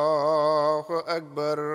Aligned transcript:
الله 0.00 0.86
أكبر 1.16 1.69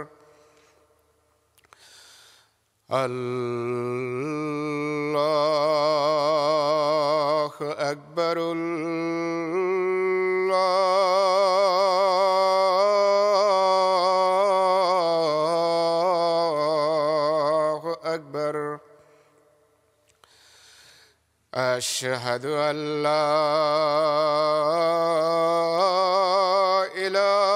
أشهد 21.95 22.45
أن 22.45 23.03
لا 23.03 23.31
إله 26.91 27.55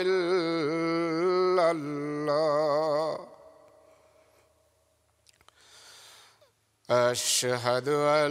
إلا 0.00 1.70
الله. 1.70 3.18
أشهد 6.90 7.88
أن 7.88 8.30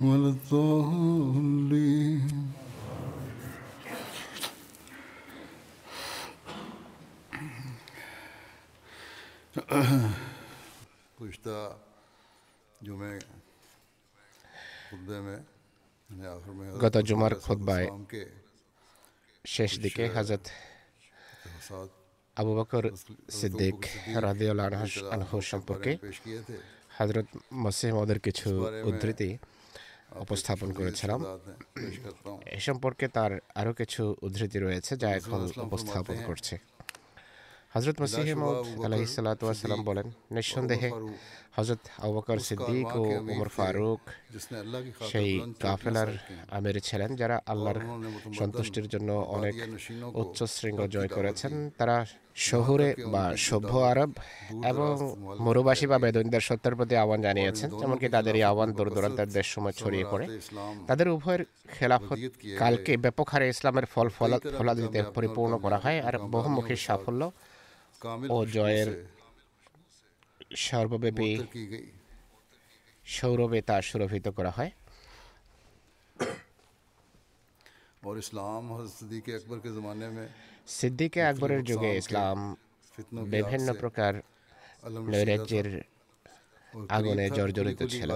ولا 0.00 0.28
الضالين 0.28 1.88
গত 16.82 16.96
জুমার 17.08 17.32
খোদ্বায় 17.44 17.86
শেষ 19.44 19.72
দিকে 19.84 20.04
হাজরত 20.16 20.44
আবু 22.36 22.52
বকর 22.58 22.84
সিদ্দিক 23.38 23.78
রাদিউল 24.24 24.60
আনহু 25.14 25.36
সম্পর্কে 25.52 25.92
হজরত 26.96 27.28
মসিহ 27.64 27.90
মদের 27.96 28.18
কিছু 28.26 28.48
উদ্ধৃতি 28.88 29.30
উপস্থাপন 30.24 30.68
করেছিলাম। 30.72 31.20
এ 32.56 32.60
সম্পর্কে 32.68 33.06
তার 33.16 33.32
আরও 33.60 33.72
কিছু 33.72 34.02
উদ্ধৃতি 34.22 34.58
রয়েছে 34.58 34.92
যা 34.96 35.08
এখন 35.18 35.40
উপস্থাপন 35.66 36.16
করছে। 36.28 36.54
হজরত 37.74 37.96
মসিহ 38.02 38.26
আলহি 38.84 39.06
বলেন 39.84 40.06
নিঃসন্দেহে 40.32 40.90
হজরত 41.56 41.82
আবাকর 42.06 42.38
সিদ্দিক 42.38 42.88
ও 42.96 43.02
উমর 43.32 43.48
ফারুক 43.48 44.02
সেই 45.10 45.30
কাফেলার 45.60 46.10
আমির 46.50 46.76
ছিলেন 46.80 47.10
যারা 47.16 47.36
আল্লাহর 47.46 47.80
সন্তুষ্টির 48.38 48.86
জন্য 48.88 49.10
অনেক 49.36 49.54
উচ্চ 50.14 50.38
শৃঙ্গ 50.56 50.80
জয় 50.86 51.08
করেছেন 51.08 51.52
তারা 51.78 51.96
শহুরে 52.46 52.88
বা 53.14 53.36
সভ্য 53.36 53.72
আরব 53.90 54.10
এবং 54.64 55.16
মরুবাসী 55.40 55.86
বা 55.86 55.98
বেদনীদের 55.98 56.40
সত্যের 56.40 56.74
প্রতি 56.76 56.96
আহ্বান 56.96 57.20
জানিয়েছেন 57.22 57.68
এমনকি 57.82 58.08
তাদের 58.08 58.36
এই 58.36 58.42
আহ্বান 58.42 58.72
দূর 58.72 58.88
দূরান্তের 58.94 59.28
দেশ 59.28 59.46
সময় 59.46 59.72
ছড়িয়ে 59.72 60.04
পড়ে। 60.10 60.26
তাদের 60.86 61.08
উভয়ের 61.08 61.42
খেলাফত 61.68 62.18
কালকে 62.58 62.96
ব্যাপক 62.96 63.28
হারে 63.28 63.48
ইসলামের 63.48 63.86
ফল 63.86 64.08
ফলাদিতে 64.58 65.02
পরিপূর্ণ 65.14 65.58
করা 65.58 65.78
হয় 65.78 66.00
আর 66.00 66.14
বহুমুখী 66.18 66.76
সাফল্য 66.76 67.22
ও 68.30 68.46
জয়ের 68.46 68.88
সর্বব্যাপী 70.56 71.30
সৌরভে 73.04 73.60
তা 73.62 73.82
সুরভিত 73.82 74.28
করা 74.28 74.52
হয়। 74.56 74.70
اور 78.02 78.16
اسلام 78.16 78.64
حضرت 78.74 78.92
صدیق 78.98 79.26
اکبر 79.38 79.56
کے 79.64 79.70
زمانے 79.78 80.08
میں 80.16 80.26
সিদ্দিকে 80.68 81.20
আকবরের 81.22 81.62
যুগে 81.64 81.90
ইসলাম 81.96 82.38
বিভিন্ন 83.24 83.68
প্রকার 83.72 84.12
নৈরাজ্যের 85.10 85.68
আগুনে 86.90 87.26
জর্জরিত 87.30 87.80
ছিল 87.86 88.10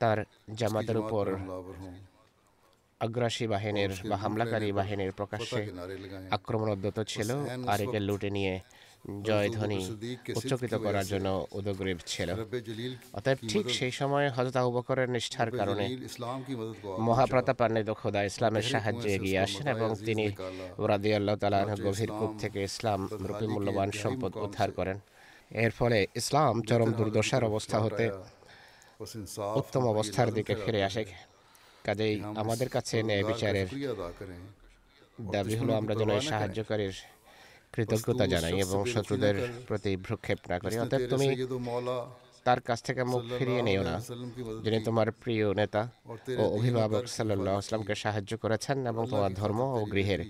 তার 0.00 0.18
জামাতের 0.54 0.96
উপর 0.96 1.24
আগ্রাসী 3.00 3.46
বাহিনীর 3.46 3.92
বা 4.04 4.16
হামলাকারী 4.16 4.68
বাহিনীর 4.72 5.12
প্রকাশ্যে 5.12 5.60
আক্রমণ 6.30 6.68
অব্যত 6.70 6.98
ছিল 7.08 7.30
আরেকে 7.68 7.98
লুটে 8.00 8.30
নিয়ে। 8.30 8.54
জয়ধ্বনি 9.28 9.80
উচ্চকৃত 10.38 10.74
করার 10.84 11.06
জন্য 11.12 11.28
উদগ্রীব 11.58 11.98
ছিল। 12.12 12.28
অতএব 13.18 13.38
ঠিক 13.50 13.64
সেই 13.78 13.92
সময়ে 14.00 14.28
হজরত 14.36 14.56
আবু 14.60 14.70
বকরের 14.76 15.08
নিষ্ঠার 15.14 15.50
কারণে 15.58 15.84
মহাপ্রতাপান্বিত 17.08 17.90
খোদা 18.00 18.20
ইসলামের 18.30 18.66
সাহায্যে 18.72 19.08
এগিয়ে 19.16 19.38
আসেন 19.44 19.66
এবং 19.74 19.88
তিনি 20.06 20.24
রাদি 20.90 21.10
আল্লাহ 21.18 21.36
তালা 21.42 21.60
গভীর 21.86 22.10
কূপ 22.18 22.32
থেকে 22.42 22.58
ইসলাম 22.70 23.00
রূপী 23.28 23.46
মূল্যবান 23.54 23.90
সম্পদ 24.02 24.32
উদ্ধার 24.44 24.70
করেন। 24.78 24.98
এর 25.64 25.72
ফলে 25.78 25.98
ইসলাম 26.20 26.54
চরম 26.68 26.90
দুর্দশার 26.98 27.44
অবস্থা 27.50 27.78
হতে 27.84 28.04
উত্তম 29.60 29.82
অবস্থার 29.94 30.28
দিকে 30.36 30.54
ফিরে 30.62 30.80
আসে। 30.88 31.04
কাজেই 31.86 32.14
আমাদের 32.42 32.68
কাছে 32.68 32.96
ন্যায় 33.02 33.24
বিচারের 33.30 33.68
দাবি 35.34 35.54
হলো 35.60 35.72
আমরা 35.80 35.94
যেন 36.00 36.12
সাহায্যকারীর 36.30 36.96
কৃতজ্ঞতা 37.76 38.24
জানাই 38.34 38.54
এবং 38.64 38.80
শত্রুদের 38.92 39.36
প্রতি 39.68 39.92
ভ্রুক্ষেপ 39.96 40.38
না 40.50 40.56
করি। 40.58 40.74
অতএব 40.78 41.02
তুমি 41.12 41.26
তার 42.46 42.60
কাছ 42.60 42.78
থেকে 42.82 43.02
মুখ 43.04 43.22
ফিরিয়ে 43.38 43.62
নিও 43.62 43.82
না 43.82 43.96
যিনি 44.64 44.78
তোমার 44.84 45.08
প্রিয় 45.22 45.46
নেতা 45.54 45.82
ও 46.40 46.42
অভিভাবক 46.56 47.04
সাল্লাহ 47.16 47.54
আসলামকে 47.58 47.94
সাহায্য 47.94 48.32
করেছেন 48.38 48.86
এবং 48.86 49.02
তোমার 49.10 49.32
ধর্ম 49.34 49.60
ও 49.78 49.80
গৃহের 49.84 50.20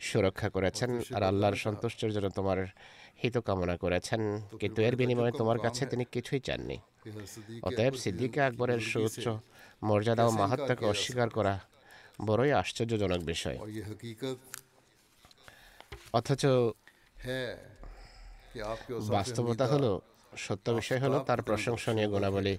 সুরক্ষা 0.00 0.48
করেছেন 0.48 0.90
আর 1.14 1.22
আল্লাহর 1.22 1.56
সন্তুষ্টের 1.64 2.10
জন্য 2.12 2.28
তোমার 2.30 2.58
হিত 3.22 3.36
কামনা 3.38 3.76
করেছেন 3.76 4.20
কিন্তু 4.60 4.78
এর 4.82 4.94
বিনিময়ে 4.96 5.32
তোমার 5.40 5.58
কাছে 5.58 5.82
তিনি 5.86 6.04
কিছুই 6.12 6.40
চাননি। 6.40 6.78
অতএব 7.62 7.94
সিদ্দিকে 7.94 8.40
আকবরের 8.40 8.80
সুউচ্চ 8.90 9.24
মর্যাদা 9.82 10.24
ও 10.26 10.30
মাহাত্মাকে 10.30 10.84
অস্বীকার 10.86 11.28
করা 11.30 11.54
বড়ই 12.26 12.52
আশ্চর্যজনক 12.52 13.20
বিষয়। 13.32 13.58
অথচ 16.12 16.42
বাস্তবতা 19.10 19.66
হলো 19.66 20.00
সত্য 20.36 20.70
বিষয় 20.70 21.00
হলো 21.00 21.18
তার 21.20 21.42
প্রশংসনীয় 21.42 22.08
গুণাবলী। 22.08 22.54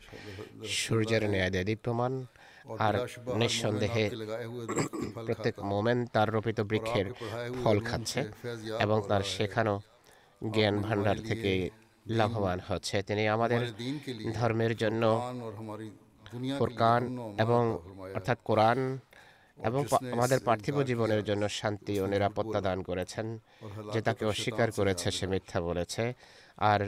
সূর্যের 0.81 1.23
ন্যায় 1.29 1.51
দেয় 1.51 1.65
দীপ্যমান 1.65 2.25
আর 2.79 2.93
নিঃসন্দেহে 3.35 4.05
প্রত্যেক 5.25 5.55
মোমেন 5.59 5.99
তার 6.05 6.29
রোপিত 6.29 6.59
বৃক্ষের 6.61 7.07
ফল 7.63 7.77
খাচ্ছে 7.79 8.21
এবং 8.79 9.01
তার 9.07 9.23
শেখানো 9.23 9.81
জ্ঞান 10.53 10.75
ভাণ্ডার 10.81 11.17
থেকে 11.27 11.69
লাভবান 12.07 12.59
হচ্ছে। 12.67 13.03
তিনি 13.03 13.23
আমাদের 13.27 13.61
ধর্মের 14.33 14.73
জন্য 14.77 15.03
কোরআন 16.59 17.01
এবং 17.39 17.79
অর্থাৎ 18.15 18.37
কোরআন 18.43 18.79
এবং 19.57 19.85
আমাদের 20.11 20.39
পার্থিব 20.39 20.75
জীবনের 20.81 21.23
জন্য 21.23 21.49
শান্তি 21.49 21.93
ও 21.99 22.05
নিরাপত্তা 22.07 22.61
দান 22.61 22.79
করেছেন 22.83 23.25
যে 23.93 24.01
তাকে 24.01 24.25
অস্বীকার 24.25 24.71
করেছে 24.71 25.11
সে 25.11 25.27
মিথ্যা 25.27 25.59
বলেছে। 25.61 26.13
আর 26.71 26.81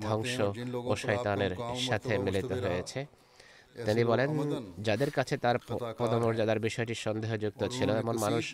ধ্বংস 0.00 0.36
ও 0.90 0.96
শয়তানের 0.96 1.52
সাথে 1.88 2.18
মিলিত 2.18 2.52
হয়েছে। 2.64 3.06
তিনি 3.84 4.04
বলেন 4.04 4.28
যাদের 4.78 5.10
কাছে 5.10 5.36
তার 5.36 5.56
পদমর্যাদার 5.98 6.60
বিষয়টি 6.60 6.94
সন্দেহযুক্ত 6.94 7.62
ছিল 7.68 7.88
এমন 7.90 8.16
মানুষ 8.18 8.44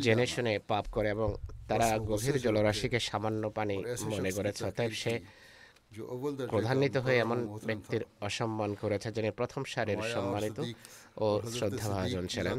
জেনে 0.00 0.26
শুনে 0.26 0.52
পাপ 0.68 0.84
করে 0.90 1.08
এবং 1.10 1.28
তারা 1.68 1.98
গভীর 1.98 2.36
জলরাশিকে 2.38 3.00
সামান্য 3.00 3.50
পানি 3.50 3.76
মনে 4.10 4.30
করেছে 4.32 4.64
অতএব 4.64 4.92
সে 4.92 5.12
প্রধান্বিত 6.48 6.96
হয়ে 6.96 7.18
এমন 7.18 7.38
ব্যক্তির 7.66 8.02
অসম্মান 8.20 8.74
করেছে 8.74 9.12
যিনি 9.12 9.30
প্রথম 9.30 9.62
সারের 9.64 10.00
সম্মানিত। 10.14 10.58
ও 11.16 11.28
শ্রদ্ধাভাজন 11.52 12.24
ছিলেন? 12.26 12.56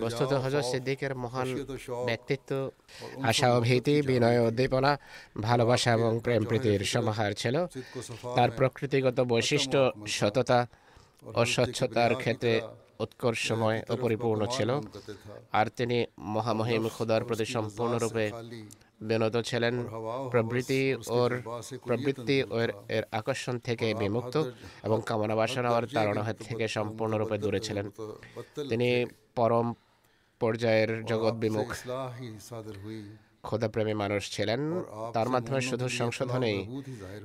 বস্তুত 0.00 0.32
হজর 0.34 0.62
সিদ্দিকের 0.62 1.12
মহান 1.14 1.48
ব্যক্তিত্ব 2.06 2.50
আশা 3.22 3.48
ও 3.56 3.58
ভীতি 3.60 3.94
বিনয় 4.02 4.38
উদ্দীপনা 4.46 4.92
ভালোবাসা 5.40 5.90
এবং 5.92 6.12
প্রেম 6.20 6.42
প্রীতির 6.44 6.82
সমাহার 6.84 7.32
ছিল 7.34 7.56
তার 8.36 8.50
প্রকৃতিগত 8.50 9.18
বৈশিষ্ট্য 9.32 9.80
সততা 10.10 10.60
ও 11.34 11.42
স্বচ্ছতার 11.46 12.12
ক্ষেত্রে 12.14 12.52
উৎকর্ষময় 13.00 13.78
ও 13.88 13.94
পরিপূর্ণ 13.96 14.40
ছিল 14.46 14.70
আর 15.52 15.66
তিনি 15.76 15.98
মহামহিম 16.28 16.82
খোদার 16.88 17.22
প্রতি 17.24 17.46
সম্পূর্ণরূপে 17.54 18.24
বিনত 19.00 19.36
ছিলেন। 19.36 19.74
প্রবৃতি 20.30 20.82
ওর 21.08 21.30
প্রবৃত্তি 21.88 22.42
ওর 22.42 22.68
এর 22.88 23.04
আকর্ষণ 23.12 23.58
থেকে 23.58 23.94
বিমুক্ত 23.94 24.36
এবং 24.82 24.98
কামনা 25.06 25.34
বাসনা 25.36 25.70
ওর 25.70 25.86
তাড়না 25.94 26.32
থেকে 26.32 26.68
সম্পূর্ণরূপে 26.68 27.38
দূরে 27.38 27.60
ছিলেন। 27.60 27.90
তিনি 28.68 29.06
পরম 29.34 29.74
পর্যায়ের 30.40 30.90
জগৎ 31.04 31.34
বিমুখ। 31.34 31.68
খোদাপ্রেমী 33.42 33.94
মানুষ 33.94 34.22
ছিলেন। 34.30 34.60
তার 35.14 35.28
মাধ্যমে 35.28 35.60
শুধু 35.60 35.88
সংশোধনেই 35.88 36.58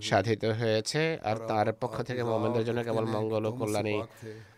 সাধিত 0.01 0.45
হয়েছে 0.45 1.17
আর 1.23 1.37
তার 1.47 1.67
পক্ষ 1.73 2.01
থেকে 2.01 2.23
মোমেন্দ্রের 2.23 2.65
জন্য 2.65 2.83
কেবল 2.83 3.05
মঙ্গল 3.05 3.45
ও 3.45 3.51
কল্যাণই 3.51 4.01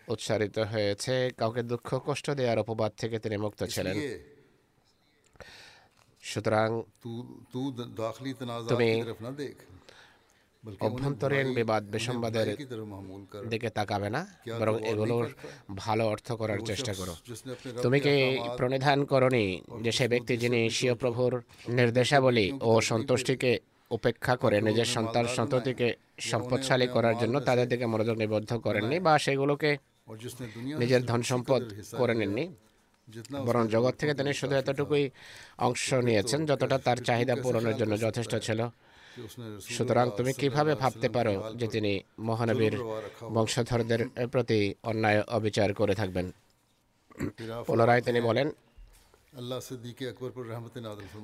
উচ্চারিত 0.08 0.60
হয়েছে। 0.60 1.30
কাউকে 1.38 1.62
দুঃখ 1.64 2.00
কষ্ট 2.06 2.30
দেওয়ার 2.30 2.60
অপবাদ 2.60 2.92
থেকে 2.98 3.20
তিনি 3.20 3.38
মুক্ত 3.38 3.64
ছিলেন। 3.64 3.98
সুতরাং 6.32 6.68
তুমি 8.72 8.90
অভ্যন্তরীণ 10.88 11.48
বিবাদ 11.54 11.84
বিসম্বাদের 11.94 12.48
দিকে 13.50 13.70
তাকাবে 13.70 14.10
না 14.16 14.22
বরং 14.60 14.76
এগুলোর 14.92 15.28
ভালো 15.76 16.04
অর্থ 16.08 16.28
করার 16.32 16.60
চেষ্টা 16.70 16.94
করো। 16.94 17.14
তুমি 17.84 17.98
কি 18.00 18.16
প্রণিধান 18.58 19.00
করনি 19.06 19.46
যে 19.82 19.92
সে 19.92 20.06
ব্যক্তি 20.08 20.34
যিনি 20.38 20.60
স্বীয় 20.70 20.96
প্রভুর 20.96 21.34
নির্দেশাবলী 21.70 22.48
ও 22.62 22.72
সন্তুষ্টিকে 22.82 23.52
উপেক্ষা 23.92 24.34
করে 24.36 24.58
নিজের 24.62 24.90
সন্তান 24.96 25.26
সন্ততিকে 25.38 25.88
সম্পদশালী 26.32 26.88
করার 26.88 27.16
জন্য 27.22 27.36
তাদের 27.40 27.68
দিকে 27.68 27.86
মনোযোগ 27.86 28.16
নিবদ্ধ 28.18 28.52
করেননি 28.58 28.98
বা 29.00 29.14
সেগুলোকে 29.20 29.72
নিজের 30.82 31.02
ধন 31.06 31.22
সম্পদ 31.22 31.62
করে 31.98 32.14
নেননি। 32.16 32.46
বরং 33.46 33.68
জগৎ 33.68 33.96
থেকে 33.98 34.14
তিনি 34.14 34.34
শুধু 34.34 34.56
এতটুকুই 34.56 35.10
অংশ 35.58 35.94
নিয়েছেন 35.94 36.46
যতটা 36.46 36.78
তার 36.78 36.98
চাহিদা 36.98 37.36
পূরণের 37.36 37.78
জন্য 37.78 38.00
যথেষ্ট 38.00 38.36
ছিল। 38.36 38.68
সুতরাং 39.62 40.12
তুমি 40.18 40.34
কীভাবে 40.34 40.76
ভাবতে 40.76 41.10
পারো 41.10 41.54
যে 41.56 41.68
তিনি 41.68 42.00
মহানবীর 42.20 42.76
বংশধরদের 43.34 44.28
প্রতি 44.28 44.60
অন্যায় 44.84 45.22
অবিচার 45.28 45.74
করে 45.74 45.96
থাকবেন? 45.96 46.32
পুনরায় 47.68 48.02
তিনি 48.02 48.22
বলেন 48.22 48.52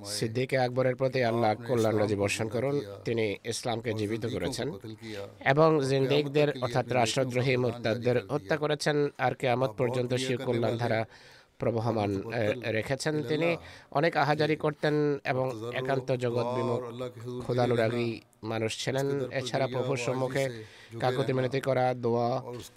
সিদ্দিকে 0.06 0.58
আকবরের 0.58 0.96
প্রতি 0.96 1.24
আল্লাহ 1.24 1.56
কল্যাণ 1.68 1.98
রাজি 1.98 2.16
বর্ষণ 2.16 2.48
করুন 2.50 2.82
তিনি 3.06 3.36
ইসলামকে 3.44 3.94
জীবিত 3.94 4.26
করেছেন 4.26 4.68
এবং 5.46 5.70
জিন্দিকদের 5.86 6.50
অর্থাৎ 6.62 6.88
রাষ্ট্রদ্রোহী 6.92 7.58
মোরতাদদের 7.58 8.18
হত্যা 8.30 8.58
করেছেন 8.58 9.10
আর 9.18 9.34
কেয়ামত 9.36 9.72
পর্যন্ত 9.78 10.14
সে 10.14 10.38
কল্যাণ 10.38 10.78
ধারা 10.78 11.06
প্রবহমান 11.60 12.12
রেখেছেন 12.78 13.16
তিনি। 13.30 13.50
অনেক 14.00 14.14
আহাজারি 14.24 14.56
করতেন 14.64 14.96
এবং 15.32 15.46
একান্ত 15.80 16.10
জগৎ 16.24 16.48
বিমুখ 16.58 16.82
খোদানুরাগী 17.46 18.10
মানুষ 18.52 18.72
ছিলেন। 18.84 19.08
এছাড়া 19.40 19.68
প্রভুর 19.74 20.00
সম্মুখে 20.06 20.44
কাকুতি 21.02 21.32
মিনতি 21.38 21.60
করা 21.68 21.86
দোয়া 22.04 22.30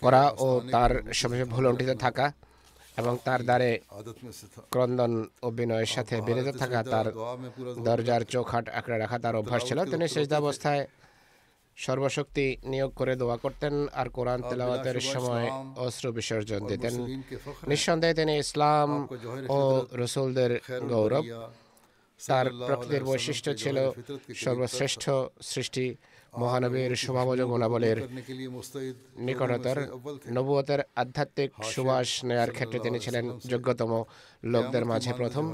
করা 0.04 0.22
ও 0.46 0.48
তার 0.74 0.92
সবসময় 1.18 1.46
ভুলন্টিতে 1.54 1.94
থাকা 2.04 2.26
এবং 3.00 3.12
তার 3.26 3.40
দ্বারে 3.48 3.70
ক্রন্দন 4.72 5.12
ও 5.46 5.48
বিনয়ের 5.58 5.90
সাথে 5.94 6.14
বিরত 6.26 6.48
থাকা 6.62 6.80
তার 6.92 7.06
দরজার 7.86 8.22
চোখাট 8.32 8.64
আঁকড়ে 8.78 8.96
রাখা 9.02 9.18
তার 9.24 9.34
অভ্যাস 9.40 9.62
ছিল। 9.68 9.78
তিনি 9.92 10.04
শেষদাবস্থায় 10.14 10.82
অবস্থায় 10.82 10.82
সর্বশক্তি 11.76 12.46
নিয়োগ 12.64 12.90
করে 12.94 13.14
দোয়া 13.16 13.36
করতেন 13.36 13.74
আর 14.00 14.06
কোরআন 14.08 14.40
তেলাওয়াতের 14.50 14.98
সময় 15.12 15.46
অস্ত্র 15.76 16.04
বিসর্জন 16.12 16.60
দিতেন। 16.66 16.94
নিঃসন্দেহে 17.68 18.14
তিনি 18.14 18.34
ইসলাম 18.38 18.88
ও 19.48 19.58
রসুলদের 19.92 20.52
গৌরব। 20.88 21.24
তার 22.20 22.46
প্রকৃতির 22.66 23.04
বৈশিষ্ট্য 23.04 23.50
ছিল 23.54 23.76
সর্বশ্রেষ্ঠ 24.34 25.04
সৃষ্টি 25.42 25.86
মহানবীর 26.38 26.92
শোভাবজ 26.96 27.40
গুণাবলীর 27.42 27.98
নিকটতর 29.16 29.78
নবুয়তের 30.32 30.80
আধ্যাত্মিক 30.96 31.50
সুবাস 31.72 32.08
নেয়ার 32.24 32.50
ক্ষেত্রে 32.50 32.78
তিনি 32.80 32.98
ছিলেন 32.98 33.24
যোগ্যতম 33.46 33.90
লোকদের 34.44 34.84
মাঝে 34.84 35.12
প্রথম 35.12 35.44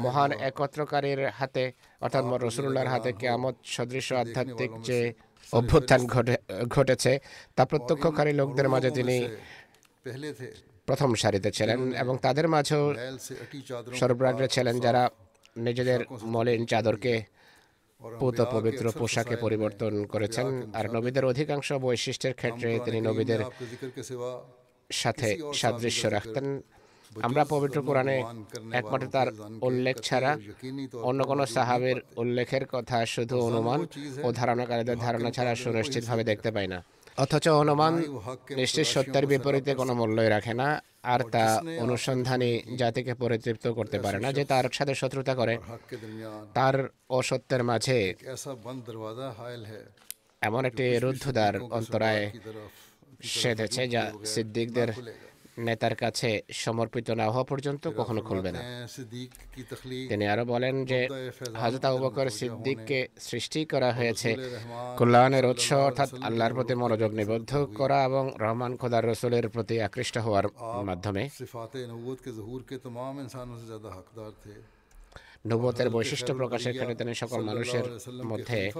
মহান 0.00 0.30
একত্রকারীর 0.48 1.20
হাতে 1.30 1.64
অর্থাৎ 2.00 2.24
রসুল্লাহর 2.42 2.92
হাতে 2.94 3.10
কেয়ামত 3.12 3.54
সদৃশ 3.64 4.06
আধ্যাত্মিক 4.12 4.70
যে 4.82 4.98
অভ্যুত্থান 5.58 6.02
ঘটে 6.14 6.34
ঘটেছে। 6.74 7.12
তা 7.56 7.62
প্রত্যক্ষকারী 7.70 8.32
লোকদের 8.40 8.68
মাঝে 8.68 8.90
তিনি 8.98 9.16
প্রথম 10.88 11.10
সারিতে 11.14 11.50
ছিলেন 11.50 11.80
এবং 12.02 12.14
তাদের 12.22 12.46
মাঝেও 12.54 12.84
সরবরাগ্রে 13.98 14.48
ছিলেন 14.54 14.76
যারা 14.80 15.02
নিজেদের 15.66 16.00
মলিন 16.34 16.62
চাদরকে 16.70 17.14
পুত 18.20 18.38
পবিত্র 18.54 18.84
পোশাকে 18.98 19.34
পরিবর্তন 19.44 19.92
করেছেন। 20.04 20.46
আর 20.78 20.84
নবীদের 20.96 21.24
অধিকাংশ 21.24 21.68
বৈশিষ্ট্যের 21.84 22.34
ক্ষেত্রে 22.34 22.70
তিনি 22.84 23.00
নবীদের 23.00 23.40
সাথে 24.92 25.28
সাদৃশ্য 25.60 26.02
রাখতেন। 26.16 26.46
আমরা 27.26 27.42
পবিত্র 27.54 27.78
কোরআনে 27.88 28.16
একমাত্র 28.78 29.06
তার 29.16 29.28
উল্লেখ 29.68 29.96
ছাড়া 30.08 30.30
অন্য 31.08 31.20
কোনো 31.30 31.42
সাহাবের 31.54 31.98
উল্লেখের 32.22 32.64
কথা 32.74 32.98
শুধু 33.14 33.36
অনুমান 33.48 33.80
ও 34.26 34.28
ধারণাকারীদের 34.40 34.98
ধারণা 35.06 35.30
ছাড়া 35.36 35.52
সুনিশ্চিতভাবে 35.62 36.24
দেখতে 36.30 36.50
পাই 36.56 36.68
না। 36.72 36.78
অথচ 37.22 37.46
অনুমান 37.62 37.94
নিশ্চিত 38.60 38.86
সত্যের 38.94 39.24
বিপরীতে 39.26 39.72
কোনো 39.80 39.92
মূল্যই 40.00 40.30
রাখে 40.36 40.54
না, 40.60 40.68
আর 41.12 41.20
তা 41.34 41.44
অনুসন্ধানী 41.84 42.50
জাতিকে 42.80 43.12
পরিতৃপ্ত 43.22 43.66
করতে 43.78 43.98
পারে 44.04 44.18
না 44.24 44.28
যে 44.32 44.42
তার 44.52 44.66
সাথে 44.78 44.94
শত্রুতা 45.00 45.34
করে। 45.40 45.54
তার 46.54 46.76
অসত্যের 47.18 47.62
মাঝে 47.70 47.98
এমন 50.42 50.62
একটি 50.68 50.84
রুদ্ধদ্বার 51.04 51.54
অন্তরায় 51.78 52.24
সেধেছে 53.40 53.82
যা 53.94 54.02
সিদ্দিকদের 54.32 54.90
নেতার 55.58 55.94
কাছে 55.94 56.42
সমর্পিত 56.52 57.10
না 57.10 57.30
হওয়া 57.30 57.44
পর্যন্ত 57.44 57.88
কখনো 57.96 58.20
খুলবে 58.22 58.52
না। 58.52 58.88
তিনি 60.08 60.26
আরও 60.26 60.44
বলেন 60.44 60.84
যে 60.84 61.08
হজরত 61.56 61.84
আবু 61.84 61.98
বকর 61.98 62.30
সিদ্দিককে 62.30 63.08
সৃষ্টি 63.20 63.64
করা 63.64 63.92
হয়েছে। 63.92 64.36
কল্যাণের 64.98 65.46
উৎস 65.46 65.72
অর্থাৎ 65.72 66.08
আল্লাহর 66.22 66.54
প্রতি 66.54 66.74
মনোযোগ 66.74 67.12
নিবদ্ধ 67.12 67.66
করা 67.74 68.04
এবং 68.04 68.32
রহমান 68.38 68.76
খোদার 68.76 69.06
রসুলের 69.06 69.48
প্রতি 69.48 69.80
আকৃষ্ট 69.80 70.18
হওয়ার 70.18 70.48
মাধ্যমে। 70.84 71.28
নবতের 75.44 75.90
বৈশিষ্ট্য 75.90 76.34
প্রকাশের 76.34 76.72
ক্ষেত্রে 76.74 76.94
তিনি 76.94 77.14
সকল 77.14 77.40
মানুষের 77.42 77.84
মধ্যে 78.24 78.70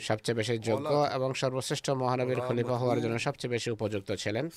সবচেয়ে 0.00 0.36
বেশি 0.36 0.58
যোগ্য 0.58 1.08
এবং 1.14 1.34
সর্বশ্রেষ্ঠ 1.34 1.90
মহানবীর 1.90 2.40
খলিফা 2.40 2.76
হওয়ার 2.76 3.00
জন্য 3.00 3.18
সবচেয়ে 3.18 3.50
বেশি 3.50 3.70
উপযুক্ত 3.70 4.12
ছিলেন। 4.12 4.50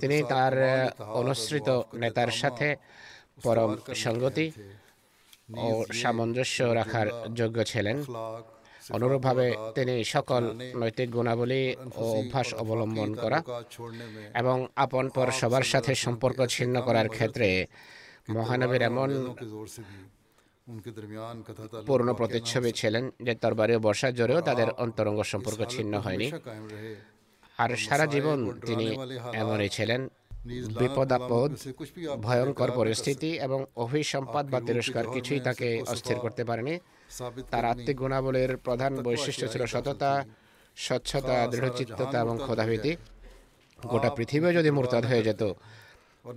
তিনি 0.00 0.22
তার 0.22 0.54
অনুসৃত 0.98 1.68
নেতার 1.94 2.30
সাথে 2.30 2.76
পরম 3.42 3.76
সঙ্গতি 3.94 4.52
ও 5.58 5.84
সামঞ্জস্য 5.92 6.62
রাখার 6.62 7.08
যোগ্য 7.34 7.64
ছিলেন। 7.64 8.04
অনুরূপভাবে 8.90 9.56
তিনি 9.74 10.04
সকল 10.04 10.42
নৈতিক 10.76 11.10
গুণাবলী 11.10 11.76
ও 11.96 12.04
অভ্যাস 12.20 12.54
অবলম্বন 12.54 13.14
করা 13.14 13.42
এবং 14.34 14.66
আপন 14.76 15.08
পর 15.08 15.30
সবার 15.30 15.62
সাথে 15.62 15.94
সম্পর্ক 15.94 16.46
ছিন্ন 16.46 16.80
করার 16.80 17.08
ক্ষেত্রে 17.08 17.66
মহানবীর 18.30 18.82
এমন 18.82 19.36
পূর্ণ 21.86 22.08
প্রতিচ্ছবি 22.12 22.70
ছিলেন 22.72 23.04
যে 23.26 23.32
তরবারি 23.34 23.72
ও 23.76 23.80
বর্ষার 23.80 24.12
জোরেও 24.14 24.40
তাদের 24.40 24.68
অন্তরঙ্গ 24.78 25.20
সম্পর্ক 25.32 25.60
ছিন্ন 25.74 25.92
হয়নি 25.98 26.28
আর 27.58 27.70
সারা 27.76 28.06
জীবন 28.06 28.38
তিনি 28.66 28.86
এমনই 29.34 29.70
ছিলেন 29.70 30.00
বিপদ 30.74 31.10
আপদ 31.12 31.50
ভয়ঙ্কর 32.22 32.70
পরিস্থিতি 32.70 33.30
এবং 33.38 33.60
অভিসম্পাদ 33.76 34.44
বা 34.52 34.58
তিরস্কার 34.60 35.04
কিছুই 35.14 35.40
তাকে 35.40 35.68
অস্থির 35.86 36.16
করতে 36.16 36.42
পারেনি 36.44 36.74
তার 37.52 37.64
আত্মিক 37.64 37.96
গুণাবলীর 37.96 38.52
প্রধান 38.56 38.92
বৈশিষ্ট্য 39.02 39.46
ছিল 39.52 39.62
সততা 39.66 40.12
স্বচ্ছতা 40.76 41.36
দৃঢ়চিত্ততা 41.52 42.16
এবং 42.20 42.34
ক্ষোধাভীতি 42.38 42.92
গোটা 43.78 44.10
পৃথিবী 44.16 44.48
যদি 44.58 44.70
মোরতাদ 44.70 45.04
হয়ে 45.06 45.26
যেত 45.28 45.42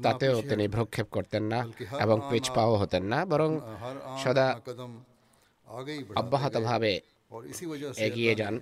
তাতেও 0.05 0.35
তিনি 0.49 0.65
ভ্রক্ষেপ 0.75 1.07
করতেন 1.11 1.43
না 1.53 1.59
এবং 2.03 2.17
পিছপাও 2.29 2.73
হতেন 2.81 3.03
না 3.11 3.19
বরং 3.31 3.51
সদা 4.23 4.47
অব্যাহতভাবে 6.21 6.93
এগিয়ে 8.07 8.33
যান। 8.39 8.55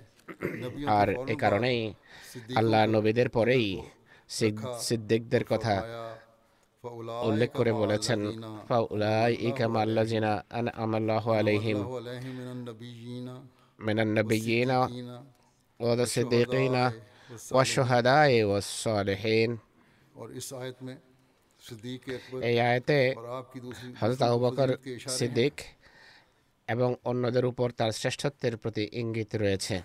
আর 0.98 1.08
এ 1.32 1.34
কারণেই 1.42 1.80
আল্লাহ 2.60 2.82
নবীদের 2.86 3.28
পরেই 3.36 3.66
সিদ্দিকদের 4.86 5.44
কথা 5.52 5.74
উল্লেখ 7.28 7.50
করে 7.58 7.72
বলেছেন 7.82 8.20
আলাইহিম 11.38 11.78
মিনান 13.86 14.10
নবিয়িনা 14.18 14.78
ওয়া 15.80 16.06
সিদ্দিকিনা 16.14 16.84
ওয়া 17.54 17.64
শুহাদায়ে 17.74 18.40
ওয়া 18.44 18.60
সালিহিন। 18.84 19.50
এই 22.48 22.56
হজরত 24.00 24.22
আবু 24.22 24.38
বকর 24.44 24.70
সিদ্দিক 25.18 25.54
এবং 26.68 26.94
অন্যদের 27.04 27.44
উপর 27.44 27.68
তার 27.70 27.90
শ্রেষ্ঠত্বের 27.92 28.54
প্রতি 28.56 28.84
ইঙ্গিত 28.92 29.30
রয়েছে। 29.36 29.76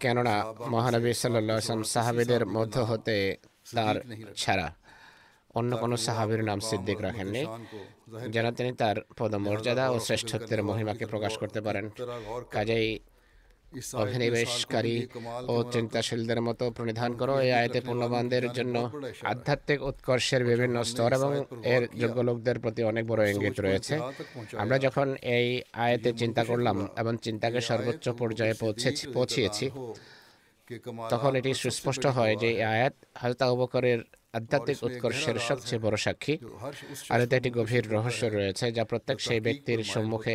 কেননা 0.00 0.34
মহানবী 0.74 1.12
সাল্লাম 1.12 1.82
সাহাবিদের 1.94 2.42
মধ্য 2.46 2.76
হতে 2.90 3.16
তার 3.74 3.96
ছাড়া 4.36 4.68
অন্য 5.54 5.70
কোনো 5.76 5.96
সাহাবির 5.96 6.42
নাম 6.44 6.58
সিদ্দিক 6.60 6.98
রাখেননি 7.00 7.42
যেন 8.30 8.46
তিনি 8.54 8.72
তার 8.72 8.96
পদমর্যাদা 9.18 9.84
ও 9.90 9.96
শ্রেষ্ঠত্বের 9.98 10.60
মহিমাকে 10.62 11.04
প্রকাশ 11.06 11.32
করতে 11.38 11.60
পারেন। 11.60 11.84
কাজেই 12.50 12.88
অভিনিবেশকারী 14.02 14.96
ও 15.52 15.54
চিন্তাশীলদের 15.74 16.40
মতো 16.46 16.64
প্রণিধান 16.76 17.10
করো। 17.20 17.34
এই 17.46 17.52
আয়তে 17.60 17.80
পূর্ণবানদের 17.86 18.44
জন্য 18.56 18.76
আধ্যাত্মিক 19.32 19.78
উৎকর্ষের 19.90 20.42
বিভিন্ন 20.50 20.76
স্তর 20.90 21.10
এবং 21.18 21.30
এর 21.74 21.82
যোগ্য 22.02 22.18
লোকদের 22.28 22.56
প্রতি 22.62 22.82
অনেক 22.90 23.04
বড় 23.10 23.22
ইঙ্গিত 23.32 23.56
রয়েছে। 23.66 23.94
আমরা 24.62 24.76
যখন 24.86 25.08
এই 25.36 25.46
আয়তে 25.84 26.10
চিন্তা 26.20 26.42
করলাম 26.50 26.76
এবং 27.02 27.12
চিন্তাকে 27.26 27.60
সর্বোচ্চ 27.68 28.04
পর্যায়ে 28.20 28.54
পৌঁছেছি 28.62 29.04
পৌঁছিয়েছি, 29.16 29.66
তখন 31.12 31.32
এটি 31.40 31.50
সুস্পষ্ট 31.62 32.04
হয় 32.16 32.34
যে 32.42 32.50
আয়াত 32.74 32.94
হালতা 33.20 33.46
উপকরের 33.56 34.00
আধ্যাত্মিক 34.38 34.78
উৎকর্ষের 34.88 35.36
সবচেয়ে 35.48 35.82
বড় 35.84 35.96
সাক্ষী। 36.04 36.34
আর 37.12 37.18
এতে 37.24 37.34
একটি 37.38 37.50
গভীর 37.58 37.84
রহস্য 37.96 38.22
রয়েছে 38.36 38.66
যা 38.76 38.84
প্রত্যেক 38.90 39.16
সেই 39.26 39.40
ব্যক্তির 39.46 39.80
সম্মুখে 39.94 40.34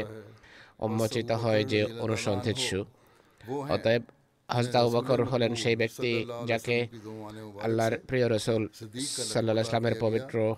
উন্মোচিত 0.85 1.29
হয় 1.43 1.63
যে 1.71 1.79
অনুসন্ধিৎসু। 2.05 2.79
অতএব 3.73 4.03
হজরত 4.49 4.75
আবু 4.75 4.89
বকর 4.89 5.19
হলেন 5.23 5.55
সেই 5.55 5.75
ব্যক্তি 5.75 6.11
যাকে 6.45 6.77
আল্লাহর 7.61 7.95
প্রিয় 8.09 8.27
রসুল 8.29 8.63
সাল্লাহ 9.33 9.61
ইসলামের 9.61 9.95
পবিত্র 9.99 10.55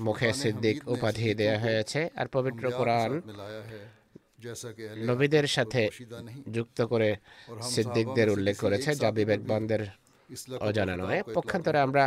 মুখে 0.00 0.32
সিদ্দিক 0.32 0.76
উপাধি 0.88 1.34
দেওয়া 1.34 1.58
হয়েছে 1.58 2.00
আর 2.16 2.26
পবিত্র 2.32 2.64
কোরআন 2.70 3.10
নবীদের 5.06 5.46
সাথে 5.46 5.82
যুক্ত 6.52 6.78
করে 6.82 7.16
সিদ্দিকদের 7.74 8.28
উল্লেখ 8.30 8.56
করেছে 8.60 8.90
যা 8.94 9.10
বিবেকবানদের 9.10 9.82
অজানা 10.60 10.96
নয়। 10.96 11.20
পক্ষান্তরে 11.34 11.78
আমরা 11.78 12.04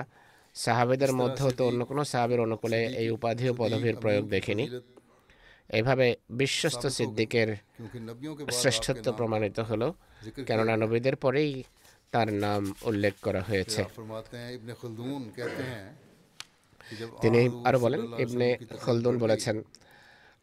সাহাবেদের 0.56 1.12
মধ্যেও 1.14 1.52
তো 1.52 1.64
অন্য 1.68 1.82
কোনো 1.86 2.04
সাহাবের 2.04 2.40
অনুকূলে 2.40 2.80
এই 3.02 3.10
উপাধি 3.10 3.50
ও 3.50 3.54
পদবীর 3.54 3.96
প্রয়োগ 3.96 4.24
দেখিনি। 4.30 4.66
এভাবে 5.70 6.16
বিশ্বস্ত 6.30 6.88
সিদ্দিকের 6.88 7.56
শ্রেষ্ঠত্ব 8.52 9.12
প্রমাণিত 9.12 9.60
হলো। 9.60 9.94
কেননা 10.48 10.78
নবীদের 10.78 11.16
পরেই 11.16 11.64
তার 12.12 12.34
নাম 12.34 12.74
উল্লেখ 12.82 13.14
করা 13.22 13.42
হয়েছে। 13.42 13.84
তিনি 17.22 17.50
আরও 17.66 17.80
বলেন 17.80 18.02
ইবনে 18.18 18.58
খলদুন 18.82 19.18
বলেছেন 19.18 19.64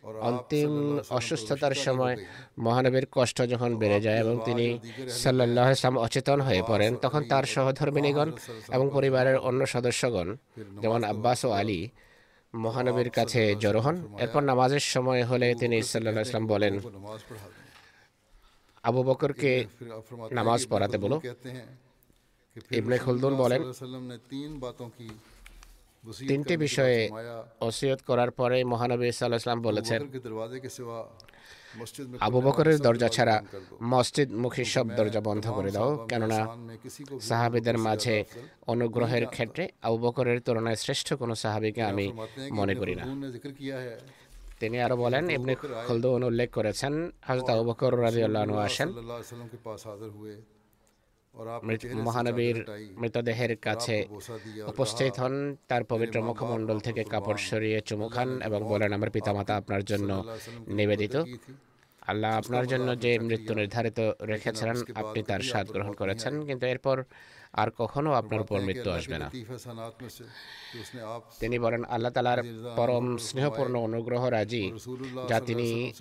অন্তিম 0.02 1.00
অসুস্থতার 1.10 1.74
সময় 1.74 2.16
মহানবীর 2.58 3.06
কষ্ট 3.12 3.42
যখন 3.42 3.76
বেড়ে 3.76 4.00
যায় 4.00 4.18
এবং 4.18 4.40
তিনি 4.44 4.78
সাল্লাহ 5.08 5.98
অচেতন 5.98 6.40
হয়ে 6.40 6.62
পড়েন 6.62 6.96
তখন 6.96 7.24
তার 7.24 7.44
সহধর্মিনীগণ 7.44 8.32
এবং 8.72 8.90
পরিবারের 8.92 9.36
অন্য 9.36 9.66
সদস্যগণ 9.66 10.36
যেমন 10.80 11.04
আব্বাস 11.04 11.44
ও 11.44 11.50
আলী 11.50 11.88
মহানবীর 12.54 13.10
কাছে 13.18 13.40
জড়ো 13.62 13.80
হন। 13.84 13.96
এরপর 14.24 14.42
নামাজের 14.50 14.84
সময় 14.94 15.22
হলে 15.30 15.48
তিনি 15.60 15.74
ইসাল্লা 15.82 16.22
ইসলাম 16.26 16.44
বলেন, 16.52 16.74
আবু 18.88 19.00
বকরকে 19.08 19.52
নামাজ 20.38 20.60
পড়াতে 20.72 20.96
বলো। 21.04 21.16
ইবনে 22.78 22.96
খুলদুন 23.04 23.32
বলেন, 23.42 23.60
তিনটি 26.30 26.54
বিষয়ে 26.64 26.98
ওসিয়ত 27.68 28.00
করার 28.08 28.30
পরে 28.38 28.58
মহানবী 28.72 29.06
সাল্লাহ 29.18 29.40
ইসলাম 29.42 29.60
বলেছেন 29.68 30.00
আবু 32.20 32.40
বকরের 32.40 32.78
দরজা 32.78 33.08
ছাড়া 33.08 33.42
মসজিদ 33.82 34.32
মুখী 34.32 34.64
সব 34.64 34.86
দরজা 34.96 35.20
বন্ধ 35.20 35.50
করে 35.50 35.70
দাও 35.70 36.06
কেননা 36.06 36.48
সাহাবিদের 37.20 37.78
মাঝে 37.78 38.24
অনুগ্রহের 38.66 39.26
ক্ষেত্রে 39.26 39.68
আবু 39.82 39.98
বকরের 39.98 40.40
তুলনায় 40.40 40.76
শ্রেষ্ঠ 40.76 41.14
কোনো 41.14 41.34
সাহাবিকে 41.34 41.82
আমি 41.82 42.12
মনে 42.52 42.74
করি 42.74 42.94
না। 42.94 43.04
তিনি 44.60 44.80
আরও 44.80 44.96
বলেন 44.96 45.30
এমনি 45.30 45.54
খলদ 45.86 46.04
উল্লেখ 46.06 46.50
করেছেন 46.50 47.10
হযরত 47.28 47.50
আবু 47.50 47.64
বকর 47.64 48.00
রাজি 48.02 48.22
আনহু 48.24 48.58
আসেন। 48.58 48.88
মহানবীর 51.98 52.56
মৃতদেহের 53.00 53.52
কাছে 53.58 53.96
উপস্থিত 54.66 55.12
হন 55.18 55.34
তার 55.68 55.82
পবিত্র 55.84 56.16
মুখমণ্ডল 56.20 56.78
থেকে 56.80 57.02
কাপড় 57.04 57.40
সরিয়ে 57.40 57.78
চুমু 57.80 58.06
খান 58.08 58.28
এবং 58.42 58.60
বলেন 58.68 58.90
আমার 58.92 59.10
পিতামাতা 59.10 59.52
আপনার 59.56 59.82
জন্য 59.84 60.10
নিবেদিত 60.68 61.14
আল্লাহ 62.02 62.30
আপনার 62.36 62.64
জন্য 62.66 62.88
যে 62.98 63.12
মৃত্যু 63.18 63.52
নির্ধারিত 63.54 63.98
রেখেছিলেন 64.22 64.76
আপনি 64.94 65.20
তার 65.22 65.42
স্বাদ 65.42 65.66
গ্রহণ 65.74 65.92
করেছেন 65.92 66.32
কিন্তু 66.46 66.64
এরপর 66.66 66.96
আর 67.52 67.68
কখনো 67.78 68.12
আপনার 68.12 68.40
উপর 68.40 68.60
মৃত্যু 68.60 68.90
আসবে 68.90 69.16
না। 69.18 69.28
তিনি 71.40 71.58
বলেন 71.58 71.84
আল্লাহ 71.84 72.12
তালার 72.12 72.40
পরম 72.76 73.16
স্নেহপূর্ণ 73.16 73.74
অনুগ্রহ 73.78 74.22
রাজি 74.28 74.72
যা 75.28 75.40
তিনি 75.40 75.92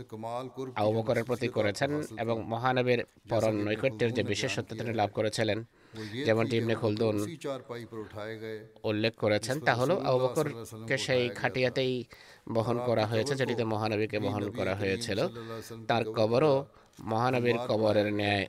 আবকরের 0.76 1.24
প্রতি 1.24 1.48
করেছেন 1.48 1.92
এবং 2.20 2.44
মহানবের 2.44 3.00
পরম 3.30 3.56
নৈকট্যের 3.56 4.14
যে 4.14 4.24
বিশেষত্ব 4.24 4.76
তিনি 4.78 4.94
লাভ 4.94 5.10
করেছিলেন 5.14 5.64
যেমন 6.26 6.48
টিমনে 6.48 6.76
খুলদুন 6.76 7.16
উল্লেখ 8.84 9.14
করেছেন 9.16 9.60
তা 9.60 9.74
হলো 9.76 9.96
আবকরকে 10.00 10.98
সেই 10.98 11.30
খাটিয়াতেই 11.30 11.94
বহন 12.54 12.78
করা 12.86 13.06
হয়েছে 13.06 13.36
যেটিতে 13.36 13.64
মহানবীকে 13.64 14.20
বহন 14.20 14.52
করা 14.52 14.76
হয়েছিল। 14.76 15.20
তার 15.88 16.04
কবরও 16.18 16.66
মহানবীর 17.04 17.58
কবরের 17.68 18.14
ন্যায় 18.14 18.48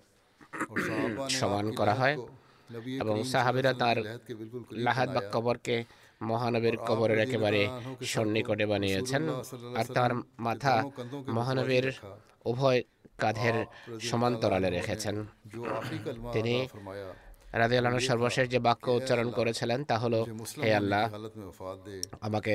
সমান 1.29 1.66
করা 1.72 1.94
হয়। 1.94 2.16
এবং 3.00 3.16
সাহাবিরা 3.22 3.72
তার 3.72 3.96
লাহাদ 4.72 5.08
বা 5.14 5.20
কবরকে 5.32 5.85
মহানবীর 6.22 6.76
কবরের 6.76 7.18
একেবারে 7.18 7.68
সন্নিকটে 8.04 8.66
বানিয়েছেন 8.66 9.22
আর 9.76 9.85
তার 9.94 10.12
মাথা 10.38 10.74
মহানবীর 11.28 11.87
উভয় 12.44 12.82
কাঁধের 13.18 13.54
সমান্তরালে 14.00 14.70
রেখেছেন 14.70 15.16
তিনি 16.32 16.54
রাজি 17.52 17.76
আল্লাহ 17.76 17.98
সর্বশেষ 17.98 18.48
যে 18.48 18.58
বাক্য 18.58 18.90
উচ্চারণ 18.90 19.30
করেছিলেন 19.30 19.85
তা 19.85 19.98
হল 19.98 20.14
হে 20.62 20.74
আল্লাহ 20.74 21.04
আমাকে 22.20 22.54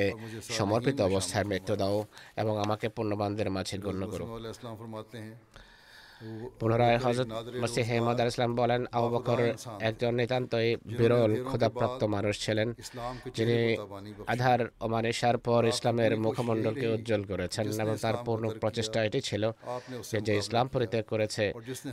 সমর্পিত 0.50 1.00
অবস্থায় 1.00 1.44
মৃত্যু 1.44 1.76
দাও 1.76 2.04
এবং 2.36 2.54
আমাকে 2.60 2.88
পূর্ণবানদের 2.88 3.50
মাঝে 3.50 3.78
গণ্য 3.78 4.02
করো। 4.06 4.24
পুনরায় 6.60 6.98
হজরত 7.04 7.28
মসিহ 7.62 7.88
মদ 8.06 8.18
ইসলাম 8.30 8.50
বলেন 8.60 8.80
আবু 8.96 9.08
বকর 9.14 9.40
একজন 9.88 10.12
নিতান্তই 10.20 10.68
বিরল 10.98 11.32
ক্ষুদাপ্রাপ্ত 11.48 12.00
মানুষ 12.16 12.34
ছিলেন, 12.44 12.68
যিনি 13.36 13.58
আধার 14.32 14.60
ও 14.84 14.86
মানিসার 14.94 15.36
পর 15.46 15.62
ইসলামের 15.72 16.12
মুখমণ্ডলকে 16.24 16.86
উজ্জ্বল 16.94 17.22
করেছেন 17.30 17.66
এবং 17.82 17.94
তার 18.04 18.16
পূর্ণ 18.26 18.44
প্রচেষ্টা 18.62 18.98
এটি 19.08 19.20
ছিল 19.28 19.42
যে 20.10 20.18
যে 20.26 20.34
ইসলাম 20.42 20.66
পরিত্যাগ 20.74 21.04
করেছে, 21.12 21.44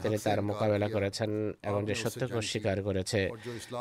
তিনি 0.04 0.18
তার 0.26 0.40
মোকাবেলা 0.50 0.88
করেছেন 0.96 1.32
এবং 1.70 1.80
যে 1.90 1.96
সত্যকে 2.04 2.40
স্বীকার 2.52 2.78
করেছে, 2.88 3.22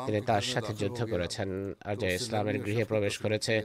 তিনি 0.05 0.19
তার 0.29 0.43
সাথে 0.53 0.71
যুদ্ধ 0.81 0.99
করেছেন 1.13 1.49
আর 1.87 1.95
যে 2.01 2.09
ইসলামের 2.19 2.57
গৃহে 2.65 2.83
প্রবেশ 2.91 3.15
করেছে 3.23 3.55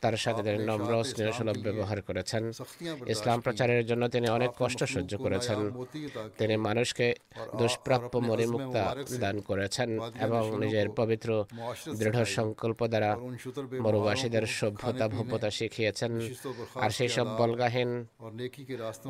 তার 0.00 0.16
সাথে 0.24 0.40
তিনি 0.46 0.58
নম্র 0.70 0.92
স্নেহসুলভ 1.10 1.56
ব্যবহার 1.66 1.98
করেছেন। 2.08 2.42
ইসলাম 3.14 3.38
প্রচারের 3.40 3.82
জন্য 3.86 4.02
তিনি 4.14 4.26
অনেক 4.28 4.50
কষ্ট 4.58 4.80
সহ্য 4.94 5.12
করেছেন। 5.24 5.58
তিনি 6.38 6.54
মানুষকে 6.66 7.06
দুষ্প্রাপ্য 7.58 8.14
মরিমুক্তা 8.28 8.84
দান 9.22 9.36
করেছেন 9.48 9.88
এবং 10.26 10.42
নিজের 10.62 10.88
পবিত্র 10.98 11.28
দৃঢ় 11.98 12.24
সংকল্প 12.36 12.80
দ্বারা 12.92 13.10
মরুবাসীদের 13.84 14.44
সভ্যতা 14.58 15.06
ভব্যতা 15.08 15.50
শিখিয়েছেন। 15.58 16.12
আর 16.84 16.90
সেই 16.96 17.10
সব 17.16 17.26
বলগাহীন 17.40 17.90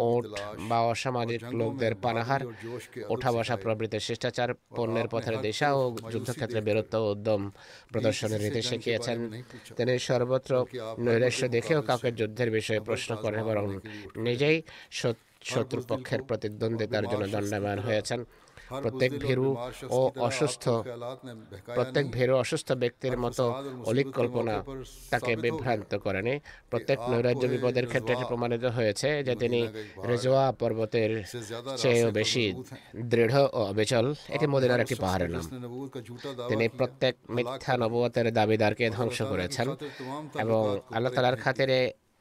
ওট 0.07 0.25
বা 0.69 0.79
অসামাজিক 0.93 1.43
লোকদের 1.61 1.93
পানাহার 2.05 2.43
ওঠা 3.09 3.31
বসা 3.33 3.57
প্রভৃতি 3.57 3.99
শিষ্টাচার 4.09 4.51
পণ্যের 4.77 5.09
পথের 5.09 5.37
দিশা 5.45 5.69
ও 5.79 5.83
যুদ্ধক্ষেত্রে 6.13 6.61
বীরত্ব 6.67 6.95
উদ্যম। 7.13 7.43
প্রদর্শনের 7.93 8.41
রীতি 8.41 8.63
শিখিয়েছেন 8.63 9.19
তিনি 9.77 9.99
সর্বত্র 9.99 10.67
নৈরাশ্য 10.99 11.49
দেখেও 11.49 11.83
কাউকে 11.83 12.13
যুদ্ধের 12.13 12.51
বিষয়ে 12.51 12.81
প্রশ্ন 12.81 13.17
করেন 13.17 13.45
বরং 13.45 13.79
নিজেই 14.23 14.63
শত- 14.91 15.15
শত্রুপক্ষের 15.45 16.23
প্রতিদ্বন্দ্বিতার 16.23 17.03
জন্য 17.03 17.27
দণ্ডায়মান 17.33 17.79
হয়েছেন। 17.79 18.25
প্রত্যেক 18.75 19.11
ভেরু 19.21 19.49
ও 19.91 20.01
অসুস্থ 20.21 20.65
প্রত্যেক 21.69 22.05
ভেরু 22.11 22.35
অসুস্থ 22.37 22.69
ব্যক্তির 22.75 23.17
মতো 23.19 23.45
অলিক 23.87 24.09
কল্পনা 24.15 24.55
তাকে 25.11 25.33
বিভ্রান্ত 25.37 25.93
করেনি 25.97 26.35
প্রত্যেক 26.71 26.99
নৈরাজ্য 27.11 27.45
বিপদের 27.49 27.87
ক্ষেত্রে 27.87 28.13
এটি 28.15 28.25
প্রমাণিত 28.25 28.65
হয়েছে 28.77 29.09
যে 29.23 29.35
তিনি 29.37 29.61
রেজোয়া 30.07 30.45
পর্বতের 30.53 31.11
চেয়েও 31.79 32.09
বেশি 32.11 32.45
দৃঢ় 33.11 33.35
ও 33.51 33.61
অবিচল 33.67 34.07
এটি 34.29 34.47
মদিনার 34.47 34.83
একটি 34.85 34.97
পাহাড়ের 34.97 35.31
নাম 35.31 35.45
তিনি 36.51 36.65
প্রত্যেক 36.79 37.15
মিথ্যা 37.31 37.75
নবুয়তের 37.77 38.27
দাবিদারকে 38.33 38.85
ধ্বংস 38.91 39.19
করেছেন 39.23 39.67
এবং 40.37 40.63
আল্লাহ 40.97 41.11
তালার 41.13 41.37
খাতিরে 41.43 41.79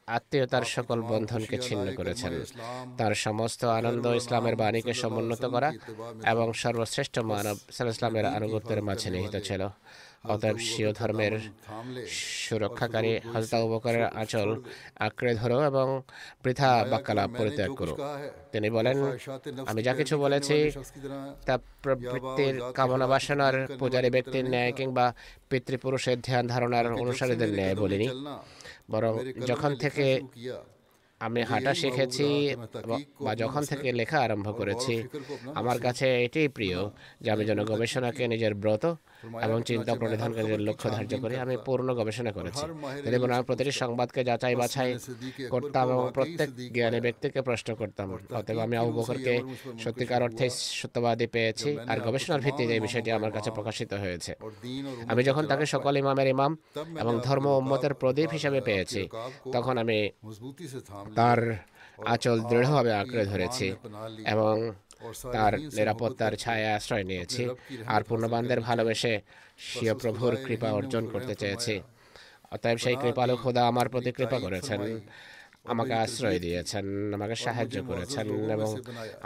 আত্মীয়তার 0.08 0.64
সকল 0.76 0.98
বন্ধনকে 1.12 1.56
ছিন্ন 1.58 1.86
করেছেন। 1.96 2.32
তার 2.98 3.12
সমস্ত 3.26 3.60
আনন্দ 3.78 4.04
ইসলামের 4.20 4.56
বাণীকে 4.56 4.92
সমুন্নত 5.02 5.44
করা 5.54 5.70
এবং 6.32 6.46
সর্বশ্রেষ্ঠ 6.62 7.14
মানব 7.32 7.56
সাল 7.76 7.88
ইসলামের 7.88 8.26
আনুগত্যের 8.36 8.80
মাঝে 8.82 9.08
নিহিত 9.10 9.36
ছিল। 9.44 9.62
অতএব 10.32 10.56
শিও 10.68 10.90
ধর্মের 10.98 11.34
সুরক্ষাকারী 12.44 13.12
হজরত 13.32 13.52
আবু 13.56 13.66
বকরের 13.72 14.04
আঁচল 14.20 14.48
আঁকড়ে 15.06 15.32
ধরো 15.40 15.58
এবং 15.70 15.86
বৃথা 16.42 16.70
বাক্যালাপ 16.92 17.30
পরিত্যাগ 17.38 17.70
করো। 17.80 17.94
তিনি 18.52 18.68
বলেন, 18.76 18.96
আমি 19.70 19.80
যা 19.86 19.92
কিছু 20.00 20.14
বলেছি, 20.24 20.56
তা 21.46 21.54
প্রবৃত্তির 21.82 22.54
কামনা 22.78 23.06
বাসনার 23.12 23.56
পূজারী 23.80 24.08
ব্যক্তির 24.14 24.44
ন্যায় 24.52 24.72
কিংবা 24.78 25.06
পিতৃপুরুষের 25.50 26.18
ধ্যান 26.26 26.44
ধারণার 26.52 26.86
অনুসারীদের 27.02 27.50
ন্যায় 27.58 27.76
বলিনি। 27.82 28.08
বরং 28.92 29.12
যখন 29.50 29.72
থেকে 29.82 30.06
আমি 31.20 31.40
হাঁটা 31.50 31.72
শিখেছি 31.80 32.28
বা 33.24 33.32
যখন 33.42 33.62
থেকে 33.70 33.88
লেখা 34.00 34.18
আরম্ভ 34.26 34.46
করেছি, 34.60 34.94
আমার 35.60 35.78
কাছে 35.86 36.06
এটাই 36.24 36.48
প্রিয় 36.56 36.78
যে 37.22 37.28
আমি 37.34 37.44
যেন 37.48 37.60
গবেষণাকে 37.70 38.22
নিজের 38.32 38.54
ব্রত 38.62 38.84
এবং 39.46 39.58
চিন্তা 39.70 39.92
প্রণিধানকারীদের 40.00 40.62
লক্ষ্য 40.68 40.88
ধার্য 40.96 41.12
করে 41.22 41.34
আমি 41.44 41.54
পূর্ণ 41.66 41.88
গবেষণা 42.00 42.32
করেছি। 42.38 42.64
এবং 43.16 43.28
আমি 43.36 43.44
প্রতিটি 43.48 43.72
সংবাদকে 43.82 44.20
যাচাই 44.28 44.54
বাছাই 44.60 44.90
করতাম 45.52 45.86
এবং 45.94 46.06
প্রত্যেক 46.16 46.48
জ্ঞানী 46.76 46.98
ব্যক্তিকে 47.06 47.40
প্রশ্ন 47.48 47.68
করতাম। 47.80 48.06
অতএব 48.38 48.58
আমি 48.66 48.74
আবু 48.80 48.90
বকরকে 48.98 49.34
সত্যিকার 49.84 50.20
অর্থে 50.26 50.46
সত্যবাদী 50.80 51.26
পেয়েছি 51.34 51.68
আর 51.90 51.98
গবেষণার 52.06 52.42
ভিত্তিতে 52.44 52.72
এই 52.78 52.82
বিষয়টি 52.86 53.10
আমার 53.18 53.32
কাছে 53.36 53.50
প্রকাশিত 53.56 53.92
হয়েছে। 54.02 54.32
আমি 55.12 55.22
যখন 55.28 55.44
তাকে 55.50 55.64
সকল 55.74 55.92
ইমামের 56.02 56.28
ইমাম 56.34 56.52
এবং 57.02 57.12
ধর্ম 57.26 57.46
উম্মতের 57.60 57.92
প্রদীপ 58.00 58.30
হিসাবে 58.36 58.60
পেয়েছি 58.68 59.02
তখন 59.52 59.74
আমি 59.82 59.98
তার 61.18 61.40
আচল 62.14 62.38
দৃঢ়ভাবে 62.50 62.92
আঁকড়ে 63.00 63.24
ধরেছি 63.32 63.66
এবং 64.34 64.54
তার 65.34 65.52
নিরাপত্তার 65.76 66.32
ছায়া 66.36 66.70
আশ্রয় 66.78 67.04
নিয়েছি 67.10 67.44
আর 67.86 68.00
পূর্ণবানদের 68.08 68.60
ভালোবেসে 68.60 69.12
স্বীয় 69.68 69.94
প্রভুর 69.94 70.32
কৃপা 70.46 70.68
অর্জন 70.78 71.04
করতে 71.12 71.34
চেয়েছি। 71.34 71.74
অতএব 72.54 72.76
সেই 72.84 72.96
কৃপালু 73.02 73.34
খোদা 73.36 73.62
আমার 73.66 73.86
প্রতি 73.92 74.10
কৃপা 74.18 74.38
করেছেন 74.44 74.80
আমাকে 75.72 75.94
আশ্রয় 76.04 76.38
দিয়েছেন 76.38 76.86
আমাকে 77.14 77.36
সাহায্য 77.44 77.76
করেছেন 77.90 78.26
এবং 78.56 78.70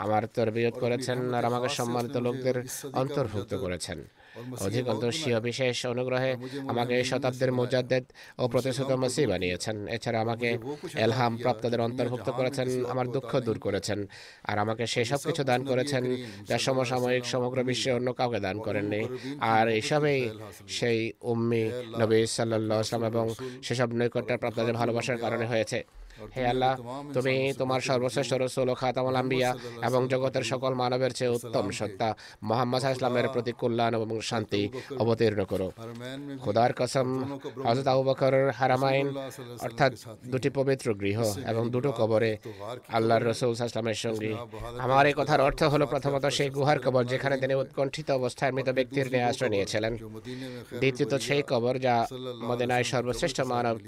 আমার 0.03 0.23
তরবিয়ত 0.35 0.75
করেছেন 0.83 1.19
আর 1.37 1.43
আমাকে 1.49 1.69
সম্মানিত 1.79 2.15
লোকদের 2.17 2.57
অন্তর্ভুক্ত 2.93 3.53
করেছেন। 3.63 3.99
অধিকন্ত 4.65 5.03
স্বীয় 5.19 5.39
বিশেষ 5.39 5.85
অনুগ্রহে 5.85 6.31
আমাকে 6.67 6.95
শতাব্দীর 7.03 7.51
মুজাদ্দেদ 7.51 8.05
ও 8.37 8.43
প্রতিশ্রুত 8.47 8.91
মসি 8.91 9.23
বানিয়েছেন। 9.25 9.87
এছাড়া 9.87 10.19
আমাকে 10.21 10.49
এলহাম 11.05 11.37
প্রাপ্তদের 11.37 11.81
অন্তর্ভুক্ত 11.81 12.29
করেছেন 12.29 12.85
আমার 12.85 13.07
দুঃখ 13.11 13.31
দূর 13.47 13.57
করেছেন। 13.59 13.99
আর 14.49 14.57
আমাকে 14.59 14.83
সেসব 14.87 15.19
কিছু 15.27 15.43
দান 15.43 15.61
করেছেন 15.63 16.03
যা 16.49 16.57
সমসাময়িক 16.57 17.25
সমগ্র 17.25 17.57
বিশ্বে 17.63 17.91
অন্য 17.91 18.09
কাউকে 18.13 18.39
দান 18.39 18.57
করেননি। 18.59 19.01
আর 19.53 19.65
এইসবেই 19.69 20.21
সেই 20.77 20.99
উম্মি 21.31 21.63
নবী 21.99 22.19
সাল্লাহ 22.25 22.79
আসলাম 22.79 23.03
এবং 23.05 23.25
সেসব 23.63 23.89
নৈকট্যের 23.99 24.37
প্রাপ্তদের 24.37 24.73
ভালোবাসার 24.73 25.17
কারণে 25.17 25.45
হয়েছে। 25.45 25.79
হে 26.35 26.47
আল্লাহ 26.47 26.73
তুমি 27.13 27.53
তোমার 27.57 27.81
সর্বশ্রেষ্ঠ 27.81 28.33
রসুল 28.33 28.73
খাতামুল 28.73 29.15
আম্বিয়া 29.15 29.55
এবং 29.87 30.07
জগতের 30.07 30.43
সকল 30.43 30.73
মানবের 30.73 31.11
চেয়ে 31.11 31.31
উত্তম 31.37 31.71
সত্তা। 31.71 32.15
মোহাম্মদ 32.43 32.83
ইসলামের 32.95 33.27
প্রতি 33.29 33.51
কল্যাণ 33.51 33.93
এবং 33.95 34.21
শান্তি 34.21 34.69
অবতীর্ণ 34.99 35.43
করো। 35.43 35.71
খোদার 36.43 36.73
কসম 36.73 37.07
হজরত 37.65 37.87
আবু 37.87 38.03
বকর 38.03 38.49
হারামাইন 38.49 39.07
অর্থাৎ 39.61 39.91
দুটি 40.25 40.49
পবিত্র 40.49 40.93
গৃহ 40.93 41.19
এবং 41.47 41.69
দুটো 41.69 41.91
কবরে 41.91 42.37
আল্লাহর 42.89 43.23
রসুল 43.23 43.51
ইসলামের 43.51 43.93
সঙ্গে। 43.93 44.35
আমার 44.79 45.05
এই 45.07 45.13
কথার 45.17 45.41
অর্থ 45.41 45.63
হলো 45.63 45.85
প্রথমত 45.85 46.25
সেই 46.25 46.49
গুহার 46.49 46.79
কবর 46.79 47.03
যেখানে 47.03 47.37
তিনি 47.37 47.53
উৎকণ্ঠিত 47.55 48.11
অবস্থায় 48.11 48.51
মৃত 48.51 48.69
ব্যক্তির 48.69 49.07
নিয়ে 49.11 49.23
আশ্রয় 49.23 49.49
নিয়েছিলেন। 49.49 49.97
দ্বিতীয়ত 50.79 51.13
সেই 51.15 51.43
কবর 51.47 51.79
যা 51.79 52.07
মদিনায় 52.49 52.83
সর্বশ্রেষ্ঠ 52.83 53.41
মানব 53.41 53.79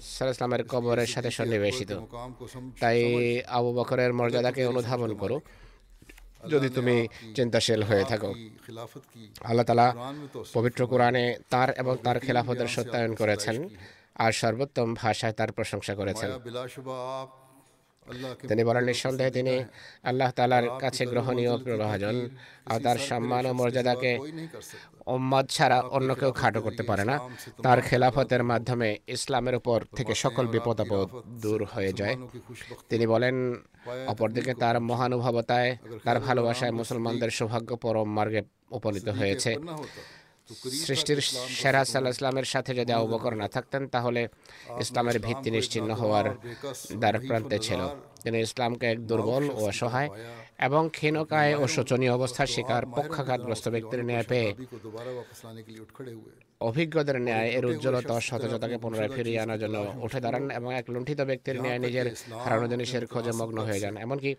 সাল্লামের 0.00 0.62
কবরের 0.68 1.06
সাথে 1.06 1.30
সন্নিবেশ 1.30 1.81
পরিচিত 1.84 2.80
তাই 2.80 2.98
আবু 3.58 3.72
বকরের 3.72 4.12
মর্যাদাকে 4.12 4.62
অনুধাবন 4.66 5.14
করো। 5.14 5.40
যদি 6.52 6.68
তুমি 6.68 6.96
চিন্তাশীল 7.34 7.82
হয়ে 7.82 8.04
থাকো। 8.04 8.30
আল্লাহ 9.44 9.64
তালা 9.64 9.86
পবিত্র 10.52 10.80
কোরআনে 10.86 11.24
তার 11.50 11.68
এবং 11.70 11.96
তার 12.04 12.20
খেলাফতের 12.20 12.68
সত্যায়ন 12.68 13.14
করেছেন 13.14 13.56
আর 14.14 14.32
সর্বোত্তম 14.32 14.94
ভাষায় 14.94 15.32
তার 15.32 15.52
প্রশংসা 15.52 15.94
করেছেন। 15.94 16.30
তিনি 18.48 18.64
বলেন 18.64 18.84
নিঃসন্দেহে 18.84 19.30
তিনি 19.30 19.54
আল্লাহ 20.02 20.30
তালার 20.30 20.66
কাছে 20.80 21.06
গ্রহণীয় 21.06 21.56
প্রভাজন। 21.64 22.16
আর 22.66 22.78
তার 22.80 22.98
সম্মান 22.98 23.46
ও 23.46 23.52
মর্যাদাকে 23.52 24.18
ওম্মাদ 25.06 25.46
ছাড়া 25.50 25.78
অন্য 25.96 26.10
কেউ 26.14 26.32
খাটো 26.40 26.60
করতে 26.60 26.82
পারে 26.82 27.04
না। 27.04 27.16
তার 27.62 27.78
খেলাফতের 27.88 28.42
মাধ্যমে 28.44 28.88
ইসলামের 29.08 29.54
উপর 29.54 29.78
থেকে 29.96 30.12
সকল 30.14 30.44
বিপদ 30.46 30.80
আপদ 30.80 31.08
দূর 31.42 31.60
হয়ে 31.64 31.92
যায়। 31.92 32.16
তিনি 32.90 33.04
বলেন 33.06 33.36
অপরদিকে 34.12 34.52
তার 34.54 34.76
মহানুভবতায় 34.80 35.70
তার 36.04 36.20
ভালোবাসায় 36.20 36.72
মুসলমানদের 36.80 37.30
সৌভাগ্য 37.30 37.70
পরম 37.76 38.08
মার্গে 38.16 38.42
উপনীত 38.70 39.08
হয়েছে। 39.08 39.50
সৃষ্টির 40.86 41.20
সেরা 41.60 41.84
সাল্লাহ 41.84 42.12
ইসলামের 42.16 42.44
সাথে 42.44 42.74
যদি 42.74 42.92
অবকর 42.92 43.32
না 43.42 43.48
থাকতেন 43.48 43.82
তাহলে 43.88 44.28
ইসলামের 44.80 45.18
ভিত্তি 45.18 45.50
নিশ্চিন্ন 45.50 45.90
হওয়ার 45.94 46.26
দ্বার 47.00 47.14
প্রান্তে 47.28 47.58
ছিল। 47.58 47.80
তিনি 48.22 48.40
ইসলামকে 48.40 48.86
এক 48.86 49.06
দুর্বল 49.06 49.50
ও 49.50 49.60
অসহায় 49.66 50.08
এবং 50.58 50.88
ক্ষীণকায় 50.92 51.54
ও 51.54 51.66
শোচনীয় 51.68 52.12
অবস্থার 52.12 52.46
শিকার 52.46 52.86
পক্ষাঘাতগ্রস্ত 52.86 53.68
ব্যক্তির 53.68 54.04
ন্যায় 54.04 54.24
পেয়ে 54.28 54.54
অভিজ্ঞদের 56.60 57.20
ন্যায় 57.20 57.48
এর 57.48 57.66
উজ্জ্বলতা 57.66 58.20
সতেজতাকে 58.20 58.78
পুনরায় 58.78 59.08
ফিরিয়ে 59.08 59.40
আনার 59.40 59.58
জন্য 59.58 59.92
উঠে 60.02 60.20
দাঁড়ান 60.20 60.50
এবং 60.50 60.74
এক 60.74 60.90
লুণ্ঠিত 60.90 61.20
ব্যক্তির 61.20 61.62
ন্যায় 61.62 61.78
নিজের 61.78 62.06
হারানো 62.44 62.68
জিনিসের 62.68 63.06
খোঁজে 63.06 63.32
মগ্ন 63.32 63.58
হয়ে 63.58 63.80
যান। 63.80 63.96
এমনকি 63.96 64.34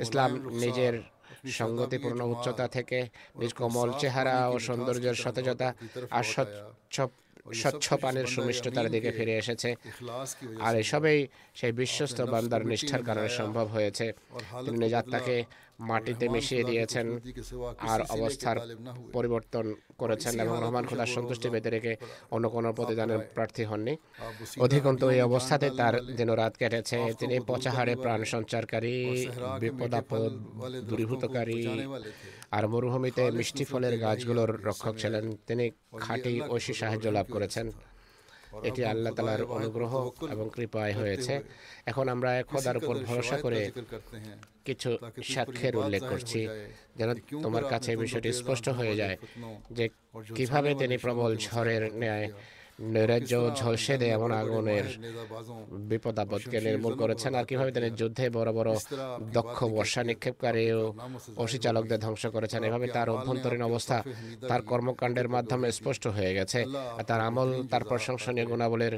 ইসলাম 0.00 0.30
নিজের 0.60 1.02
সঙ্গতিপূর্ণ 1.50 2.20
উচ্চতা 2.20 2.68
থেকে 2.68 3.08
নিজ 3.36 3.52
কোমল 3.52 3.92
চেহারা 3.98 4.48
ও 4.48 4.58
সৌন্দর্যের 4.58 5.14
সতেজতা 5.14 5.74
আর 6.10 6.24
স্বচ্ছ 6.24 7.00
স্বচ্ছ 7.54 7.94
পানের 7.94 8.26
সুমিষ্টতার 8.26 8.90
দিকে 8.90 9.10
ফিরে 9.10 9.36
এসেছে। 9.36 9.74
আর 10.60 10.76
এসবেই 10.76 11.26
সেই 11.54 11.72
বিশ্বস্ত 11.72 12.20
বান্দার 12.20 12.66
নিষ্ঠার 12.66 13.02
কারণে 13.02 13.28
সম্ভব 13.28 13.66
হয়েছে। 13.66 14.12
তিনি 14.64 14.78
নিজ 14.78 14.94
মাটিতে 15.78 16.28
মিশিয়ে 16.28 16.64
দিয়েছেন 16.64 17.06
আর 17.78 18.00
অবস্থার 18.10 18.58
পরিবর্তন 19.12 19.74
করেছেন 19.98 20.40
এবং 20.40 20.56
রহমান 20.60 20.84
খোদার 20.86 21.06
সন্তুষ্টি 21.06 21.48
বেঁধে 21.50 21.70
রেখে 21.70 21.96
অন্য 22.30 22.48
কোনো 22.48 22.72
প্রতিদানের 22.72 23.18
প্রার্থী 23.34 23.64
হননি। 23.64 23.96
অধিকন্ত 24.60 25.04
এই 25.04 25.20
অবস্থাতে 25.20 25.70
তার 25.70 25.94
যেন 26.18 26.30
রাত 26.32 26.54
কেটেছে। 26.56 26.98
তিনি 27.18 27.40
পচাহারে 27.46 27.96
প্রাণ 27.96 28.24
সঞ্চারকারী 28.24 29.26
বিপদাপদ 29.60 30.30
দূরীভূতকারী 30.88 31.60
আর 32.50 32.68
মরুভূমিতে 32.68 33.30
মিষ্টি 33.30 33.64
ফলের 33.64 33.98
গাছগুলোর 34.00 34.50
রক্ষক 34.64 34.94
ছিলেন। 34.98 35.24
তিনি 35.46 35.70
খাঁটি 36.00 36.40
ঐশী 36.54 36.74
সাহায্য 36.74 37.06
লাভ 37.08 37.26
করেছেন। 37.32 37.70
এটি 38.62 38.84
আল্লাহ 38.84 39.12
তালার 39.14 39.42
অনুগ্রহ 39.42 40.10
এবং 40.30 40.50
কৃপায় 40.54 40.92
হয়েছে। 40.92 41.40
এখন 41.86 42.08
আমরা 42.08 42.42
খোদার 42.42 42.76
উপর 42.76 42.94
ভরসা 42.98 43.36
করে 43.38 43.70
কিছু 44.64 44.98
সাক্ষ্যের 45.24 45.76
উল্লেখ 45.76 46.02
করছি 46.02 46.48
যেন 46.96 47.14
তোমার 47.42 47.64
কাছে 47.64 47.96
বিষয়টি 47.96 48.32
স্পষ্ট 48.32 48.68
হয়ে 48.68 48.96
যায় 48.96 49.16
যে 49.70 49.88
কীভাবে 50.34 50.74
তিনি 50.74 50.96
প্রবল 50.98 51.36
ঝড়ের 51.36 51.92
ন্যায় 51.92 52.32
নৈরাজ্য 52.94 53.32
ঝলসে 53.60 53.94
দেয় 54.00 54.12
এমন 54.18 54.30
আগুনের 54.40 54.86
বিপদ 55.90 56.16
আপদকে 56.18 56.58
নির্মূল 56.66 56.94
করেছেন। 57.02 57.32
আর 57.38 57.44
কীভাবে 57.48 57.70
তিনি 57.76 57.88
যুদ্ধে 58.00 58.24
বড় 58.30 58.50
বড় 58.58 58.70
দক্ষ 59.36 59.58
বর্ষা 59.76 60.00
নিক্ষেপকারী 60.08 60.64
ও 60.72 60.82
অসিচালকদের 61.44 61.98
ধ্বংস 62.04 62.26
করেছেন। 62.26 62.60
এভাবে 62.68 62.86
তার 62.96 63.08
অভ্যন্তরীণ 63.14 63.62
অবস্থা 63.70 63.96
তার 64.50 64.62
কর্মকাণ্ডের 64.70 65.28
মাধ্যমে 65.34 65.66
স্পষ্ট 65.78 66.04
হয়ে 66.16 66.32
গেছে। 66.38 66.60
তার 67.08 67.20
আমল 67.28 67.48
তার 67.72 67.84
প্রশংসনীয় 67.90 68.46
গুণাবলীর 68.50 68.94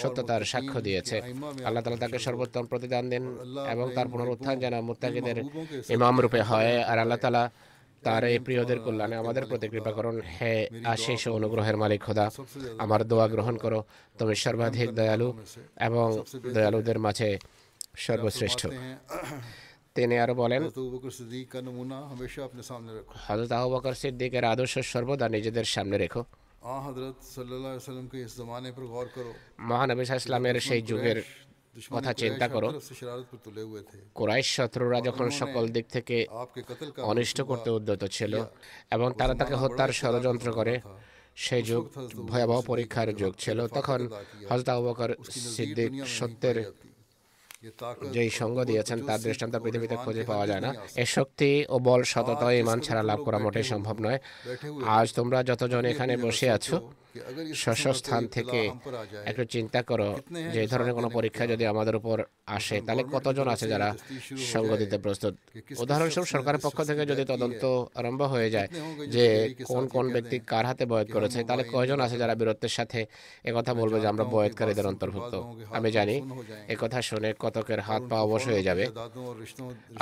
সত্যতার 0.00 0.42
সাক্ষ্য 0.52 0.78
দিয়েছে। 0.86 1.16
আল্লাহ 1.66 1.82
তালা 1.82 1.98
তাকে 2.04 2.18
সর্বোত্তম 2.26 2.64
প্রতিদান 2.66 3.04
দিন 3.12 3.24
এবং 3.74 3.86
তার 3.96 4.06
পুনরুত্থান 4.12 4.56
যেন 4.62 4.74
মুত্তাকিদের 4.88 5.38
ইমাম 5.96 6.14
রূপে 6.20 6.40
হয়। 6.50 6.72
আর 6.90 6.98
আল্লাহ 6.98 7.18
তালা 7.24 7.44
তার 8.04 8.22
এই 8.24 8.38
প্রিয়দের 8.38 8.78
কল্যাণে 8.84 9.16
আমাদের 9.22 9.44
প্রতি 9.50 9.66
কৃপা 9.68 9.92
করুন। 9.92 10.16
হে 10.36 10.54
আশিস 10.84 11.22
অনুগ্রহের 11.38 11.76
মালিক 11.82 12.00
খোদা 12.06 12.26
আমার 12.84 13.00
দোয়া 13.10 13.26
গ্রহণ 13.28 13.56
করো। 13.64 13.80
তুমি 14.18 14.34
সর্বাধিক 14.44 14.88
দয়ালু 14.98 15.28
এবং 15.88 16.06
দয়ালুদের 16.54 16.98
মাঝে 16.98 17.30
সর্বশ্রেষ্ঠ। 18.06 18.60
তিনি 19.96 20.14
আরও 20.24 20.34
বলেন 20.42 20.62
হজরত 23.26 23.52
আহবাকর 23.58 23.94
সিদ্দিকের 24.02 24.44
আদর্শ 24.44 24.74
সর্বদা 24.92 25.26
নিজেদের 25.28 25.66
সামনে 25.74 25.96
রেখো। 25.98 26.22
মহানবী 29.70 30.04
সাল্লামের 30.04 30.56
সেই 30.60 30.82
যুগের 30.90 31.18
কথা 31.94 32.12
চিন্তা 32.22 32.46
করো। 32.54 32.68
কোরাইশ 34.18 34.48
শত্রুরা 34.56 34.98
যখন 35.08 35.26
সকল 35.40 35.64
দিক 35.76 35.86
থেকে 35.94 36.16
অনিষ্ট 37.10 37.38
করতে 37.50 37.68
উদ্যত 37.76 38.02
ছিল 38.16 38.32
এবং 38.94 39.08
তারা 39.18 39.34
তাকে 39.40 39.54
হত্যার 39.62 39.90
ষড়যন্ত্র 40.00 40.48
করে 40.58 40.74
সেই 41.44 41.62
যুগ 41.62 41.82
ভয়াবহ 42.30 42.58
পরীক্ষার 42.70 43.08
যুগ 43.20 43.32
ছিল। 43.38 43.58
তখন 43.76 44.00
হজরত 44.50 44.68
আবু 44.74 44.82
বকর 44.88 45.10
সিদ্দিক 45.54 45.90
সত্যের 46.18 46.56
যেই 48.14 48.30
সঙ্গ 48.40 48.56
দিয়েছেন, 48.70 48.98
তার 49.08 49.20
দৃষ্টান্ত 49.26 49.54
পৃথিবীতে 49.64 49.96
খুঁজে 50.04 50.24
পাওয়া 50.30 50.46
যায় 50.50 50.62
না। 50.66 50.70
এ 51.02 51.04
শক্তি 51.16 51.50
ও 51.74 51.76
বল 51.88 52.00
সতত 52.12 52.42
ইমান 52.62 52.78
ছাড়া 52.86 53.02
লাভ 53.10 53.20
করা 53.26 53.38
মোটেই 53.44 53.66
সম্ভব 53.72 53.96
নয়। 54.04 54.18
আজ 54.96 55.06
তোমরা 55.18 55.38
যতজন 55.50 55.84
এখানে 55.92 56.12
বসে 56.24 56.48
আছো 56.58 56.76
স্থান 58.00 58.22
থেকে 58.36 58.60
একটু 59.30 59.44
চিন্তা 59.54 59.80
করো, 59.90 60.08
যে 60.54 60.62
ধরনের 60.70 60.94
কোনো 60.98 61.08
পরীক্ষা 61.16 61.44
যদি 61.52 61.64
আমাদের 61.72 61.94
উপর 62.00 62.16
আসে, 62.58 62.76
তাহলে 62.86 63.02
কতজন 63.14 63.46
আছে 63.54 63.66
যারা 63.72 63.88
সঙ্গ 64.52 64.70
দিতে 64.82 64.96
প্রস্তুত? 65.04 65.34
উদাহরণস্বরূপ 65.82 66.28
সরকারের 66.34 66.62
পক্ষ 66.66 66.78
থেকে 66.88 67.02
যদি 67.12 67.22
তদন্ত 67.32 67.62
আরম্ভ 68.00 68.20
হয়ে 68.34 68.48
যায় 68.54 68.68
যে 69.14 69.26
কোন 69.70 69.84
কোন 69.94 70.04
ব্যক্তি 70.14 70.36
কার 70.52 70.64
হাতে 70.70 70.84
বয়ত 70.92 71.08
করেছে, 71.16 71.38
তাহলে 71.48 71.64
কয়জন 71.74 71.98
আছে 72.06 72.16
যারা 72.22 72.34
বীরত্বের 72.40 72.74
সাথে 72.78 73.00
একথা 73.50 73.72
বলবে 73.80 73.96
যে 74.02 74.08
আমরা 74.12 74.24
বয়তকারীদের 74.34 74.86
অন্তর্ভুক্ত? 74.92 75.34
আমি 75.76 75.88
জানি, 75.96 76.16
একথা 76.74 76.98
শুনে 77.08 77.30
কত 77.44 77.53
ঘাতকের 77.54 77.80
হাত 77.80 78.02
পা 78.10 78.16
অবশ 78.26 78.42
হয়ে 78.50 78.62
যাবে। 78.68 78.84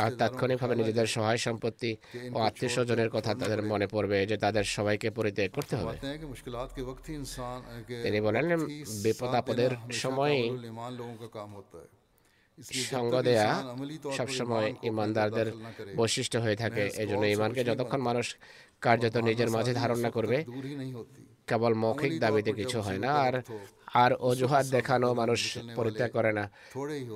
আর 0.03 0.11
তাৎক্ষণিকভাবে 0.21 0.75
নিজেদের 0.81 1.07
সহায় 1.07 1.41
সম্পত্তি 1.47 1.91
ও 2.35 2.39
আত্মীয় 2.49 2.71
স্বজনের 2.77 3.11
কথা 3.11 3.31
তাদের 3.35 3.61
মনে 3.63 3.87
পড়বে 3.87 4.19
যে 4.27 4.37
তাদের 4.45 4.65
সবাইকে 4.77 5.09
পরিত্যাগ 5.11 5.51
করতে 5.53 5.75
হবে। 5.77 5.97
তিনি 8.05 8.19
বলেন 8.21 8.47
বিপদ 9.05 9.33
আপদের 9.41 9.71
সময়ে 10.03 10.39
সঙ্গ 12.93 13.13
দেয়া 13.23 13.49
সবসময় 14.17 14.69
ইমানদারদের 14.83 15.49
বৈশিষ্ট্য 15.97 16.39
হয়ে 16.45 16.57
থাকে। 16.57 16.85
এই 17.03 17.09
জন্য 17.09 17.25
ইমানকে 17.37 17.61
যতক্ষণ 17.65 18.01
মানুষ 18.09 18.27
কার্যত 18.81 19.17
নিজের 19.29 19.51
মাঝে 19.51 19.73
ধারণ 19.75 19.99
না 19.99 20.11
করবে 20.11 20.39
কেবল 21.47 21.73
মৌখিক 21.75 22.13
দাবিতে 22.21 22.51
কিছু 22.53 22.79
হয় 22.81 23.01
না। 23.05 23.11
আর 23.27 23.35
আর 23.95 24.13
অজুহাত 24.15 24.67
দেখানো 24.67 25.15
মানুষ 25.15 25.59
পরিত্যাগ 25.77 26.11
করে 26.11 26.33
না। 26.33 26.45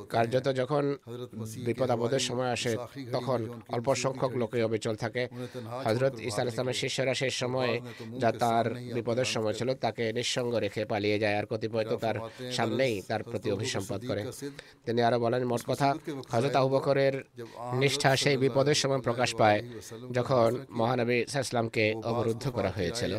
কার্যত 0.09 0.47
যখন 0.49 0.97
বিপদ 1.67 1.91
আপদের 1.91 2.19
সময় 2.19 2.51
আসে 2.51 2.77
তখন 3.12 3.39
অল্প 3.69 3.95
সংখ্যক 3.95 4.37
লোকে 4.37 4.62
অবিচল 4.62 4.95
থাকে। 4.95 5.29
হজরত 5.87 6.15
ইসা 6.21 6.43
ইসলামের 6.43 6.75
শিষ্যরা 6.75 7.15
সেই 7.15 7.31
সময়ে 7.31 7.81
যা 8.19 8.33
তার 8.33 8.75
বিপদের 8.95 9.25
সময় 9.25 9.53
ছিল 9.53 9.75
তাকে 9.75 10.12
নিঃসঙ্গ 10.12 10.55
রেখে 10.55 10.85
পালিয়ে 10.85 11.19
যায় 11.19 11.39
আর 11.39 11.47
কতিপয় 11.47 11.85
তো 11.85 11.97
তার 11.97 12.17
সামনেই 12.53 13.03
তার 13.09 13.23
প্রতি 13.23 13.51
অভিসম্পদ 13.53 14.01
করে। 14.09 14.23
তিনি 14.87 15.03
আরও 15.03 15.19
বলেন 15.19 15.45
মোট 15.45 15.62
কথা 15.67 15.95
হজরত 16.31 16.57
আহুবকরের 16.57 17.25
নিষ্ঠা 17.73 18.17
সেই 18.17 18.37
বিপদের 18.37 18.75
সময় 18.75 19.01
প্রকাশ 19.01 19.35
পায় 19.35 19.62
যখন 20.12 20.65
মহানবী 20.71 21.25
ইসলামকে 21.43 21.95
অবরুদ্ধ 22.05 22.51
করা 22.51 22.71
হয়েছিল। 22.71 23.19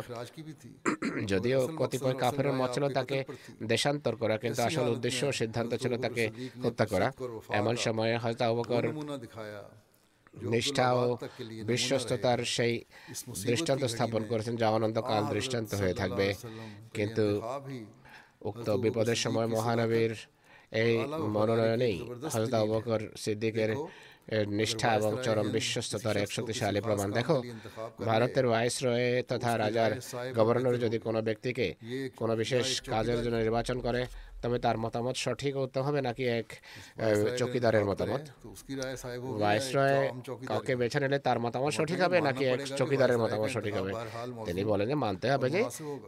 যদিও 1.26 1.68
কতিপয় 1.76 2.14
কাফের 2.14 2.52
মত 2.52 2.68
ছিল 2.74 2.88
তাকে 2.88 3.24
দেশান্তর 3.72 4.14
করা 4.16 4.36
কিন্তু 4.38 4.60
আসল 4.62 4.86
উদ্দেশ্য 4.88 5.20
সিদ্ধান্ত 5.40 5.72
ছিল 5.82 5.92
তাকে 6.04 6.24
হত্যা 6.64 6.86
করা। 6.92 7.08
এমন 7.60 7.74
সময়ে 7.86 8.14
হয়তো 8.16 8.44
অবকর 8.52 8.84
নিষ্ঠা 10.52 10.86
ও 11.02 11.04
বিশ্বস্ততার 11.70 12.40
সেই 12.56 12.74
দৃষ্টান্ত 13.48 13.84
স্থাপন 13.84 14.22
করেছেন 14.30 14.54
যা 14.56 14.68
অনন্তকাল 14.70 15.22
দৃষ্টান্ত 15.34 15.70
হয়ে 15.74 15.94
থাকবে। 15.94 16.26
কিন্তু 16.96 17.26
উক্ত 18.48 18.66
বিপদের 18.82 19.18
সময় 19.24 19.48
মহানবীর 19.56 20.12
এই 20.82 20.94
মনোনয়নেই 21.36 21.96
হজরত 22.32 22.54
আবু 22.54 22.68
বকর 22.72 23.00
সিদ্দিকের 23.16 23.70
নিষ্ঠা 24.58 24.88
এবং 24.98 25.12
চরম 25.26 25.46
বিশ্বস্ততার 25.56 26.16
এক 26.24 26.30
শক্তিশালী 26.36 26.80
প্রমাণ 26.86 27.08
দেখো। 27.18 27.36
ভারতের 28.08 28.46
ভাইস 28.52 28.76
রয়ে 28.86 29.10
তথা 29.30 29.50
রাজার 29.62 29.92
গভর্নর 30.38 30.74
যদি 30.84 30.98
কোনো 31.06 31.20
ব্যক্তিকে 31.28 31.66
কোনো 32.20 32.32
বিশেষ 32.42 32.66
কাজের 32.92 33.18
জন্য 33.24 33.36
নির্বাচন 33.44 33.76
করে, 33.86 34.00
তবে 34.42 34.56
তার 34.64 34.76
মতামত 34.84 35.16
সঠিক 35.24 35.54
হতে 35.62 35.78
হবে 35.86 36.00
নাকি 36.08 36.24
এক 36.40 36.48
চকিদারের 37.40 37.84
মতামত? 37.90 38.22
ভাইসরয় 39.42 39.98
কাউকে 40.50 40.72
বেছে 40.80 40.98
নিলে 41.02 41.18
তার 41.26 41.38
মতামত 41.44 41.72
সঠিক 41.78 41.98
হবে 42.04 42.18
নাকি 42.28 42.44
এক 42.54 42.60
চকিদারের 42.78 43.18
মতামত 43.22 43.48
সঠিক 43.56 43.74
হবে? 43.80 43.92
তিনি 44.46 44.62
বলেন 44.70 44.86
যে 44.92 44.96
মানতে 45.04 45.26
হবে 45.32 45.46
যে 45.54 45.60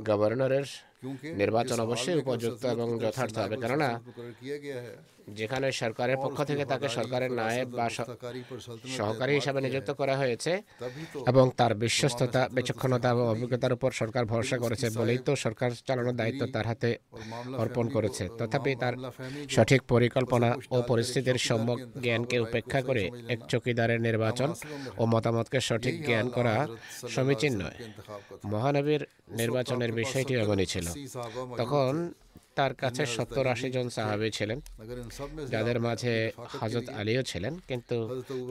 গভর্নরের 0.09 0.66
নির্বাচন 1.41 1.79
অবশ্যই 1.87 2.19
উপযুক্ত 2.23 2.63
এবং 2.75 2.87
যথার্থ 3.03 3.37
হবে। 3.43 3.57
কেননা 3.63 3.89
যেখানে 5.39 5.67
সরকারের 5.83 6.19
পক্ষ 6.25 6.39
থেকে 6.51 6.65
তাকে 6.73 6.87
সরকারের 6.99 7.33
নায়েব 7.39 7.69
বা 7.79 7.87
সহকারী 8.99 9.33
হিসাবে 9.39 9.61
নিযুক্ত 9.67 9.91
করা 10.01 10.15
হয়েছে 10.23 10.53
এবং 11.31 11.45
তার 11.59 11.73
বিশ্বস্ততা 11.83 12.43
বিচক্ষণতা 12.57 13.09
এবং 13.15 13.25
অভিজ্ঞতার 13.35 13.77
উপর 13.77 13.91
সরকার 14.01 14.25
ভরসা 14.33 14.57
করেছে 14.65 14.87
বলেই 14.99 15.19
তো 15.27 15.33
সরকার 15.45 15.71
চালানোর 15.87 16.17
দায়িত্ব 16.21 16.43
তার 16.55 16.67
হাতে 16.71 16.91
অর্পণ 17.63 17.87
করেছে। 17.97 18.25
তথাপি 18.39 18.71
তার 18.83 18.95
সঠিক 19.55 19.81
পরিকল্পনা 19.93 20.51
ও 20.77 20.79
পরিস্থিতির 20.91 21.39
সম্ভব 21.49 21.77
জ্ঞানকে 22.05 22.37
উপেক্ষা 22.47 22.81
করে 22.89 23.05
এক 23.35 23.41
চকিদারের 23.53 24.01
নির্বাচন 24.09 24.51
ও 25.01 25.03
মতামতকে 25.13 25.59
সঠিক 25.69 25.95
জ্ঞান 26.07 26.27
করা 26.37 26.55
সমীচীন 27.15 27.53
নয়। 27.63 27.77
মহানবীর 28.53 29.03
নির্বাচনের 29.41 29.93
বিষয়টি 29.93 30.35
এমনই 30.35 30.69
ছিল। 30.75 30.87
ছিল 30.92 31.05
তখন 31.61 31.92
তার 32.59 32.72
কাছে 32.83 33.03
সত্তর 33.16 33.46
আশি 33.55 33.68
জন 33.76 33.87
সাহাবি 33.96 34.29
ছিলেন, 34.38 34.59
যাদের 35.55 35.79
মাঝে 35.87 36.14
হজরত 36.61 36.87
আলীও 37.00 37.22
ছিলেন। 37.31 37.53
কিন্তু 37.68 37.96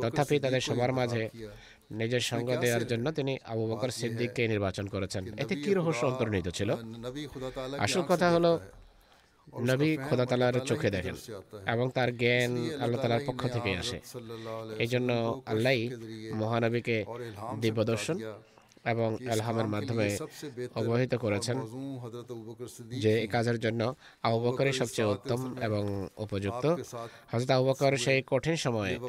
তথাপি 0.03 0.35
তাদের 0.45 0.61
সবার 0.67 0.91
মাঝে 0.99 1.23
নিজের 1.99 2.23
সঙ্গ 2.31 2.47
দেওয়ার 2.63 2.83
জন্য 2.91 3.05
তিনি 3.17 3.33
আবু 3.53 3.63
বকর 3.71 3.89
সিদ্দিককে 3.99 4.43
নির্বাচন 4.53 4.85
করেছেন। 4.93 5.23
এতে 5.41 5.53
কি 5.63 5.71
রহস্য 5.79 6.03
অন্তর্নিহিত 6.11 6.47
ছিল? 6.57 6.69
আসল 7.85 8.01
কথা 8.11 8.27
হলো, 8.35 8.51
নবী 9.69 9.89
খোদা 10.07 10.25
তালার 10.29 10.55
চোখে 10.69 10.89
দেখেন 10.95 11.15
এবং 11.73 11.85
তার 11.97 12.09
জ্ঞান 12.21 12.51
আল্লাহ 12.83 12.99
তালার 13.03 13.23
পক্ষ 13.27 13.41
থেকে 13.55 13.71
আসে। 13.81 13.97
এই 14.83 14.89
জন্য 14.93 15.09
আল্লাহ 15.51 15.73
মহানবীকে 16.41 16.97
দিব্যদর্শন 17.63 18.17
এবং 18.85 19.15
আলহামের 19.31 19.67
মাধ্যমে 19.67 20.17
অবহিত 20.75 21.15
করেছেন 21.15 21.57
যে 23.03 23.19
এই 23.19 23.27
কাজের 23.27 23.59
জন্য 23.59 23.95
আবু 24.23 24.57
সবচেয়ে 24.71 25.07
উত্তম 25.07 25.55
এবং 25.61 26.07
উপযুক্ত। 26.17 26.65
হজরত 27.31 27.51
আবু 27.51 27.97
সেই 27.97 28.23
কঠিন 28.27 28.55
সময়ে 28.55 28.99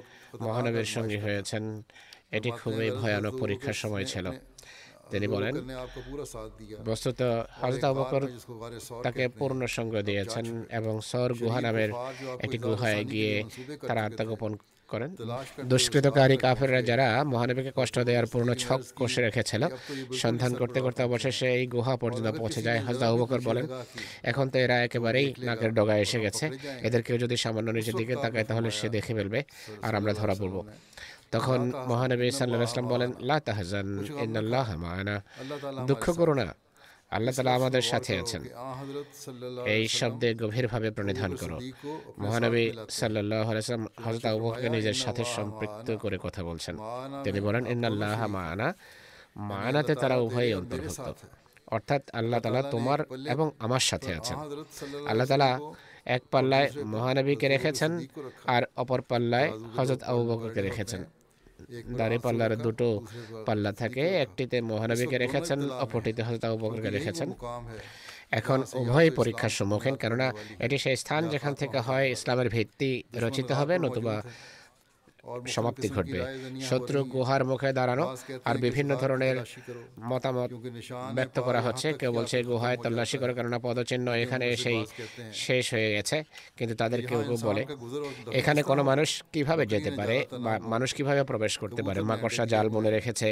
মহানবীর 0.41 0.85
সঙ্গী 0.85 1.19
হয়েছেন। 1.19 1.83
এটি 2.31 2.51
খুবই 2.51 2.91
ভয়ানক 2.91 3.35
পরীক্ষার 3.39 3.73
সময় 3.73 4.05
ছিল। 4.05 4.31
তিনি 5.11 5.29
বলেন 5.29 5.55
বস্তুত 6.85 7.23
হজরত 7.61 7.85
আবকর 7.85 8.23
তাকে 9.03 9.29
পূর্ণ 9.29 9.67
সঙ্গ 9.67 10.03
দিয়েছেন 10.03 10.65
এবং 10.71 11.01
সর 11.01 11.35
গুহা 11.35 11.61
নামের 11.61 11.91
একটি 12.41 12.59
গুহায় 12.59 13.05
গিয়ে 13.05 13.45
তারা 13.89 14.05
আত্মগোপন 14.05 14.57
করেন। 14.93 15.11
দুষ্কৃতকারী 15.71 16.37
কাফেররা 16.45 16.81
যারা 16.91 17.07
মহানবীকে 17.33 17.73
কষ্ট 17.79 17.97
দেওয়ার 18.09 18.27
পূর্ণ 18.33 18.49
ছক 18.63 18.81
কষে 18.99 19.21
রেখেছিল 19.27 19.63
সন্ধান 20.23 20.53
করতে 20.61 20.79
করতে 20.85 21.01
অবশেষে 21.09 21.49
এই 21.59 21.65
গুহা 21.75 21.95
পর্যন্ত 22.03 22.29
পৌঁছে 22.41 22.61
যায় 22.67 22.81
হজরত 22.87 23.03
আবুবকর 23.09 23.41
বলেন। 23.49 23.65
এখন 24.31 24.47
তো 24.53 24.57
এরা 24.65 24.77
একেবারেই 24.87 25.29
নাকের 25.47 25.71
ডগায় 25.79 26.03
এসে 26.05 26.19
গেছে। 26.25 26.45
এদের 26.87 27.03
কেউ 27.07 27.17
যদি 27.25 27.37
সামান্য 27.45 27.69
নিচের 27.77 27.97
দিকে 28.01 28.15
তাকায় 28.25 28.47
তাহলে 28.51 28.69
সে 28.79 28.87
দেখে 28.97 29.13
ফেলবে 29.19 29.41
আর 29.87 29.93
আমরা 29.99 30.13
ধরা 30.21 30.35
পড়ব। 30.41 30.57
তখন 31.35 31.61
মহানবী 31.91 32.27
সাল্লাহ 32.39 32.61
ইসলাম 32.71 32.89
বলেন 32.95 33.11
লা 33.29 33.37
তাহজান 33.49 33.89
ইন্নাল্লাহ 34.25 34.69
মানা 34.85 35.17
দুঃখ 35.89 36.05
করো 36.21 36.35
না। 36.41 36.47
আল্লাহ 37.11 37.35
তালা 37.35 37.55
আমাদের 37.55 37.83
সাথে 37.83 38.19
আছেন। 38.19 38.43
এই 39.67 39.89
শব্দে 39.89 40.35
গভীরভাবে 40.35 40.91
প্রণিধান 40.91 41.37
করো। 41.37 41.59
মহানবী 42.19 42.73
সাল্লাহ 42.91 43.51
আলাইসলাম 43.51 43.87
হজরত 44.05 44.25
আবুকে 44.25 44.69
নিজের 44.69 44.95
সাথে 44.95 45.25
সম্পৃক্ত 45.37 45.97
করে 45.97 46.19
কথা 46.23 46.45
বলছেন। 46.45 46.79
তিনি 47.25 47.41
বলেন 47.41 47.67
ইন্নাল্লাহ 47.67 48.27
মানা। 48.27 48.75
মানাতে 49.37 49.95
তারা 49.95 50.17
উভয়ই 50.17 50.55
অন্তর্ভুক্ত। 50.55 51.09
অর্থাৎ 51.67 52.03
আল্লাহ 52.13 52.41
তালা 52.41 52.63
তোমার 52.63 53.01
এবং 53.29 53.51
আমার 53.59 53.81
সাথে 53.81 54.15
আছেন। 54.15 54.37
আল্লাহ 55.07 55.27
তালা 55.27 55.61
এক 56.05 56.23
পাল্লায় 56.31 56.69
মহানবীকে 56.85 57.49
রেখেছেন 57.49 58.07
আর 58.47 58.63
অপর 58.77 59.01
পাল্লায় 59.01 59.51
হজরত 59.77 60.03
আবু 60.03 60.49
রেখেছেন। 60.55 61.05
দাঁড়িপাল্লার 61.99 62.53
দুটো 62.57 62.89
পাল্লা 63.47 63.73
থাকে 63.73 64.05
একটিতে 64.25 64.57
মহানবীকে 64.61 65.17
রেখেছেন 65.19 65.59
অপরটিতে 65.85 66.23
হজরত 66.23 66.45
আবুবকরকে 66.45 66.91
রেখেছেন। 66.91 67.29
এখন 68.31 68.59
উভয় 68.75 69.11
পরীক্ষার 69.11 69.53
সম্মুখীন 69.59 69.95
কেননা 69.97 70.29
এটি 70.59 70.77
সেই 70.79 70.97
স্থান 70.97 71.23
যেখান 71.29 71.53
থেকে 71.55 71.79
হয় 71.79 72.07
ইসলামের 72.07 72.49
ভিত্তি 72.49 72.91
রচিত 73.17 73.49
হবে 73.53 73.75
নতুবা 73.79 74.17
সমাপ্তি 75.55 75.89
ঘটবে 75.89 76.21
শত্রু 76.61 76.99
গুহার 77.13 77.43
মুখে 77.45 77.71
দাঁড়ানো 77.73 78.05
আর 78.45 78.57
বিভিন্ন 78.59 78.91
ধরনের 78.97 79.37
মতামত 80.11 80.51
ব্যক্ত 81.15 81.37
করা 81.41 81.61
হচ্ছে 81.61 81.89
কেউ 82.01 82.11
বলছে 82.13 82.37
গুহায় 82.43 82.77
তল্লাশি 82.77 83.17
করে 83.19 83.33
কেননা 83.35 83.59
পদচিহ্ন 83.59 84.07
এখানে 84.17 84.45
এসেই 84.51 84.81
শেষ 85.39 85.65
হয়ে 85.75 85.91
গেছে 85.95 86.17
কিন্তু 86.59 86.75
তাদের 86.75 87.01
কেউ 87.03 87.21
কেউ 87.21 87.39
বলে 87.45 87.63
এখানে 88.33 88.61
কোনো 88.63 88.83
মানুষ 88.83 89.09
কীভাবে 89.33 89.65
যেতে 89.67 89.91
পারে 89.91 90.17
বা 90.45 90.53
মানুষ 90.73 90.89
কীভাবে 90.95 91.23
প্রবেশ 91.31 91.53
করতে 91.63 91.81
পারে 91.83 91.99
মাকড়সা 92.03 92.45
জাল 92.47 92.67
বনে 92.69 92.91
রেখেছে 92.91 93.29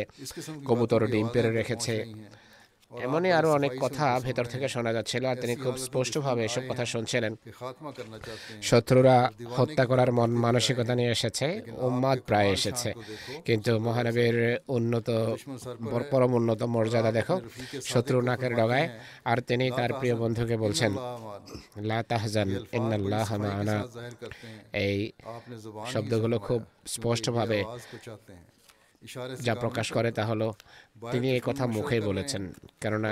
কবুতর 0.68 1.00
ডিম 1.06 1.26
পেড়ে 1.28 1.50
রেখেছে 1.50 1.94
এমনই 2.90 3.32
আরও 3.32 3.48
অনেক 3.52 3.72
কথা 3.80 4.06
ভেতর 4.20 4.44
থেকে 4.44 4.68
শোনা 4.68 4.92
যাচ্ছিল 4.92 5.24
আর 5.26 5.36
তিনি 5.36 5.56
খুব 5.56 5.74
স্পষ্টভাবে 5.76 6.44
এসব 6.44 6.62
কথা 6.68 6.84
শুনছিলেন। 6.84 7.32
শত্রুরা 8.62 9.16
হত্যা 9.56 9.84
করার 9.86 10.12
মন 10.12 10.30
মানসিকতা 10.30 10.94
নিয়ে 10.94 11.10
এসেছে 11.10 11.46
উম্মাদ 11.76 12.18
প্রায় 12.26 12.48
এসেছে। 12.52 12.92
কিন্তু 13.44 13.78
মহানবীর 13.78 14.58
উন্নত 14.68 15.08
পরম 16.10 16.34
উন্নত 16.34 16.62
মর্যাদা 16.62 17.10
দেখো 17.12 17.36
শত্রু 17.82 18.20
নাকের 18.20 18.52
ডগায় 18.54 18.88
আর 19.24 19.38
তিনি 19.40 19.70
তার 19.70 19.90
প্রিয় 19.92 20.16
বন্ধুকে 20.16 20.56
বলছেন 20.56 20.92
লা 21.80 22.02
তাহজান 22.02 22.48
ইন্নাল্লাহ 22.72 23.28
মানা 23.36 23.76
এই 24.72 25.12
শব্দগুলো 25.92 26.38
খুব 26.38 26.60
স্পষ্টভাবে 26.86 27.58
যা 29.40 29.54
প্রকাশ 29.54 29.92
করে 29.92 30.10
তা 30.12 30.24
হলো 30.24 30.48
তিনি 31.12 31.26
এই 31.36 31.42
কথা 31.48 31.66
মুখেই 31.66 32.00
বলেছেন 32.00 32.42
কেননা 32.82 33.10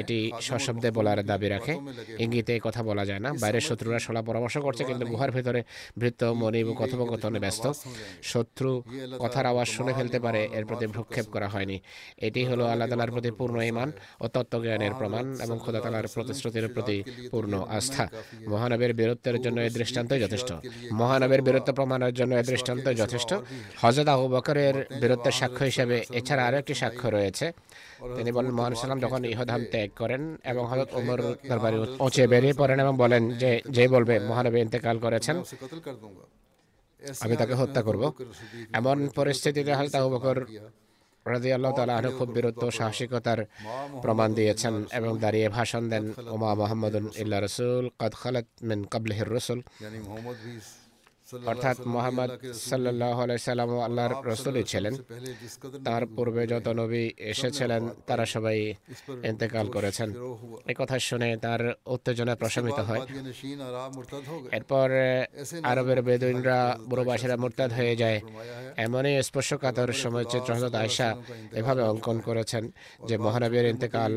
এটি 0.00 0.32
সশব্দে 0.40 0.90
বলার 0.90 1.26
দাবি 1.26 1.48
রাখে। 1.48 1.74
ইঙ্গিতে 2.18 2.52
এই 2.56 2.60
কথা 2.64 2.82
বলা 2.82 3.04
যায় 3.04 3.20
না। 3.20 3.30
বাইরের 3.42 3.60
শত্রুরা 3.60 3.98
সলা 3.98 4.22
পরামর্শ 4.22 4.58
করছে 4.58 4.84
কিন্তু 4.84 5.06
গুহার 5.06 5.30
ভেতরে 5.30 5.62
ভৃত্য 5.98 6.22
মনিব 6.24 6.68
কথোপকথনে 6.78 7.38
ব্যস্ত। 7.38 7.64
শত্রু 8.22 8.82
কথার 9.18 9.46
আওয়াজ 9.46 9.68
শুনে 9.68 9.92
ফেলতে 9.94 10.18
পারে 10.20 10.40
এর 10.58 10.64
প্রতি 10.66 10.86
ভ্রুক্ষেপ 10.86 11.26
করা 11.34 11.48
হয়নি। 11.48 11.80
এটি 12.26 12.44
হলো 12.44 12.64
আল্লাহ 12.66 12.88
তালার 12.88 13.10
প্রতি 13.10 13.30
পূর্ণ 13.30 13.56
ইমান 13.62 13.92
ও 14.20 14.28
তত্ত্বজ্ঞানের 14.28 14.94
প্রমাণ 14.94 15.24
এবং 15.44 15.58
খোদা 15.64 15.80
তালার 15.80 16.06
প্রতিশ্রুতির 16.14 16.68
প্রতি 16.68 17.02
পূর্ণ 17.30 17.52
আস্থা। 17.68 18.08
মহানবের 18.48 18.92
বীরত্বের 18.94 19.42
জন্য 19.42 19.60
এই 19.60 19.70
দৃষ্টান্তই 19.70 20.20
যথেষ্ট। 20.20 20.52
মহানবের 20.92 21.42
বীরত্ব 21.42 21.72
প্রমাণের 21.72 22.14
জন্য 22.14 22.32
এই 22.34 22.42
দৃষ্টান্তই 22.42 22.94
যথেষ্ট। 22.94 23.34
হজরত 23.82 24.08
আবু 24.08 24.28
বকরের 24.28 24.74
বীরত্বের 25.00 25.32
সাক্ষ্য 25.32 25.64
হিসেবে 25.64 25.96
এছাড়া 26.18 26.42
আরও 26.46 26.56
একটি 26.58 26.74
সাক্ষ্য 26.74 27.07
রয়েছে। 27.16 27.46
তিনি 28.16 28.30
বলেন 28.36 28.52
মোহান 28.58 28.72
ইসলাম 28.76 28.98
যখন 29.04 29.20
ইহধাম 29.32 29.62
ত্যাগ 29.72 29.90
করেন 30.00 30.22
এবং 30.50 30.62
হজরত 30.70 30.90
ওমর 30.98 31.18
দরবারে 31.50 31.76
পৌঁছে 32.00 32.22
বেরিয়ে 32.32 32.54
পড়েন 32.60 32.78
এবং 32.84 32.94
বলেন 33.02 33.22
যে 33.42 33.50
যে 33.76 33.84
বলবে, 33.94 34.14
মহানবী 34.28 34.58
ইন্তেকাল 34.66 34.96
করেছেন, 35.04 35.36
আমি 37.24 37.34
তাকে 37.40 37.54
হত্যা 37.60 37.80
করব। 37.88 38.02
এমন 38.78 38.98
পরিস্থিতিতে 39.18 39.72
হজরত 39.78 39.94
আবু 39.98 40.08
বকর 40.14 40.38
রাজি 41.32 41.50
আল্লাহ 41.56 41.72
তালা 41.76 41.94
আরও 41.98 42.10
খুব 42.18 42.28
বীরত্ব 42.36 42.62
সাহসিকতার 42.78 43.40
প্রমাণ 44.04 44.28
দিয়েছেন 44.38 44.74
এবং 44.98 45.12
দাঁড়িয়ে 45.24 45.48
ভাষণ 45.56 45.82
দেন, 45.92 46.04
ওমা 46.34 46.50
মোহাম্মদ 46.60 46.94
ইল্লা 47.22 47.38
রসুল, 47.46 47.84
কদ 48.00 48.12
খালাত 48.20 48.46
মিন 48.68 48.80
কাবলেহির 48.92 49.30
রসুল। 49.36 49.60
অর্থাৎ 51.46 51.76
মোহাম্মদ 51.86 52.30
সাল্লাহ 52.54 53.18
সাল্লাম 53.36 53.70
আল্লাহর 53.78 54.26
রসুলই 54.26 54.64
ছিলেন। 54.64 54.94
তার 55.84 56.06
পূর্বে 56.06 56.46
যত 56.46 56.68
নবী 56.68 57.10
এসেছিলেন 57.18 57.88
তারা 58.06 58.24
সবাই 58.26 58.74
ইন্তেকাল 59.24 59.66
করেছেন। 59.68 60.08
এ 60.66 60.74
কথা 60.78 60.98
শুনে 60.98 61.36
তার 61.36 61.74
উত্তেজনা 61.86 62.34
প্রশমিত 62.34 62.78
হয়। 62.78 63.00
এরপর 64.52 64.88
আরবের 65.62 66.02
বেদুইনরা 66.02 66.78
বুড়োবাসীরা 66.88 67.36
মোরতাদ 67.36 67.72
হয়ে 67.72 67.96
যায়। 67.96 68.20
এমনই 68.76 69.22
স্পর্শকাতর 69.22 69.92
সময় 69.92 70.24
চিত্র 70.24 70.50
আয়সা 70.82 71.16
এভাবে 71.52 71.82
অঙ্কন 71.82 72.20
করেছেন 72.20 72.70
যে 73.06 73.18
মহানবীর 73.18 73.66
ইন্তেকাল 73.66 74.12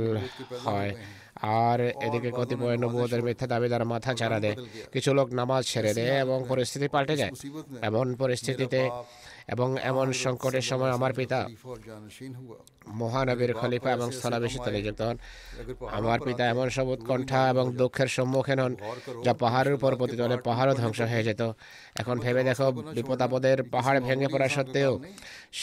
হয়। 0.66 0.96
আর 1.42 1.80
এদিকে 1.80 2.32
কতিপয় 2.32 2.78
নবুয়তের 2.78 3.22
মিথ্যা 3.24 3.48
দাবিদার 3.48 3.86
মাথা 3.86 4.14
ছাড়া 4.14 4.40
দেয়। 4.40 4.56
কিছু 4.94 5.14
লোক 5.14 5.28
নামাজ 5.34 5.64
ছেড়ে 5.66 5.94
দেয় 5.94 6.20
এবং 6.20 6.38
পরিস্থিতি 6.50 6.88
পাল্টে 6.88 7.16
যায়। 7.16 7.32
এমন 7.82 8.16
পরিস্থিতিতে 8.16 8.90
এবং 9.48 9.78
এমন 9.92 10.08
সংকটের 10.12 10.62
সময় 10.62 10.92
আমার 10.92 11.14
পিতা 11.14 11.40
মহানবীর 12.86 13.52
খলিফা 13.54 13.90
এবং 13.98 14.08
স্থলাভিষিক্ত 14.12 14.68
নিযুক্ত 14.76 15.02
হন। 15.02 15.18
আমার 15.98 16.20
পিতা 16.26 16.44
এমন 16.54 16.70
সব 16.70 16.88
উৎকণ্ঠা 16.88 17.42
এবং 17.50 17.66
দুঃখের 17.82 18.08
সম্মুখীন 18.08 18.60
হন, 18.64 18.74
যা 19.26 19.34
পাহাড়ের 19.34 19.74
উপর 19.74 19.92
পতিত 20.02 20.20
হলে 20.22 20.38
পাহাড়ও 20.48 20.74
ধ্বংস 20.82 21.00
হয়ে 21.12 21.24
যেত। 21.24 21.42
এখন 22.02 22.16
ভেবে 22.24 22.42
দেখো, 22.44 22.68
বিপদাপদের 22.96 23.58
পাহাড় 23.74 24.00
ভেঙে 24.08 24.28
পড়া 24.34 24.48
সত্ত্বেও 24.56 24.92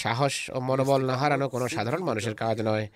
সাহস 0.02 0.34
ও 0.56 0.58
মনোবল 0.60 1.00
না 1.10 1.16
হারানো 1.20 1.48
কোনো 1.54 1.66
সাধারণ 1.68 2.02
মানুষের 2.08 2.34
কাজ 2.34 2.56
নয়। 2.68 2.86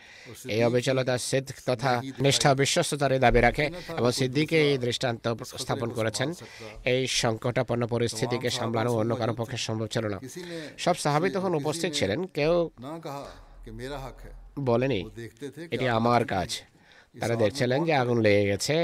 এই 0.55 0.61
অবিচলতা 0.69 1.15
সিদ্ধ 1.31 1.49
তথা 1.69 1.93
নিষ্ঠা 2.25 2.51
বিশ্বস্ততার 2.55 3.13
দাবি 3.25 3.41
রাখে 3.41 3.67
এবং 3.99 4.11
সিদ্ধিকে 4.21 4.59
এই 4.71 4.79
দৃষ্টান্ত 4.79 5.25
স্থাপন 5.63 5.89
করেছেন। 5.99 6.29
এই 6.93 7.07
সংকটাপন্ন 7.23 7.83
পরিস্থিতিকে 7.87 8.51
সামলানো 8.59 8.91
অন্য 9.01 9.13
কারও 9.21 9.35
পক্ষে 9.41 9.59
সম্ভব 9.67 9.89
ছিল 9.95 10.05
না। 10.15 10.19
সব 10.85 10.97
সাহাবি 11.05 11.29
তখন 11.37 11.53
উপস্থিত 11.61 11.91
ছিলেন। 11.99 12.21
কেউ 12.39 12.55
বলেনি 14.63 15.01
এটি 15.73 15.87
আমার 15.91 16.23
কাজ 16.27 16.51
তারা 17.15 17.35
দেখছিলেন 17.37 17.81
যে 17.89 17.95
আগুন 17.95 18.19
লেগে 18.21 18.45
গেছে 18.51 18.77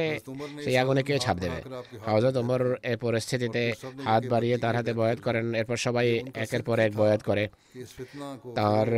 সেই 0.65 0.77
আগুনে 0.79 1.03
কেউ 1.03 1.19
ছাপ 1.19 1.37
দেবে 1.41 1.59
হজরত 2.07 2.37
ওমর 2.37 2.63
এ 2.85 2.95
পরিস্থিতিতে 2.97 3.63
হাত 4.07 4.23
বাড়িয়ে 4.31 4.57
তার 4.59 4.75
হাতে 4.77 4.93
বয়াত 4.93 5.19
করেন 5.27 5.47
এরপর 5.55 5.77
সবাই 5.87 6.07
একের 6.35 6.63
পর 6.63 6.77
এক 6.79 6.93
বয়াত 6.97 7.21
করে 7.23 7.45
তার 8.57 8.89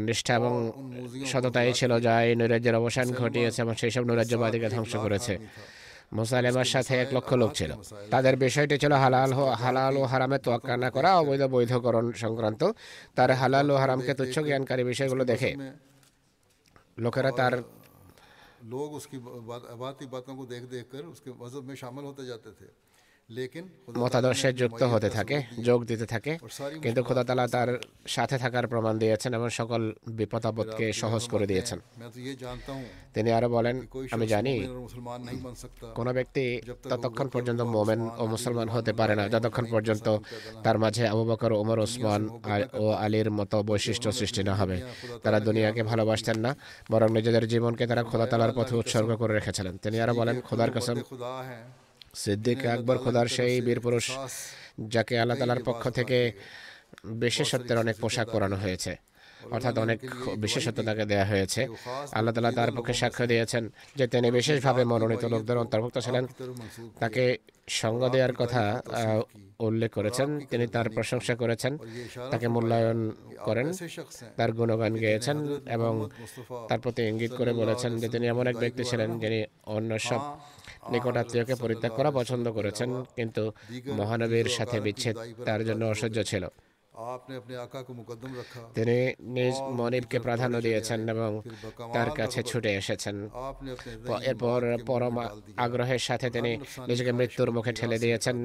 নিষ্ঠা 0.00 0.32
এবং 0.34 0.52
সততাই 1.26 1.72
ছিল 1.72 1.92
যা 1.98 2.14
এই 2.22 2.34
নৈরাজ্যের 2.34 2.76
অবসান 2.76 3.06
ঘটিয়েছে 3.20 3.58
এবং 3.62 3.74
সেই 3.74 3.92
সব 3.94 4.04
নৈরাজ্যবাদীকে 4.04 4.68
ধ্বংস 4.68 4.92
করেছে 4.96 5.34
মুসালেমার 6.13 6.67
সাথে 6.67 6.93
এক 6.95 7.09
লক্ষ 7.13 7.29
লোক 7.33 7.51
ছিল 7.53 7.71
তাদের 8.09 8.33
বিষয়টি 8.37 8.75
ছিল 8.77 8.93
হালাল 8.95 9.29
ও- 9.33 9.53
হালাল 9.55 9.93
ও 9.97 10.03
হারামে 10.05 10.37
তোয়াক্কা 10.39 10.73
না 10.77 10.89
করা 10.89 11.09
অবৈধ 11.19 11.43
বৈধকরণ 11.53 12.05
সংক্রান্ত 12.15 12.61
তার 13.15 13.29
হালাল 13.33 13.67
ও 13.71 13.75
হারামকে 13.75 14.13
তুচ্ছ 14.15 14.35
জ্ঞানকারী 14.47 14.83
বিষয়গুলো 14.83 15.23
দেখে 15.25 15.51
লোকেরা 16.97 17.31
তার 17.33 17.53
लोग 18.69 18.89
उसकी 18.93 19.17
बात- 19.45 19.67
बाती 19.77 20.05
बातों 20.07 20.33
को 20.35 20.43
देख 20.45 20.63
देख 20.67 20.85
कर 20.91 21.03
उसके 21.07 21.29
मजहब 21.33 21.63
में 21.63 21.75
शामिल 21.75 22.03
होते 22.05 22.23
जाते 22.25 22.49
थे 22.51 22.67
लेकिन 22.67 22.75
खुदा 22.75 22.92
মতাদর্শে 24.02 24.48
যুক্ত 24.60 24.82
হতে 24.92 25.08
থাকে 25.16 25.36
যোগ 25.68 25.80
দিতে 25.90 26.06
থাকে 26.12 26.32
কিন্তু 26.82 27.00
খোদাতালা 27.08 27.44
তার 27.54 27.70
সাথে 28.06 28.36
থাকার 28.38 28.66
প্রমাণ 28.72 28.94
দিয়েছেন 29.02 29.30
এবং 29.38 29.48
সকল 29.60 29.82
বিপদাবদকে 30.18 30.86
সহজ 30.92 31.22
করে 31.32 31.46
দিয়েছেন। 31.50 31.78
তিনি 33.14 33.30
আরও 33.32 33.48
বলেন 33.56 33.76
আমি 34.14 34.26
জানি 34.34 34.54
কোন 35.98 36.08
ব্যক্তি 36.18 36.44
ততক্ষণ 36.90 37.28
পর্যন্ত 37.34 37.60
মোমেন 37.74 38.00
ও 38.20 38.22
মুসলমান 38.34 38.68
হতে 38.74 38.92
পারে 38.92 39.14
না। 39.20 39.24
যতক্ষণ 39.34 39.66
পর্যন্ত 39.74 40.06
তার 40.64 40.76
মাঝে 40.84 41.04
আবু 41.12 41.24
বকর 41.30 41.52
ওমর 41.62 41.78
ওসমান 41.84 42.22
ও 42.82 42.84
আলীর 43.04 43.28
মতো 43.38 43.56
বৈশিষ্ট্য 43.70 44.08
সৃষ্টি 44.18 44.42
না 44.48 44.54
হবে। 44.60 44.76
তারা 45.24 45.38
দুনিয়াকে 45.40 45.82
ভালোবাসতেন 45.90 46.38
না 46.44 46.50
বরং 46.92 47.08
নিজেদের 47.16 47.44
জীবনকে 47.52 47.84
তারা 47.90 48.02
খোদাতালার 48.10 48.52
পথে 48.56 48.74
উৎসর্গ 48.80 49.10
করে 49.20 49.32
রেখেছিলেন। 49.38 49.74
তিনি 49.82 49.96
আরও 50.04 50.14
বলেন 50.20 50.36
খোদার 50.48 50.70
কাছে 50.76 50.92
সিদ্দিক 52.14 52.66
আকবর 52.66 52.98
খোদার 52.98 53.26
সেই 53.26 53.60
বীর 53.60 53.80
পুরুষ 53.80 54.06
যাকে 54.80 55.18
আল্লাহ 55.18 55.36
তালার 55.38 55.62
পক্ষ 55.64 55.88
থেকে 55.88 56.32
বিশেষত্বের 57.04 57.78
অনেক 57.78 57.96
পোশাক 58.00 58.26
পরানো 58.32 58.56
হয়েছে। 58.56 58.96
অর্থাৎ 59.52 59.78
অনেক 59.78 59.98
বিশেষত্ব 60.38 60.82
তাকে 60.82 61.04
দেওয়া 61.04 61.24
হয়েছে। 61.24 61.68
আল্লাহ 62.12 62.34
তালা 62.34 62.52
তার 62.52 62.72
পক্ষে 62.72 62.92
সাক্ষ্য 62.92 63.26
দিয়েছেন 63.26 63.70
যে 63.96 64.06
তিনি 64.06 64.30
বিশেষভাবে 64.30 64.84
মনোনীত 64.84 65.24
লোকদের 65.24 65.56
অন্তর্ভুক্ত 65.56 65.98
ছিলেন। 65.98 66.26
তাকে 66.98 67.38
সঙ্গ 67.68 68.08
দেওয়ার 68.08 68.32
কথা 68.32 68.82
উল্লেখ 69.58 69.90
করেছেন। 69.92 70.28
তিনি 70.50 70.66
তার 70.66 70.88
প্রশংসা 70.90 71.34
করেছেন। 71.34 71.78
তাকে 72.30 72.48
মূল্যায়ন 72.48 73.10
করেন। 73.44 73.72
তার 74.36 74.52
গুণগান 74.52 74.92
গেয়েছেন 74.96 75.36
এবং 75.68 76.08
তার 76.68 76.80
প্রতি 76.80 77.02
ইঙ্গিত 77.02 77.32
করে 77.34 77.52
বলেছেন 77.52 77.98
যে 77.98 78.08
তিনি 78.08 78.26
এমন 78.26 78.46
এক 78.46 78.56
ব্যক্তি 78.56 78.84
ছিলেন 78.84 79.18
যিনি 79.18 79.44
অন্য 79.66 79.98
সব 79.98 80.20
নিকটাত্মীয়কে 80.92 81.54
পরিত্যাগ 81.62 81.92
করা 81.98 82.10
পছন্দ 82.18 82.46
করেছেন, 82.58 82.90
কিন্তু 83.18 83.42
মহানবীর 83.98 84.48
সাথে 84.56 84.76
বিচ্ছেদ 84.86 85.16
তার 85.46 85.60
জন্য 85.68 85.82
অসহ্য 85.92 86.18
ছিল। 86.32 86.44
তিনি 88.76 88.98
নিজ 89.36 89.56
মনিবকে 89.78 90.18
প্রাধান্য 90.26 90.56
দিয়েছেন 90.66 91.00
এবং 91.14 91.30
তার 91.94 92.08
কাছে 92.18 92.40
ছুটে 92.50 92.70
এসেছেন। 92.80 93.16
এরপর 94.30 94.60
পরম 94.88 95.16
আগ্রহের 95.64 96.02
সাথে 96.08 96.26
তিনি 96.36 96.52
নিজেকে 96.88 97.12
মৃত্যুর 97.18 97.50
মুখে 97.56 97.72
ঠেলে 97.78 97.98
দিয়েছেন 98.04 98.36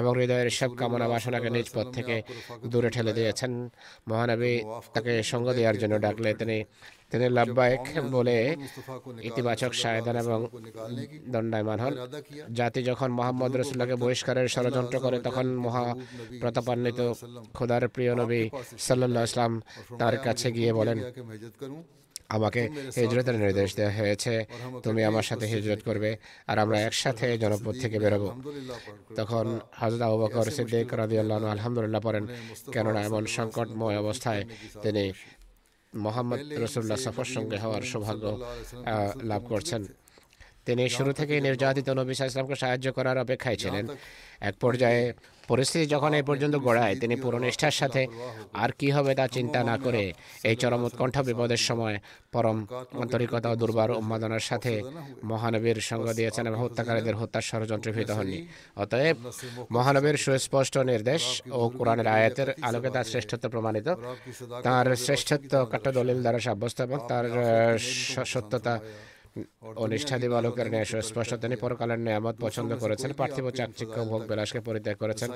এবং 0.00 0.12
হৃদয়ের 0.18 0.50
সব 0.58 0.70
কামনা 0.80 1.06
বাসনাকে 1.12 1.48
নিজ 1.56 1.68
পথ 1.74 1.86
থেকে 1.96 2.16
দূরে 2.72 2.90
ঠেলে 2.94 3.12
দিয়েছেন। 3.18 3.52
মহানবী 4.10 4.54
তাকে 4.94 5.12
সঙ্গ 5.32 5.46
দেওয়ার 5.56 5.76
জন্য 5.82 5.94
ডাকলে 6.04 6.30
তিনি 6.40 6.58
তিনি 7.10 7.26
লাভবায়ক 7.36 7.84
বলে 8.16 8.36
ইতিবাচক 9.28 9.72
সায়দান 9.82 10.16
এবং 10.24 10.38
দণ্ডায়মান 11.32 11.78
হন। 11.84 11.94
জাতি 12.58 12.80
যখন 12.90 13.08
মোহাম্মদ 13.18 13.52
রসুল্লাহকে 13.56 13.96
বহিষ্কারের 14.02 14.48
ষড়যন্ত্র 14.54 14.96
করে 15.04 15.18
তখন 15.26 15.46
মহা 15.64 15.84
প্রতাপান্বিত 16.40 17.00
খোদার 17.56 17.82
প্রিয় 17.94 18.12
নবী 18.20 18.42
সাল্লাহ 18.86 19.24
ইসলাম 19.28 19.52
তার 20.00 20.14
কাছে 20.26 20.48
গিয়ে 20.56 20.72
বলেন 20.78 20.98
আমাকে 22.36 22.62
হিজরতের 22.96 23.36
নির্দেশ 23.42 23.70
দেওয়া 23.76 23.94
হয়েছে। 24.00 24.34
তুমি 24.84 25.00
আমার 25.10 25.26
সাথে 25.28 25.46
হিজরত 25.52 25.80
করবে 25.88 26.10
আর 26.50 26.56
আমরা 26.64 26.78
একসাথে 26.88 27.26
জনপদ 27.42 27.74
থেকে 27.82 27.96
বেরোবো। 28.02 28.28
তখন 29.18 29.46
হজরত 29.80 30.02
আবু 30.06 30.16
বকর 30.22 30.46
সিদ্দিক 30.56 30.88
রাদিয়াল্লাহু 31.02 31.46
আলহামদুলিল্লাহ 31.54 32.02
পড়েন 32.06 32.24
কেননা 32.74 33.00
এমন 33.08 33.22
সংকটময় 33.36 33.96
অবস্থায় 34.02 34.42
তিনি 34.84 35.04
মোহাম্মদ 35.94 36.38
রসুল্লাহ 36.58 36.96
সফর 36.96 37.24
সঙ্গে 37.24 37.56
হওয়ার 37.56 37.82
সৌভাগ্য 37.82 38.24
আহ, 38.86 39.12
লাভ 39.22 39.46
করছেন। 39.48 39.84
তিনি 40.66 40.88
শুরু 40.88 41.12
থেকেই 41.12 41.40
নির্যাতিত 41.40 41.88
নবী 41.90 42.14
সাহা 42.14 42.26
ইসলামকে 42.26 42.56
সাহায্য 42.56 42.92
করার 42.92 43.18
অপেক্ষায় 43.18 43.56
ছিলেন। 43.56 43.88
এক 44.40 44.54
পর্যায়ে 44.60 45.12
পরিস্থিতি 45.50 45.84
যখন 45.94 46.10
এই 46.18 46.24
পর্যন্ত 46.28 46.54
গড়ায়, 46.66 46.94
তিনি 47.02 47.14
পুরো 47.22 47.38
নিষ্ঠার 47.44 47.76
সাথে 47.80 48.02
আর 48.62 48.70
কি 48.78 48.88
হবে 48.96 49.12
তা 49.18 49.24
চিন্তা 49.36 49.60
না 49.70 49.74
করে 49.84 50.02
এই 50.48 50.56
চরম 50.62 50.82
উৎকণ্ঠ 50.88 51.16
বিপদের 51.28 51.62
সময় 51.68 51.96
পরম 52.34 52.58
আন্তরিকতা 53.02 53.48
ও 53.52 53.56
দুর্বার 53.62 53.90
উন্মাদনার 54.00 54.44
সাথে 54.50 54.72
মহানবীর 55.30 55.78
সঙ্গ 55.90 56.06
দিয়েছেন 56.18 56.44
এবং 56.48 56.58
হত্যাকারীদের 56.64 57.18
হত্যার 57.20 57.44
ষড়যন্ত্রে 57.50 57.90
ভীত 57.96 58.10
হননি। 58.18 58.38
অতএব 58.82 59.16
মহানবীর 59.76 60.16
সুস্পষ্ট 60.24 60.74
নির্দেশ 60.90 61.22
ও 61.58 61.60
কোরআনের 61.78 62.08
আয়াতের 62.16 62.48
আলোকে 62.68 62.88
তার 62.96 63.06
শ্রেষ্ঠত্ব 63.12 63.46
প্রমাণিত। 63.54 63.88
তার 64.66 64.86
শ্রেষ্ঠত্ব 65.04 65.52
কাট্ট 65.72 65.86
দলিল 65.98 66.18
দ্বারা 66.24 66.40
সাব্যস্ত 66.46 66.78
এবং 66.86 66.98
তার 67.10 67.24
সত্যতা 68.32 68.74
অনিষ্ঠাদি 69.84 70.28
বালকের 70.34 70.68
ন্যায় 70.72 70.86
পরকালের 71.64 72.00
নিয়ামত 72.06 72.36
পছন্দ 72.44 72.70
করেছেন, 72.82 73.10
পার্থিব 73.20 73.46
চাকচিক্য 73.58 73.96
ভোগ 74.10 74.22
বিলাসকে 74.30 74.60
পরিত্যাগ 74.68 74.96
করেছেন। 75.02 75.28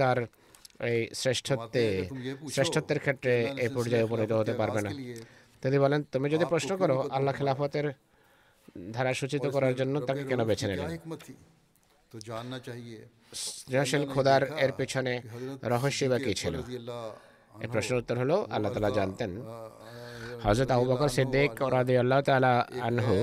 তার 0.00 0.18
এই 0.90 1.00
শ্রেষ্ঠত্বে, 1.20 1.84
শ্রেষ্ঠত্বের 2.54 3.00
ক্ষেত্রে 3.04 3.32
এই 3.64 3.70
পর্যায়ে 3.76 4.04
উপনীত 4.06 4.32
হতে 4.40 4.54
পারবে 4.60 4.80
না। 4.86 4.90
তিনি 5.62 5.76
বলেন, 5.84 6.00
তুমি 6.12 6.26
যদি 6.34 6.44
প্রশ্ন 6.52 6.70
করো 6.82 6.96
আল্লাহ 7.16 7.32
খেলাফতের 7.38 7.86
ধারা 8.94 9.12
সূচিত 9.20 9.44
করার 9.54 9.74
জন্য 9.80 9.94
তাকে 10.08 10.22
কেন 10.30 10.40
বেছে 10.50 10.66
নিলেন 10.70 10.88
সৃজনশীল 13.66 14.04
খোদার 14.12 14.42
এর 14.64 14.72
পেছনে 14.78 15.12
রহস্য 15.72 16.00
বা 16.12 16.18
কি 16.24 16.32
ছিল? 16.40 16.54
এই 17.64 17.68
প্রশ্নের 17.74 17.98
উত্তর 18.00 18.16
হলো, 18.22 18.36
আল্লাহ 18.54 18.70
তালা 18.74 18.90
জানতেন 18.98 19.30
হজরত 20.44 20.70
আবু 20.70 20.84
বকর 20.90 21.10
সিদ্দিক 21.16 21.50
রাদিয়াল্লাহ 21.76 22.20
তাআলা 22.20 22.52
আনহু 22.88 23.16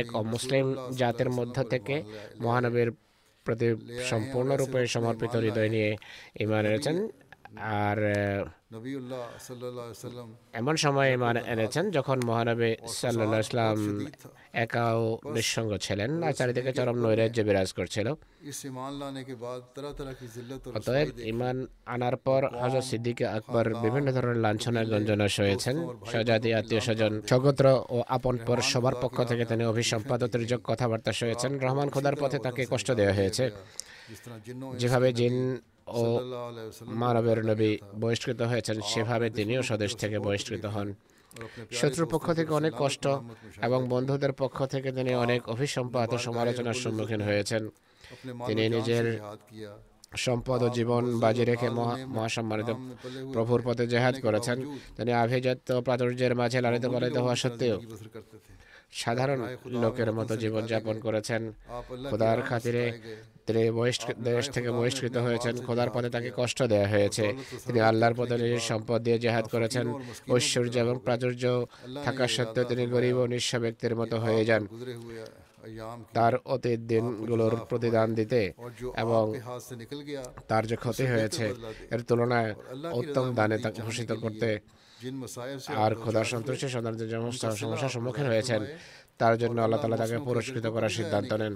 এক 0.00 0.06
মুসলিম 0.24 0.66
জাতির 1.00 1.30
মধ্য 1.30 1.56
থেকে 1.72 1.94
মহানবীর 2.40 2.90
প্রতি 3.46 3.68
সম্পূর্ণরূপে 4.10 4.80
সমর্পিত 4.86 5.34
হৃদয় 5.36 5.70
নিয়ে 5.74 5.90
ইমান 6.40 6.62
এনেছেন 6.66 6.96
আর 7.56 7.98
এমন 10.52 10.76
সময় 10.76 11.12
ইমান 11.12 11.36
এনেছেন 11.36 11.90
যখন 11.90 12.20
মহানবী 12.26 12.70
সাল্লাহ 12.86 13.40
ইসলাম 13.40 13.76
একাও 14.52 15.20
নিঃসঙ্গ 15.24 15.76
ছিলেন 15.76 16.10
আর 16.22 16.32
চারিদিকে 16.32 16.72
চরম 16.72 16.96
নৈরাজ্য 17.04 17.38
বিরাজ 17.42 17.72
করছিল। 17.72 18.08
অতএব 20.78 21.08
ইমান 21.32 21.66
আনার 21.86 22.16
পর 22.16 22.40
হজরত 22.60 22.84
সিদ্দিক 22.84 23.22
আকবর 23.22 23.66
বিভিন্ন 23.74 24.12
ধরনের 24.12 24.36
লাঞ্ছনা 24.36 24.84
গঞ্জনা 24.84 25.28
সয়েছেন 25.28 25.76
সজাতি 26.12 26.54
আত্মীয় 26.54 26.80
স্বজন 26.80 27.12
সগোত্র 27.30 27.66
ও 27.94 27.96
আপন 28.08 28.38
পর 28.46 28.58
সবার 28.72 28.94
পক্ষ 29.02 29.16
থেকে 29.24 29.44
তিনি 29.44 29.64
অভিসম্পাদতের 29.64 30.30
দুর্যোগ 30.40 30.60
কথাবার্তা 30.64 31.12
সয়েছেন 31.12 31.58
রহমান 31.58 31.88
খোদার 31.90 32.16
পথে 32.16 32.38
তাকে 32.38 32.66
কষ্ট 32.66 32.88
দেওয়া 32.90 33.14
হয়েছে। 33.14 33.50
যেভাবে 34.80 35.12
জিন 35.12 35.34
ও 35.86 36.02
মানবের 37.02 37.38
নবী 37.50 37.70
বহিষ্কৃত 38.00 38.40
হয়েছেন 38.42 38.76
সেভাবে 38.90 39.26
তিনিও 39.30 39.62
স্বদেশ 39.62 39.90
থেকে 39.96 40.16
বহিষ্কৃত 40.18 40.64
হন। 40.74 40.88
শত্রুর 41.78 42.08
পক্ষ 42.12 42.26
থেকে 42.38 42.52
অনেক 42.60 42.72
কষ্ট 42.78 43.04
এবং 43.62 43.80
বন্ধুদের 43.88 44.32
পক্ষ 44.32 44.58
থেকে 44.66 44.88
তিনি 44.92 45.14
অনেক 45.14 45.40
অভিসম্পাত 45.48 46.10
সমালোচনার 46.26 46.80
সম্মুখীন 46.84 47.20
হয়েছেন। 47.28 47.62
তিনি 48.46 48.62
নিজের 48.68 49.06
সম্পদ 50.16 50.60
ও 50.62 50.68
জীবন 50.68 51.02
বাজি 51.22 51.44
রেখে 51.44 51.68
মহাসম্মানিত 52.16 52.70
প্রভুর 53.32 53.60
পথে 53.66 53.84
জেহাদ 53.86 54.14
করেছেন। 54.22 54.58
তিনি 54.96 55.12
আভিজাত্য 55.12 55.68
প্রাচুর্যের 55.86 56.32
মাঝে 56.40 56.58
লালিত 56.64 56.84
পালিত 56.94 57.16
হওয়া 57.16 57.36
সত্ত্বেও 57.42 57.76
সাধারণ 59.00 59.40
লোকের 59.82 60.10
মতো 60.18 60.32
জীবনযাপন 60.42 60.96
করেছেন। 61.06 61.42
খোদার 62.10 62.38
খাতিরে 62.48 62.84
তিনি 63.46 63.62
দেশ 64.28 64.44
থেকে 64.54 64.70
বহিষ্কৃত 64.78 65.16
হয়েছেন 65.26 65.54
খোদার 65.66 65.90
পথে 65.94 66.10
তাকে 66.16 66.30
কষ্ট 66.40 66.58
দেওয়া 66.72 66.88
হয়েছে। 66.94 67.24
তিনি 67.66 67.80
আল্লাহর 67.90 68.14
পথে 68.18 68.34
নিজের 68.42 68.62
সম্পদ 68.70 68.98
দিয়ে 69.06 69.18
জেহাদ 69.24 69.44
করেছেন। 69.54 69.86
ঐশ্বর্য 70.34 70.74
এবং 70.84 70.96
প্রাচুর্য 71.06 71.44
থাকা 72.04 72.24
সত্ত্বেও 72.34 72.68
তিনি 72.70 72.84
গরিব 72.94 73.16
ও 73.22 73.24
নিঃস্ব 73.32 73.52
ব্যক্তির 73.64 73.94
মতো 74.00 74.16
হয়ে 74.24 74.42
যান। 74.48 74.62
তার 76.16 76.34
অতীত 76.54 76.80
দিনগুলোর 76.90 77.54
প্রতিদান 77.70 78.08
দিতে 78.18 78.40
এবং 79.04 79.24
তার 80.50 80.62
যে 80.70 80.76
ক্ষতি 80.82 81.04
হয়েছে 81.12 81.46
এর 81.94 82.00
তুলনায় 82.08 82.50
উত্তম 83.00 83.26
দানে 83.38 83.56
তাকে 83.64 83.80
ঘোষিত 83.86 84.10
করতে 84.22 84.48
আর 85.84 85.92
খোদার 86.02 86.24
সন্তুষ্টি 86.24 86.66
সন্তানদের 86.74 87.08
সমস্যার 87.10 87.92
সম্মুখীন 87.96 88.26
হয়েছেন 88.26 88.60
তার 89.20 89.34
জন্য 89.42 89.56
আল্লাহ 89.60 89.80
তালা 89.80 89.96
তাকে 89.96 90.16
পুরস্কৃত 90.28 90.66
করার 90.66 90.92
সিদ্ধান্ত 90.98 91.32
নেন। 91.32 91.54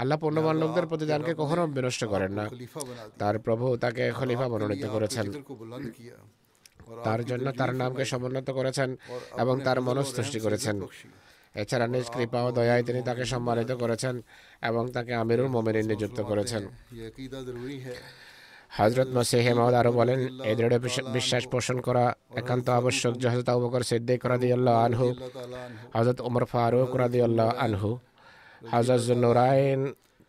আল্লাহ 0.00 0.18
পণ্যবান 0.22 0.56
লোকদের 0.62 0.86
প্রতি 0.86 1.04
প্রতিদানকে 1.08 1.32
কখনো 1.42 1.62
বিনষ্ট 1.66 2.02
করেন 2.04 2.32
না। 2.38 2.44
তার 3.18 3.36
প্রভু 3.38 3.66
তাকে 3.76 4.04
খলিফা 4.18 4.46
মনোনীত 4.48 4.84
করেছেন। 4.94 5.26
তার 7.06 7.20
জন্য 7.24 7.46
তার 7.60 7.70
নামকে 7.80 8.04
সমুন্নত 8.04 8.48
করেছেন 8.50 8.96
এবং 9.42 9.54
তার 9.66 9.78
মনস্তুষ্টি 9.88 10.38
করেছেন। 10.40 10.76
এছাড়া 11.62 11.86
নিজ 11.94 12.06
কৃপা 12.14 12.40
ও 12.46 12.48
দয়ায় 12.52 12.82
তিনি 12.88 13.00
তাকে 13.08 13.24
সম্মানিত 13.24 13.70
করেছেন 13.72 14.14
এবং 14.68 14.82
তাকে 14.96 15.12
আমিরুল 15.22 15.48
মোমেনিন 15.54 15.86
নিযুক্ত 15.86 16.18
করেছেন। 16.30 16.62
হজরত 18.78 19.08
মসিহে 19.16 19.52
মহদ 19.58 19.74
আরও 19.80 19.92
বলেন 19.98 20.20
এ 20.42 20.52
দৃঢ় 20.58 20.78
বিশ্বাস 21.16 21.42
পোষণ 21.52 21.76
করা 21.86 22.04
একান্ত 22.40 22.66
আবশ্যক 22.72 23.12
যে 23.20 23.26
হজরত 23.28 23.48
আবকর 23.54 23.82
সিদ্দিক 23.90 24.20
রাদিয়াল্লাহ 24.26 24.74
আনহু 24.86 25.06
হজরত 25.96 26.18
উমর 26.20 26.44
ফারুক 26.52 26.90
রাদিয়াল্লাহ 26.96 27.48
আনহু 27.58 27.90
হজরত 28.72 29.08
নুরায়ন 29.22 29.80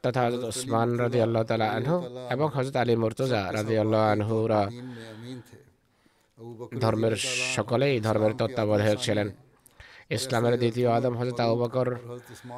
তথা 0.04 0.22
হজরত 0.26 0.44
ওসমান 0.44 0.90
রাদিয়াল্লাহ 1.04 1.44
তালা 1.44 1.68
আনহু 1.70 1.98
এবং 2.32 2.48
হজরত 2.56 2.76
আলী 2.76 2.94
মুর্তজা 2.96 3.42
রাদিয়াল্লাহ 3.58 4.02
আনহুরা 4.14 4.62
ধর্মের 6.82 7.16
সকলেই 7.56 7.96
ধর্মের 8.00 8.34
তত্ত্বাবধায়ক 8.40 9.00
ছিলেন 9.02 9.28
ইসলামের 10.10 10.56
দ্বিতীয় 10.58 10.88
আদম 10.90 11.14
হজরত 11.20 11.40
আবু 11.42 11.56
বকর 11.56 11.88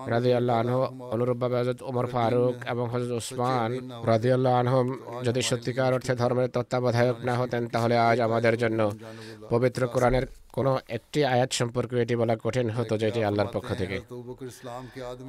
রাজি 0.08 0.32
আল্লাহ 0.34 0.56
আনহ 0.60 0.76
অনুরূপভাবে 1.14 1.56
হজরত 1.60 1.80
ওমর 1.82 2.08
ফারুক 2.08 2.56
এবং 2.68 2.86
হজরত 2.94 3.12
উসমান 3.14 3.72
রাজি 4.06 4.30
আল্লাহ 4.32 4.54
আনহম 4.56 4.88
যদি 5.24 5.42
সত্যিকার 5.42 5.92
অর্থে 5.94 6.14
ধর্মের 6.16 6.48
তত্ত্বাবধায়ক 6.50 7.18
না 7.26 7.34
হতেন 7.36 7.64
তাহলে 7.68 7.96
আজ 8.02 8.18
আমাদের 8.20 8.56
জন্য 8.58 8.80
পবিত্র 9.50 9.82
কোরআনের 9.88 10.26
কোনো 10.56 10.72
একটি 10.98 11.20
আয়াত 11.34 11.52
সম্পর্কে 11.60 11.96
এটি 12.04 12.16
বলা 12.22 12.36
কঠিন 12.44 12.68
হতো 12.78 12.94
যেটি 13.04 13.20
আল্লাহর 13.30 13.52
পক্ষ 13.56 13.70
থেকে। 13.82 13.98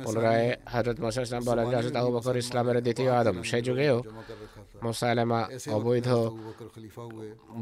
পুনরায় 0.05 0.49
হজরত 0.73 0.97
মোসা 1.05 1.21
ইসলাম 1.27 1.43
বলেন 1.49 1.67
হজরত 1.79 1.95
আবু 2.01 2.11
বকর 2.17 2.35
ইসলামের 2.45 2.77
দ্বিতীয় 2.87 3.11
আদম 3.21 3.37
সেই 3.51 3.63
যুগেও 3.67 3.97
মোসাইলামা 4.85 5.41
অবৈধ 5.77 6.09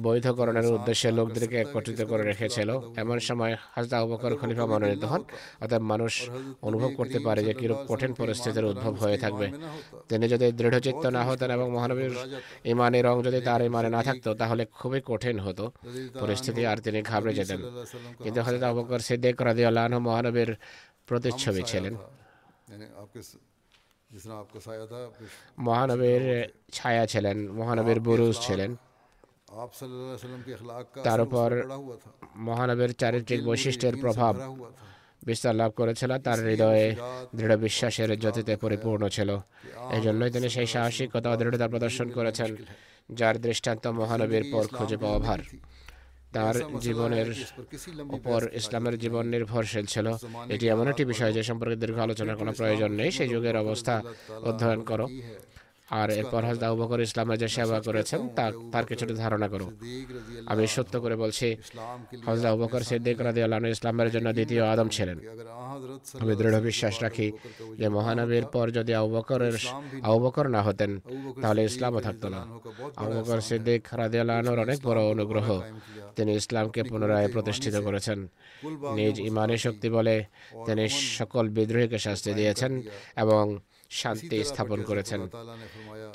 বৈধকরণের 0.04 0.66
উদ্দেশ্যে 0.76 1.08
লোকদেরকে 1.18 1.56
একত্রিত 1.64 2.00
করে 2.10 2.22
রেখেছিল। 2.30 2.70
এমন 3.02 3.18
সময় 3.28 3.54
হজরত 3.74 3.92
আবু 3.98 4.08
বকর 4.12 4.32
খলিফা 4.40 4.64
মনোনীত 4.70 5.04
হন। 5.10 5.22
অর্থাৎ 5.62 5.82
মানুষ 5.92 6.12
অনুভব 6.68 6.90
করতে 6.98 7.18
পারে 7.26 7.40
যে 7.48 7.52
কিরূপ 7.60 7.80
কঠিন 7.90 8.10
পরিস্থিতির 8.20 8.70
উদ্ভব 8.72 8.92
হয়ে 9.02 9.18
থাকবে। 9.24 9.46
তিনি 10.10 10.24
যদি 10.32 10.46
দৃঢ়চিত্ত 10.60 11.04
না 11.16 11.22
হতেন 11.28 11.48
এবং 11.56 11.66
মহানবীর 11.76 12.12
ইমানের 12.72 13.02
রং 13.08 13.16
যদি 13.26 13.38
তার 13.48 13.60
ইমানে 13.68 13.88
না 13.96 14.00
থাকতো 14.08 14.30
তাহলে 14.40 14.62
খুবই 14.78 15.00
কঠিন 15.10 15.36
হতো। 15.46 15.64
পরিস্থিতি 16.22 16.62
আর 16.70 16.78
তিনি 16.86 17.00
ঘাবড়ে 17.10 17.32
যেতেন 17.38 17.49
ছিলেন। 17.50 17.70
কিন্তু 18.24 18.40
হজরত 18.46 18.62
আবুকর 18.70 19.00
সিদ্দিক 19.08 19.36
রাদিয়াল্লাহু 19.48 19.86
আনহু 19.88 20.00
মহানবীর 20.08 20.50
প্রতিচ্ছবি 21.08 21.62
ছিলেন। 21.70 21.94
মহানবীর 25.66 26.22
ছায়া 26.76 27.04
ছিলেন 27.12 27.36
মহানবীর 27.58 27.98
বুরুজ 28.06 28.36
ছিলেন। 28.46 28.70
তার 31.08 31.20
উপর 31.26 31.48
মহানবীর 32.48 32.92
চারিত্রিক 33.00 33.40
বৈশিষ্ট্যের 33.48 33.94
প্রভাব 34.02 34.34
বিস্তার 35.28 35.54
লাভ 35.60 35.70
করেছিল 35.80 36.10
তার 36.26 36.38
হৃদয়ে 36.46 36.86
দৃঢ় 37.36 37.56
বিশ্বাসের 37.66 38.10
জ্যোতিতে 38.22 38.52
পরিপূর্ণ 38.64 39.02
ছিল। 39.16 39.30
এই 39.96 40.00
জন্যই 40.06 40.30
তিনি 40.34 40.48
সেই 40.56 40.68
সাহসিকতা 40.74 41.30
দৃঢ়তা 41.40 41.66
প্রদর্শন 41.72 42.08
করেছেন 42.16 42.50
যার 43.18 43.36
দৃষ্টান্ত 43.46 43.84
মহানবীর 44.00 44.44
পর 44.52 44.64
খুঁজে 44.76 44.96
পাওয়া 45.02 45.18
ভার। 45.26 45.40
তার 46.32 46.54
জীবনের 46.80 47.28
উপর 48.18 48.40
ইসলামের 48.52 48.98
জীবন 48.98 49.24
নির্ভরশীল 49.26 49.86
ছিল। 49.86 50.06
এটি 50.48 50.66
এমন 50.68 50.86
একটি 50.88 51.04
বিষয় 51.04 51.32
যে 51.32 51.42
সম্পর্কে 51.42 51.76
দীর্ঘ 51.76 51.98
আলোচনার 51.98 52.36
কোনো 52.36 52.52
প্রয়োজন 52.52 52.90
নেই। 52.92 53.10
সেই 53.10 53.28
যুগের 53.28 53.56
অবস্থা 53.56 53.94
অধ্যয়ন 54.42 54.80
করো। 54.90 55.06
আর 55.98 56.08
এরপর 56.20 56.42
হজরত 56.48 56.62
আবু 56.68 56.76
বকর 56.82 57.00
ইসলামের 57.08 57.38
যে 57.42 57.48
সেবা 57.56 57.78
করেছেন 57.88 58.20
তার 58.38 58.52
তার 58.72 58.84
কিছুটা 58.90 59.14
ধারণা 59.14 59.48
করো। 59.52 59.66
আমি 60.52 60.64
সত্য 60.76 60.94
করে 61.04 61.16
বলছি 61.16 61.48
হজরত 62.26 62.44
আবু 62.50 62.58
বকর 62.62 62.82
সিদ্দিক 62.90 63.16
রাদিয়াল্লাহু 63.28 63.66
ইসলামের 63.76 64.08
জন্য 64.14 64.28
দ্বিতীয় 64.38 64.62
আদম 64.72 64.88
ছিলেন। 64.96 65.18
আমি 66.22 66.32
দৃঢ় 66.40 66.60
বিশ্বাস 66.68 66.94
রাখি 67.04 67.28
যে 67.80 67.86
মহানবীর 67.96 68.46
পর 68.54 68.66
যদি 68.78 68.92
আবু 69.00 69.10
বকরের 69.16 69.56
আবু 70.08 70.18
বকর 70.24 70.46
না 70.56 70.60
হতেন 70.62 70.90
তাহলে 71.42 71.60
ইসলামও 71.70 72.00
থাকতো 72.06 72.26
না। 72.34 72.40
আবু 73.00 73.12
বকর 73.18 73.38
সিদ্দিক 73.48 73.82
রাদিয়াল্লাহু 74.02 74.54
অনেক 74.64 74.78
বড় 74.88 75.00
অনুগ্রহ। 75.14 75.48
তিনি 76.16 76.32
ইসলামকে 76.40 76.80
পুনরায় 76.90 77.28
প্রতিষ্ঠিত 77.34 77.76
করেছেন। 77.86 78.18
নিজ 78.96 79.16
ইমানের 79.30 79.60
শক্তি 79.64 79.88
বলে 79.96 80.14
তিনি 80.66 80.84
সকল 81.18 81.44
বিদ্রোহীকে 81.56 81.98
শাস্তি 82.06 82.30
দিয়েছেন 82.38 82.72
এবং 83.24 83.44
শান্তি 83.90 84.36
স্থাপন 84.50 84.78
করেছেন। 84.88 85.20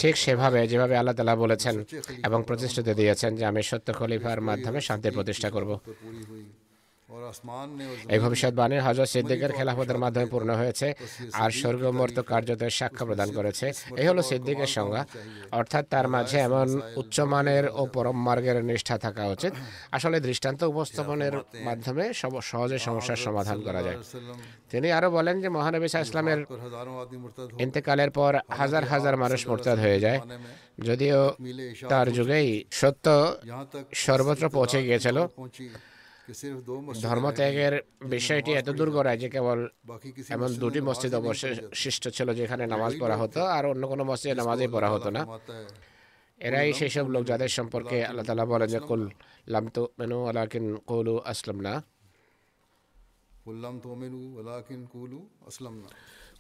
ঠিক 0.02 0.14
সেভাবে 0.24 0.60
যেভাবে 0.72 0.96
আল্লাহ 1.00 1.16
তালা 1.18 1.36
বলেছেন 1.44 1.76
এবং 2.28 2.40
প্রতিশ্রুতি 2.50 2.94
দিয়েছেন 3.00 3.32
যে 3.40 3.44
আমি 3.52 3.62
সত্য 3.70 3.88
খলিফার 4.00 4.40
মাধ্যমে 4.50 4.80
শান্তি 4.88 5.10
প্রতিষ্ঠা 5.18 5.50
করব। 5.56 5.72
এই 8.14 8.20
ভবিষ্যৎবাণী 8.20 8.76
হজরত 8.86 9.10
সিদ্দিকের 9.14 9.52
খেলাফতের 9.58 9.98
মাধ্যমে 10.04 10.26
পূর্ণ 10.34 10.50
হয়েছে 10.62 10.88
আর 11.34 11.52
স্বর্গমর্ত 11.62 12.18
কার্যদের 12.32 12.70
সাক্ষ্য 12.70 13.04
প্রদান 13.06 13.30
করেছে। 13.38 13.66
এই 14.02 14.08
হলো 14.08 14.22
সিদ্দিকের 14.32 14.70
সংজ্ঞা। 14.78 15.04
অর্থাৎ 15.60 15.86
তার 15.94 16.08
মাঝে 16.08 16.38
এমন 16.40 16.68
উচ্চমানের 16.96 17.66
ও 17.80 17.82
পরম 17.94 18.18
মার্গের 18.28 18.58
নিষ্ঠা 18.70 18.96
থাকা 18.98 19.24
উচিত। 19.36 19.54
আসলে 19.92 20.20
দৃষ্টান্ত 20.20 20.62
উপস্থাপনের 20.64 21.34
মাধ্যমে 21.68 22.04
সহজে 22.50 22.78
সমস্যার 22.80 23.20
সমাধান 23.26 23.58
করা 23.62 23.82
যায়। 23.84 23.98
তিনি 24.72 24.88
আরও 24.92 25.10
বলেন 25.12 25.36
যে 25.42 25.50
মহানবী 25.50 25.86
ইসলামের 25.86 26.40
ইন্তেকালের 27.66 28.12
পর 28.12 28.34
হাজার 28.60 28.84
হাজার 28.84 29.16
মানুষ 29.18 29.48
মোরতাদ 29.48 29.78
হয়ে 29.80 30.00
যায়। 30.00 30.20
যদিও 30.88 31.20
তার 31.90 32.08
যুগেই 32.18 32.50
সত্য 32.72 33.06
সর্বত্র 34.06 34.50
পৌঁছে 34.50 34.80
গিয়েছিল। 34.84 35.18
ধর্মত্যাগের 37.06 37.74
বিষয়টি 38.10 38.52
এত 38.52 38.70
দূর 38.70 38.90
গড়ায় 38.90 39.20
যে 39.24 39.28
কেবল 39.30 39.60
এমন 40.30 40.50
দুটি 40.60 40.80
মসজিদ 40.82 41.14
অবশিষ্ট 41.14 42.04
ছিল 42.08 42.28
যেখানে 42.34 42.64
নামাজ 42.68 42.92
পড়া 43.02 43.18
হতো 43.22 43.40
আর 43.48 43.64
অন্য 43.66 43.84
কোনো 43.88 44.04
মসজিদে 44.04 44.36
নামাজই 44.36 44.70
পড়া 44.76 44.90
হতো 44.90 45.10
না 45.10 45.22
এরাই 46.40 46.70
সেই 46.74 46.92
সব 46.96 47.06
লোক 47.10 47.24
যাদের 47.26 47.52
সম্পর্কে 47.58 47.98
আল্লাহ 48.06 48.26
তালা 48.26 48.46
বলেন 48.46 48.70
যে 48.74 48.80
কুল 48.80 49.02
লাম 49.48 49.66
তো 49.68 49.84
মেনু 50.00 50.18
আলাকিন 50.30 50.66
কৌলু 50.90 51.16
আসলাম 51.26 51.58
না 51.62 51.74
কুল্লাম 53.46 53.76
তো 53.80 53.90
মেনু 53.96 54.22
আলাকিন 54.40 54.82
কুলু 54.94 55.20
আসলাম 55.48 55.76
না 55.82 55.88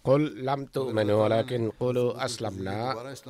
কল 0.08 0.24
লাম 0.48 0.62
তো 0.74 0.82
মানে 0.98 1.14
ওলাকিন 1.24 1.64
কলু 1.80 2.06
আসলাম 2.26 2.56
না 2.68 2.78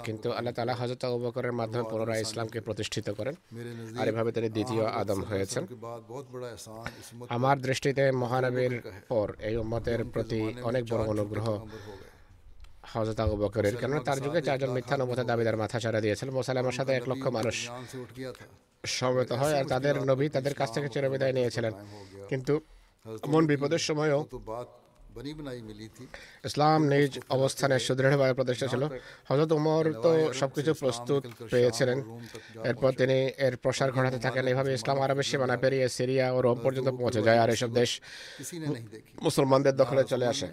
কিন্তু 0.08 0.28
আল্লাহ 0.38 0.54
তালা 0.58 0.74
হজরত 0.80 1.02
আবুবকরের 1.08 1.54
মাধ্যমে 1.60 1.86
পুনরায় 1.92 2.22
ইসলামকে 2.26 2.60
প্রতিষ্ঠিত 2.68 3.08
করেন। 3.18 3.36
আর 4.00 4.06
এভাবে 4.12 4.32
তিনি 4.36 4.48
দ্বিতীয় 4.56 4.84
আদম 5.02 5.20
হয়েছেন। 5.30 5.64
আমার 7.38 7.58
দৃষ্টিতে 7.68 8.04
মহানবীর 8.22 8.74
পর 9.12 9.28
এই 9.50 9.56
উম্মতের 9.64 10.00
প্রতি 10.14 10.42
অনেক 10.70 10.84
বড় 10.92 11.04
অনুগ্রহ 11.14 11.48
হজরত 12.94 13.20
আবু 13.26 13.36
বকরের। 13.44 13.76
কারণ 13.82 13.98
তার 14.08 14.20
যুগে 14.26 14.42
চারজন 14.48 14.72
মিথ্যা 14.78 14.96
নবতা 14.98 15.24
দাবিদার 15.30 15.58
মাথা 15.64 15.78
ছাড়া 15.84 16.00
দিয়েছিল 16.06 16.28
মোসালামার 16.38 16.78
সাথে 16.80 16.92
এক 16.94 17.06
লক্ষ 17.12 17.26
মানুষ 17.38 17.56
সমবেত 19.00 19.32
হয় 19.42 19.54
আর 19.60 19.66
তাদের 19.74 19.96
নবী 20.10 20.26
তাদের 20.36 20.54
কাছ 20.60 20.70
থেকে 20.76 20.88
চিরবিদায় 20.94 21.34
নিয়েছিলেন। 21.38 21.74
কিন্তু 22.32 22.54
মন 23.32 23.44
বিপদের 23.52 23.82
সময়ও 23.90 24.20
ইসলাম 26.48 26.80
নিজ 26.94 27.12
অবস্থানে 27.38 27.76
সুদৃঢ়ভাবে 27.86 28.34
প্রতিষ্ঠা 28.40 28.68
ছিল। 28.74 28.84
হজরত 29.30 29.52
উমর 29.58 29.86
তো 30.06 30.12
সবকিছু 30.40 30.72
প্রস্তুত 30.82 31.22
পেয়েছিলেন। 31.52 31.98
এরপর 32.70 32.92
তিনি 33.02 33.18
এর 33.46 33.54
প্রসার 33.64 33.90
ঘটাতে 33.96 34.20
থাকেন। 34.26 34.44
এভাবে 34.52 34.72
ইসলাম 34.78 34.98
আরবে 35.06 35.24
সীমানা 35.30 35.56
পেরিয়ে 35.64 35.88
সিরিয়া 35.98 36.26
ও 36.36 36.38
রোম 36.46 36.58
পর্যন্ত 36.66 36.90
পৌঁছে 37.02 37.22
যায়। 37.28 37.40
আর 37.44 37.50
এসব 37.56 37.70
দেশ 37.80 37.92
মুসলমানদের 39.26 39.76
দখলে 39.82 40.02
চলে 40.12 40.26
আসে। 40.34 40.48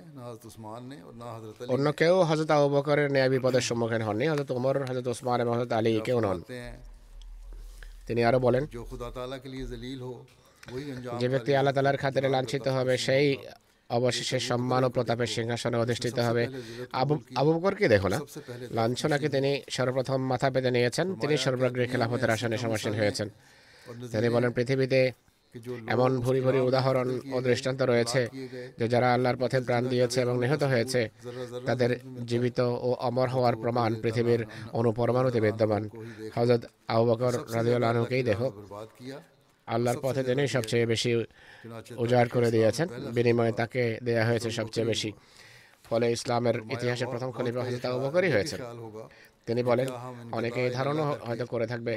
অন্য 1.74 1.86
কেউ 2.00 2.14
হজরত 2.28 2.50
আবুবকরের 2.56 3.08
ন্যায় 3.14 3.30
বিপদের 3.34 3.64
সম্মুখীন 3.68 4.02
হননি। 4.06 4.26
হজরত 4.32 4.50
উমর 4.58 4.76
হজরত 4.90 5.06
ওসমান 5.12 5.38
এবং 5.44 5.52
হজরত 5.56 5.72
আলী 5.78 5.92
কেউ 6.08 6.18
নন। 6.26 6.38
তিনি 8.06 8.20
আরও 8.28 8.38
বলেন 8.46 8.64
যে 11.20 11.26
ব্যক্তি 11.32 11.50
আল্লাহ 11.58 11.74
তালার 11.76 11.98
খাতিরে 12.02 12.28
লাঞ্ছিত 12.34 12.66
হবে 12.76 12.94
সেই 13.06 13.26
অবশেষে 13.96 14.38
সম্মান 14.50 14.82
ও 14.86 14.88
প্রতাপের 14.96 15.30
সিংহাসনে 15.36 15.76
অধিষ্ঠিত 15.84 16.16
হবে 16.28 16.44
আবু 17.00 17.14
আবু 17.40 17.50
বকরকে 17.54 17.86
দেখো 17.94 18.08
না? 18.14 18.18
লাঞ্ছনাকে 18.76 19.28
তিনি 19.34 19.50
সর্বপ্রথম 19.76 20.18
মাথা 20.32 20.48
পেতে 20.54 20.70
নিয়েছেন। 20.76 21.06
তিনি 21.20 21.34
সর্বাগ্রে 21.44 21.84
খেলাফতের 21.92 22.30
আসনে 22.34 22.56
সমাসীন 22.64 22.94
হয়েছেন। 23.00 23.28
তিনি 24.12 24.28
বলেন 24.34 24.50
পৃথিবীতে 24.56 25.00
এমন 25.94 26.10
ভরি 26.24 26.40
ভরি 26.40 26.60
উদাহরণ 26.68 27.08
ও 27.34 27.36
দৃষ্টান্ত 27.48 27.80
রয়েছে 27.82 28.20
যে 28.78 28.86
যারা 28.92 29.08
আল্লাহর 29.14 29.38
পথে 29.42 29.58
প্রাণ 29.66 29.82
দিয়েছে 29.92 30.18
এবং 30.24 30.34
নিহত 30.42 30.62
হয়েছে 30.72 31.00
তাদের 31.68 31.90
জীবিত 32.30 32.58
ও 32.86 32.88
অমর 33.08 33.28
হওয়ার 33.34 33.54
প্রমাণ 33.62 33.90
পৃথিবীর 34.02 34.40
অনুপরমাণুতে 34.78 35.38
বিদ্যমান। 35.46 35.82
হজরত 36.36 36.62
আবু 36.92 37.04
বকর 37.10 37.32
রাজিউল 37.54 37.84
আনহুকেই 37.90 38.22
দেখো। 38.30 38.48
আল্লাহর 39.66 39.98
পথে 40.02 40.22
তিনি 40.24 40.48
সবচেয়ে 40.48 40.86
বেশি 40.86 41.24
উজাড় 41.96 42.28
করে 42.28 42.50
দিয়েছেন। 42.50 42.88
বিনিময়ে 43.14 43.52
তাকে 43.52 43.98
দেয়া 44.04 44.24
হয়েছে 44.26 44.50
সবচেয়ে 44.50 44.86
বেশি। 44.86 45.12
ফলে 45.84 46.12
ইসলামের 46.12 46.54
ইতিহাসে 46.70 47.06
প্রথম 47.06 47.30
খলিফা 47.32 47.60
হজরত 47.62 47.84
আবু 47.86 47.98
বকরই 48.00 48.30
হয়েছে 48.30 48.56
তিনি 49.46 49.62
বলেন 49.70 49.88
অনেকে 50.38 50.60
এই 50.66 50.70
ধারণা 50.78 51.02
হয়তো 51.26 51.44
করে 51.52 51.66
থাকবে 51.72 51.94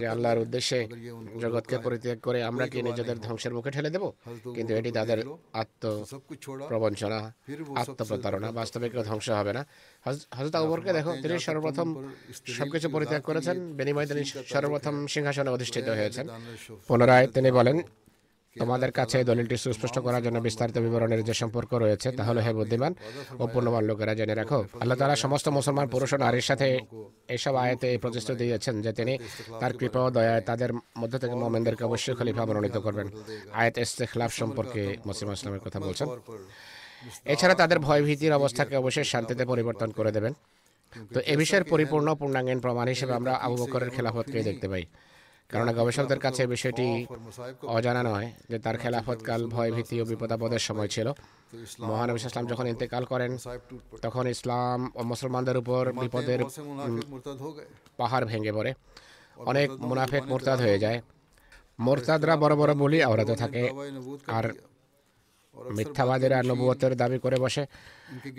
যে 0.00 0.06
আল্লাহর 0.14 0.42
উদ্দেশ্যে 0.44 0.78
জগৎকে 1.44 1.76
পরিত্যাগ 1.84 2.18
করে 2.26 2.38
আমরা 2.50 2.64
কি 2.72 2.78
নিজেদের 2.88 3.16
ধ্বংসের 3.26 3.52
মুখে 3.56 3.70
ঠেলে 3.76 3.90
দেব? 3.94 4.04
কিন্তু 4.56 4.72
এটি 4.78 4.90
তাদের 4.98 5.18
আত্ম 5.62 5.84
প্রবঞ্চনা 6.70 7.18
আত্মপ্রতারণা 7.80 8.48
বাস্তবে 8.58 8.86
কেউ 8.92 9.02
ধ্বংস 9.10 9.28
হবে 9.40 9.52
না। 9.56 9.62
হজরত 10.36 10.54
আকবরকে 10.60 10.90
দেখো 10.98 11.12
তিনি 11.22 11.34
সর্বপ্রথম 11.46 11.88
সবকিছু 12.58 12.86
পরিত্যাগ 12.94 13.22
করেছেন। 13.28 13.56
বিনিময়ে 13.78 14.08
তিনি 14.10 14.22
সর্বপ্রথম 14.52 14.94
সিংহাসনে 15.14 15.50
অধিষ্ঠিত 15.56 15.88
হয়েছেন। 15.98 16.26
পুনরায় 16.88 17.26
তিনি 17.36 17.50
বলেন 17.58 17.76
তোমাদের 18.60 18.90
কাছে 18.98 19.16
দলিলটি 19.30 19.56
সুস্পষ্ট 19.64 19.96
করার 20.06 20.22
জন্য 20.26 20.38
বিস্তারিত 20.46 20.76
বিবরণের 20.84 21.20
যে 21.28 21.34
সম্পর্ক 21.42 21.70
রয়েছে, 21.84 22.08
তা 22.16 22.22
হলো 22.28 22.40
হে 22.46 22.52
বুদ্ধিমান 22.58 22.92
ও 23.42 23.44
পূর্ণবান 23.52 23.82
লোকেরা 23.90 24.12
জেনে 24.18 24.34
রাখো। 24.40 24.58
আল্লাহ 24.82 24.96
তালা 25.00 25.16
সমস্ত 25.24 25.46
মুসলমান 25.58 25.86
পুরুষ 25.94 26.10
ও 26.14 26.16
নারীর 26.24 26.46
সাথে 26.50 26.66
এসব 27.36 27.54
আয়াতে 27.64 27.86
এই 27.94 27.98
প্রতিশ্রুতি 28.04 28.44
দিয়েছেন 28.48 28.74
যে 28.84 28.90
তিনি 28.98 29.14
তার 29.60 29.72
কৃপা 29.78 30.00
ও 30.06 30.08
দয়ায় 30.16 30.42
তাদের 30.48 30.70
মধ্য 31.00 31.14
থেকে 31.22 31.34
মোমেনদেরকে 31.42 31.82
অবশ্যই 31.90 32.14
খলিফা 32.18 32.42
মনোনীত 32.48 32.76
করবেন। 32.86 33.06
আয়াত 33.60 33.74
ইস্তেখলাফ 33.84 34.30
সম্পর্কে 34.40 34.82
মুসলিম 35.08 35.28
ইসলামের 35.36 35.62
কথা 35.66 35.78
বলছেন। 35.86 36.08
এছাড়া 37.32 37.54
তাদের 37.62 37.78
ভয়ভীতির 37.86 38.32
অবস্থাকে 38.40 38.74
অবশ্যই 38.82 39.06
শান্তিতে 39.12 39.44
পরিবর্তন 39.52 39.88
করে 39.98 40.10
দেবেন। 40.16 40.34
তো 41.14 41.18
এ 41.32 41.34
বিষয়ের 41.42 41.64
পরিপূর্ণ 41.72 42.08
পূর্ণাঙ্গীন 42.20 42.58
প্রমাণ 42.64 42.86
হিসেবে 42.94 43.12
আমরা 43.18 43.32
আবু 43.46 43.56
বকরের 43.62 43.90
খেলাফতকে 43.94 44.38
দেখতে 44.48 44.66
পাই। 44.72 44.84
কেননা 45.50 45.72
গবেষকদের 45.72 46.18
কাছে 46.18 46.46
বিষয়টি 46.46 47.06
অজানা 47.62 48.02
নয় 48.02 48.32
যে 48.50 48.58
তার 48.58 48.78
খেলাফতকাল 48.78 49.46
ভয় 49.46 49.72
ভীতি 49.72 50.00
ও 50.00 50.04
বিপদাপদের 50.04 50.58
সময় 50.58 50.88
ছিল। 50.88 51.12
মহানবী 51.80 52.16
ইসলাম 52.16 52.46
যখন 52.46 52.66
ইন্তেকাল 52.66 53.04
করেন 53.04 53.38
তখন 54.02 54.28
ইসলাম 54.28 54.92
ও 54.94 55.02
মুসলমানদের 55.02 55.56
উপর 55.56 55.92
বিপদের 55.92 56.44
পাহাড় 57.96 58.26
ভেঙে 58.26 58.52
পড়ে। 58.52 58.74
অনেক 59.36 59.70
মুনাফেক 59.72 60.22
মোরতাদ 60.26 60.60
হয়ে 60.60 60.78
যায়। 60.78 61.02
মোরতাদরা 61.78 62.36
বড় 62.36 62.56
বড় 62.56 62.74
বলি 62.74 63.02
আওড়াতে 63.02 63.34
থাকে 63.36 63.70
আর 64.26 64.52
মিথ্যাবাদীরা 65.76 66.42
নবুয়তের 66.42 66.96
দাবি 66.96 67.18
করে 67.18 67.36
বসে। 67.36 67.66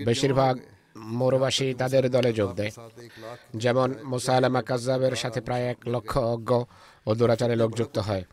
বেশিরভাগ 0.06 0.60
মোরবাসী 0.98 1.74
তাদের 1.74 2.12
দলে 2.12 2.34
যোগ 2.34 2.54
দেয়। 2.56 2.72
যেমন 3.56 3.94
মুসা 4.04 4.36
আলামা 4.38 4.62
কাজাবের 4.62 5.16
সাথে 5.16 5.42
প্রায় 5.42 5.64
এক 5.64 5.78
লক্ষ 5.88 6.18
অজ্ঞ 6.18 6.64
ও 7.08 7.10
দুরাচারে 7.14 7.56
লোকযুক্ত 7.56 7.98
হয়। 8.00 8.24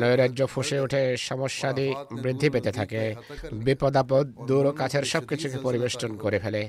নৈরাজ্য 0.00 0.40
ফুসে 0.52 0.76
ওঠে 0.84 1.02
সমস্যাদি 1.28 1.88
বৃদ্ধি 2.22 2.48
পেতে 2.54 2.70
থাকে 2.78 3.02
বিপদাপদ 3.66 4.24
দূর 4.48 4.66
কাছের 4.80 5.04
সবকিছুকে 5.12 5.58
পরিবেষ্টন 5.66 6.12
করে 6.24 6.38
ফেলে, 6.44 6.62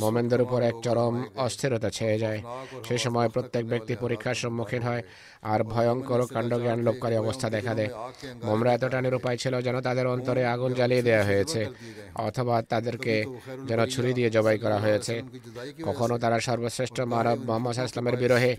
মোমেনদের 0.00 0.40
উপর 0.46 0.60
এক 0.70 0.76
চরম 0.84 1.14
অস্থিরতা 1.46 1.88
ছেয়ে 1.96 2.16
যায়। 2.24 2.40
সেই 2.86 3.00
সময় 3.04 3.28
প্রত্যেক 3.34 3.64
ব্যক্তি 3.72 3.94
পরীক্ষার 4.02 4.40
সম্মুখীন 4.42 4.82
হয় 4.88 5.02
আর 5.52 5.60
ভয়ঙ্কর 5.72 6.20
কাণ্ডজ্ঞান 6.34 6.78
লোককারী 6.88 7.16
অবস্থা 7.22 7.46
দেখা 7.56 7.72
দেয়। 7.78 7.90
মোমরা 8.46 8.70
এত 8.76 8.84
টানের 8.92 9.14
উপায় 9.18 9.38
ছিল 9.42 9.54
যেন 9.66 9.76
তাদের 9.88 10.06
অন্তরে 10.14 10.42
আগুন 10.54 10.70
জ্বালিয়ে 10.78 11.06
দেওয়া 11.08 11.24
হয়েছে, 11.30 11.60
অথবা 12.28 12.56
তাদেরকে 12.72 13.14
যেন 13.68 13.80
ছুরি 13.92 14.10
দিয়ে 14.18 14.30
জবাই 14.36 14.58
করা 14.64 14.78
হয়েছে। 14.84 15.14
কখনো 15.88 16.14
তারা 16.22 16.38
সর্বশ্রেষ্ঠ 16.48 16.96
মানব 17.14 17.36
মোহাম্মদ 17.48 17.76
ইসলামের 17.88 18.16
বিরোহে, 18.22 18.52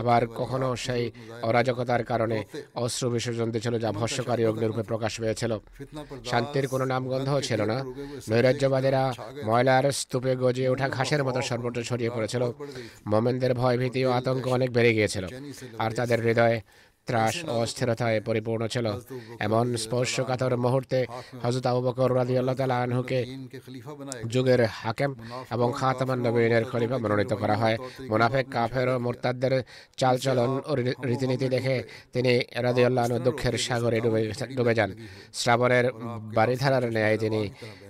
আবার 0.00 0.22
কখনো 0.40 0.68
সেই 0.86 1.04
অরাজকতার 1.48 2.02
কারণে 2.10 2.38
অস্ত্র 2.74 3.10
বিসর্জন 3.10 3.50
দিয়েছিল 3.50 3.78
যা 3.78 3.92
ভস্যকারী 3.92 4.44
অগ্নিরূপে 4.44 4.82
প্রকাশ 4.82 5.20
পেয়েছিল। 5.20 5.58
শান্তির 6.30 6.68
কোনো 6.68 6.84
নামগন্ধও 6.84 7.40
ছিল 7.40 7.60
না। 7.62 7.84
নৈরাজ্যবাদীরা 8.30 9.02
ময়লার 9.44 9.92
স্তূপে 9.92 10.36
গজিয়ে 10.36 10.68
ওঠা 10.68 10.88
ঘাসের 10.88 11.24
মতো 11.24 11.40
সর্বত্র 11.42 11.82
ছড়িয়ে 11.82 12.10
পড়েছিল। 12.10 12.42
মোমেনদের 13.06 13.54
ভয়ভীতি 13.54 14.06
ও 14.06 14.10
আতঙ্ক 14.10 14.46
অনেক 14.46 14.72
বেড়ে 14.72 14.94
গিয়েছিল। 14.94 15.24
আর 15.78 15.90
তাদের 15.90 16.22
হৃদয়ে 16.26 16.60
ত্রাস 17.08 17.36
ও 17.50 17.54
অস্থিরতায় 17.64 18.18
পরিপূর্ণ 18.28 18.62
ছিল। 18.74 18.86
এমন 19.46 19.66
স্পর্শকাতর 19.84 20.52
মুহূর্তে 20.64 20.98
হজরত 21.42 21.66
আবু 21.70 21.80
বকর 21.86 22.10
রাজি 22.18 22.34
আল্লাহ 22.40 22.56
তালা 22.60 22.76
আনহুকে 22.84 23.18
যুগের 24.32 24.60
হাকেম 24.82 25.10
এবং 25.54 25.68
খাতামান 25.78 26.18
নবীনের 26.26 26.64
খলিফা 26.70 26.96
মনোনীত 27.02 27.32
করা 27.42 27.56
হয়। 27.62 27.76
মুনাফেক 28.10 28.46
কাফের 28.54 28.88
ও 28.92 28.94
মোরতাদদের 29.04 29.54
চালচলন 30.00 30.50
ও 30.70 30.72
রীতিনীতি 31.08 31.46
দেখে 31.54 31.76
তিনি 32.14 32.32
রাজি 32.64 32.82
আল্লাহ 32.88 33.04
দুঃখের 33.26 33.54
সাগরে 33.66 33.98
ডুবে 34.04 34.20
ডুবে 34.56 34.72
যান। 34.78 34.90
শ্রাবণের 35.38 35.86
বারিধারার 36.36 36.84
ন্যায় 36.94 37.18
তিনি 37.24 37.40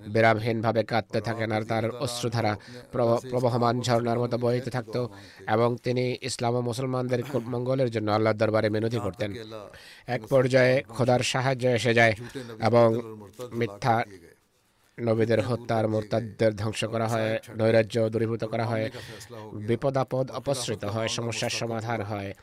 বিরামহীনভাবে 0.08 0.84
কাঁদতে 0.84 1.20
থাকেন 1.20 1.52
আর 1.52 1.62
তার 1.64 1.90
অশ্রুধারা 1.90 2.56
প্রব- 2.92 3.16
প্রবহমান 3.30 3.80
ঝর্ণার 3.80 4.18
মতো 4.18 4.38
বহিতে 4.38 4.70
থাকত 4.70 4.96
এবং 5.52 5.76
তিনি 5.82 6.16
ইসলাম 6.22 6.54
ও 6.54 6.60
মুসলমানদের 6.60 7.22
মঙ্গলের 7.34 7.90
জন্য 7.90 8.10
আল্লাহর 8.10 8.36
দরবারে 8.36 8.70
মিনতি 8.70 8.96
করতেন। 9.04 9.32
এক 10.06 10.20
পর্যায়ে 10.28 10.82
খোদার 10.88 11.20
সাহায্য 11.20 11.66
এসে 11.66 11.94
যায় 11.94 12.14
এবং 12.66 12.94
মিথ্যা 13.52 14.04
নবীদের 15.00 15.40
হত্যার 15.46 15.88
মোরতাদদের 15.88 16.56
ধ্বংস 16.56 16.84
করা 16.84 17.08
হয়, 17.08 17.38
নৈরাজ্য 17.56 18.08
দূরীভূত 18.08 18.44
করা 18.44 18.66
হয় 18.66 18.90
বিপদ 19.66 19.96
আপদ 19.96 20.30
অপসৃত 20.30 20.84
হয়, 20.84 21.08
সমস্যার 21.08 21.50
সমাধান 21.50 22.02
হয়। 22.02 22.34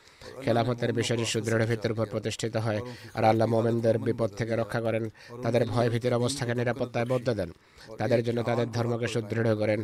খেলাফতের 0.44 0.90
বিষয়টি 0.92 1.24
সুদৃঢ় 1.32 1.66
ভিত্তির 1.70 1.92
উপর 1.94 2.06
প্রতিষ্ঠিত 2.14 2.54
হয় 2.56 2.80
আর 3.16 3.24
আল্লাহ 3.30 3.46
মোমেনদের 3.54 3.96
বিপদ 4.06 4.30
থেকে 4.38 4.52
রক্ষা 4.56 4.80
করেন, 4.86 5.04
তাদের 5.42 5.62
ভয় 5.72 5.88
ভীতির 5.92 6.14
অবস্থাকে 6.14 6.52
নিরাপত্তায় 6.54 7.08
বদ্ধ 7.12 7.28
দেন। 7.38 7.50
তাদের 7.98 8.20
জন্য 8.26 8.38
তাদের 8.42 8.68
ধর্মকে 8.76 9.08
সুদৃঢ় 9.14 9.54
করেন, 9.56 9.80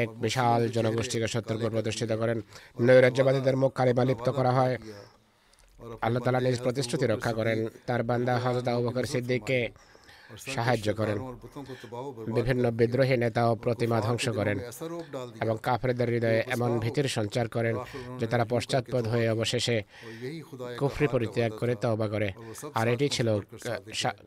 এক 0.00 0.08
বিশাল 0.24 0.60
জনগোষ্ঠীকে 0.76 1.28
সত্যের 1.34 1.56
উপর 1.56 1.70
প্রতিষ্ঠিত 1.70 2.10
করেন। 2.12 2.38
নৈরাজ্যবাদীদের 2.86 3.56
মুখ 3.56 3.70
কালিমা 3.78 4.04
লিপ্ত 4.04 4.28
করা 4.38 4.52
হয়। 4.58 4.76
আল্লাহ 6.00 6.20
তালা 6.24 6.40
নিজ 6.40 6.58
প্রতিশ্রুতি 6.66 7.06
রক্ষা 7.06 7.32
করেন। 7.38 7.58
তার 7.86 8.02
বান্দা 8.02 8.34
হজরত 8.44 8.66
আবু 8.68 8.80
বকর 8.86 9.04
সিদ্দিককে 9.12 9.60
সাহায্য 10.54 10.88
করেন। 10.94 11.18
বিভিন্ন 12.38 12.64
বিদ্রোহী 12.70 13.16
নেতা 13.16 13.42
ও 13.50 13.52
প্রতিমা 13.64 14.00
ধ্বংস 14.00 14.26
করেন 14.28 14.58
এবং 15.42 15.56
কাফেরদের 15.62 16.08
হৃদয়ে 16.14 16.40
এমন 16.54 16.70
ভীতির 16.84 17.08
সঞ্চার 17.16 17.46
করেন 17.48 17.74
যে 18.20 18.26
তারা 18.32 18.44
পশ্চাৎপদ 18.44 19.04
হয়ে 19.08 19.26
অবশেষে 19.36 19.76
কুফরি 20.78 21.06
পরিত্যাগ 21.14 21.52
করে 21.60 21.74
তওবা 21.82 22.06
করে। 22.08 22.28
আর 22.74 22.86
এটি 22.88 23.06
ছিল 23.16 23.28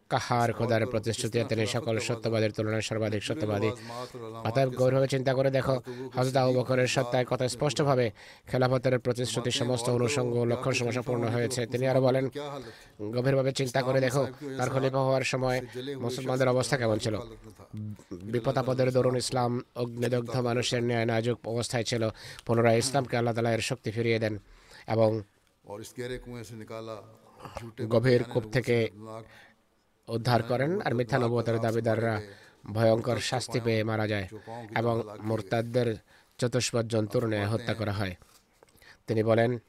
কাহার 0.10 0.50
খোদার 0.54 0.84
প্রতিশ্রুতি 0.94 1.38
তিনি 1.50 1.66
সকল 1.76 1.96
সত্যবাদের 2.00 2.52
তুলনায় 2.52 2.86
সর্বাধিক 2.90 3.24
সত্যবাদী। 3.30 3.70
অতএব 4.48 4.70
গৌরবে 4.80 5.08
চিন্তা 5.08 5.32
করে 5.38 5.50
দেখো 5.58 5.76
হজরত 6.16 6.36
আবু 6.42 6.52
বকরের 6.60 6.90
সত্তায় 6.96 7.26
কত 7.32 7.42
স্পষ্টভাবে 7.54 8.06
খেলাফতের 8.50 8.96
প্রতিশ্রুতি 9.06 9.52
সমস্ত 9.52 9.88
অনুষঙ্গ 9.90 10.34
লক্ষণ 10.52 10.72
সমস্যা 10.72 11.02
পূর্ণ 11.02 11.24
হয়েছে। 11.36 11.62
তিনি 11.72 11.86
আরও 11.92 12.02
বলেন 12.02 12.26
গভীরভাবে 13.16 13.52
চিন্তা 13.60 13.80
করে 13.88 14.00
দেখো 14.06 14.24
তার 14.58 14.70
খলিফা 14.74 15.02
হওয়ার 15.08 15.26
সময় 15.32 15.60
মুসলমানদের 15.96 16.48
অবস্থা 16.48 16.78
কেমন 16.78 16.98
ছিল? 16.98 17.18
বিপদ 18.12 18.58
আপদের 18.58 18.92
দরুন 18.92 19.18
ইসলাম 19.18 19.62
অগ্নিদগ্ধ 19.76 20.36
মানুষের 20.38 20.84
ন্যায় 20.84 21.06
নাজুক 21.06 21.48
অবস্থায় 21.48 21.84
ছিল। 21.84 22.10
পুনরায় 22.46 22.78
ইসলামকে 22.78 23.18
আল্লাহ 23.18 23.34
তালা 23.34 23.54
এর 23.54 23.62
শক্তি 23.62 23.92
ফিরিয়ে 23.92 24.20
দেন 24.20 24.40
এবং 24.88 25.22
গভীর 27.90 28.24
কূপ 28.24 28.44
থেকে 28.52 28.90
উদ্ধার 30.08 30.44
করেন 30.44 30.82
আর 30.82 30.96
মিথ্যা 30.96 31.20
নবতের 31.20 31.60
দাবিদাররা 31.60 32.22
ভয়ঙ্কর 32.74 33.18
শাস্তি 33.20 33.60
পেয়ে 33.60 33.84
মারা 33.84 34.08
যায় 34.08 34.28
এবং 34.78 35.04
মোরতাদদের 35.20 35.96
চতুষ্পদ 36.38 36.88
জন্তুর 36.88 37.28
ন্যায় 37.28 37.48
হত্যা 37.48 37.74
করা 37.74 37.92
হয়। 37.92 38.16
তিনি 39.08 39.24
বলেন 39.24 39.60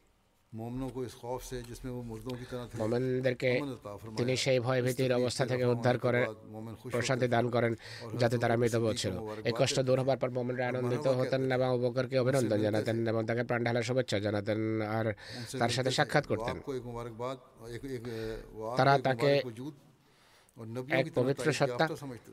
তিনি 4.19 4.35
সেই 4.45 4.59
ভয় 4.67 4.81
ভীতির 4.87 5.13
অবস্থা 5.21 5.45
থেকে 5.51 5.65
উদ্ধার 5.75 5.97
করে 6.05 6.21
প্রশান্তি 6.93 7.27
দান 7.35 7.45
করেন 7.55 7.73
যাতে 8.21 8.37
তারা 8.43 8.55
মৃত 8.61 8.75
ছিল। 9.03 9.15
এই 9.49 9.55
কষ্ট 9.61 9.77
দূর 9.89 9.99
হবার 10.03 10.19
পর 10.23 10.31
মোমেনরা 10.37 10.65
আনন্দিত 10.69 11.07
হতেন 11.19 11.43
এবং 11.57 11.69
উপকারকে 11.79 12.17
অভিনন্দন 12.23 12.59
জানাতেন 12.67 12.97
এবং 13.13 13.23
তাকে 13.29 13.43
প্রাণ 13.49 13.61
ঢালার 13.67 13.87
শুভেচ্ছা 13.89 14.17
জানাতেন 14.27 14.61
আর 14.99 15.07
তার 15.61 15.73
সাথে 15.77 15.91
সাক্ষাৎ 15.99 16.25
করতেন। 16.31 16.57
তারা 18.79 18.95
তাকে 19.09 19.31
এক 20.91 21.07
পবিত্র 21.15 21.53
সত্তা 21.53 21.89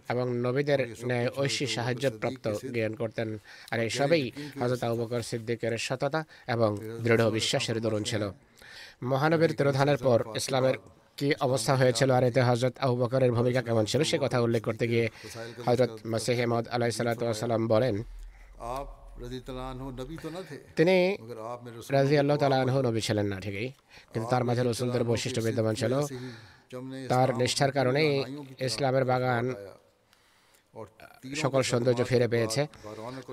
এবং 0.09 0.37
নবীদের 0.37 0.79
ন্যায় 1.05 1.29
ঐশী 1.37 1.65
সাহায্য 1.65 2.11
প্রাপ্ত 2.11 2.45
জ্ঞান 2.71 2.93
করতেন। 2.93 3.37
আর 3.71 3.79
এই 3.79 3.89
সবই 3.89 4.31
হজরত 4.61 4.83
আবু 4.83 5.21
সিদ্দিকের 5.21 5.77
সততা 5.77 6.25
এবং 6.47 6.77
দৃঢ় 7.03 7.31
বিশ্বাসের 7.31 7.81
দরুন 7.81 8.03
ছিল। 8.03 8.31
মহানবীর 9.03 9.55
তিরোধানের 9.55 9.97
পর 9.97 10.19
ইসলামের 10.35 10.73
কি 11.17 11.33
অবস্থা 11.39 11.75
হয়েছিল 11.75 12.11
আর 12.11 12.23
এতে 12.23 12.41
হজরত 12.41 12.73
আবু 12.79 12.95
বকরের 12.95 13.31
ভূমিকা 13.31 13.61
কেমন 13.61 13.85
ছিল 13.85 14.03
সে 14.03 14.17
কথা 14.21 14.41
উল্লেখ 14.41 14.63
করতে 14.63 14.87
গিয়ে 14.87 15.09
হজরত 15.65 15.91
মাসিহ 16.05 16.37
মহম্মদ 16.47 16.67
আলাহ 16.67 17.57
বলেন 17.67 18.03
তিনি 20.77 20.95
রাজি 21.95 22.15
আল্লাহ 22.21 22.37
তালা 22.37 22.57
আনহ 22.61 22.75
নবী 22.87 23.01
ছিলেন 23.07 23.27
না 23.31 23.37
ঠিকই 23.39 23.69
কিন্তু 24.11 24.27
তার 24.33 24.43
মাঝে 24.43 24.61
রসুলদের 24.63 25.03
বৈশিষ্ট্য 25.09 25.41
বিদ্যমান 25.45 25.75
ছিল 25.75 25.93
তার 27.09 27.29
নিষ্ঠার 27.39 27.71
কারণেই 27.71 28.11
ইসলামের 28.67 29.05
বাগান 29.05 29.45
সকল 31.35 31.61
সৌন্দর্য 31.61 32.01
ফিরে 32.03 32.27
পেয়েছে 32.33 32.61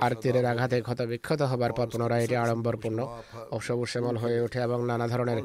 আর 0.00 0.12
তীরের 0.22 0.46
আঘাতে 0.46 0.76
ক্ষত 0.80 1.00
বিক্ষত 1.10 1.40
হবার 1.42 1.72
পর 1.72 1.86
পুনরায় 1.92 2.22
এটি 2.24 2.34
আড়ম্বরপূর্ণ 2.36 2.98
ও 3.50 3.56
শ্যামল 3.86 4.16
হয়ে 4.16 4.38
ওঠে 4.40 4.60
এবং 4.62 4.78
নানা 4.90 5.06
ধরনের 5.12 5.38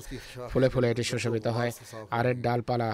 ফুলে 0.51 0.67
ফুলে 0.73 0.87
এটি 0.89 1.03
সুশোভিত 1.03 1.45
হয় 1.47 1.71
আর 2.11 2.25
এর 2.25 2.37
ডালপালা 2.41 2.89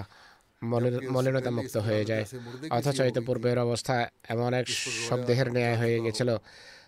মলিনতা 1.12 1.50
মুক্ত 1.50 1.76
হয়ে 1.86 2.02
যায় 2.04 2.24
অথচ 2.70 2.98
এতে 3.00 3.20
পূর্বের 3.20 3.58
অবস্থা 3.58 3.94
এমন 4.28 4.50
এক 4.54 4.66
সব 5.08 5.18
দেহের 5.26 5.48
ন্যায় 5.52 5.76
হয়ে 5.80 5.98
গেছিল 6.04 6.30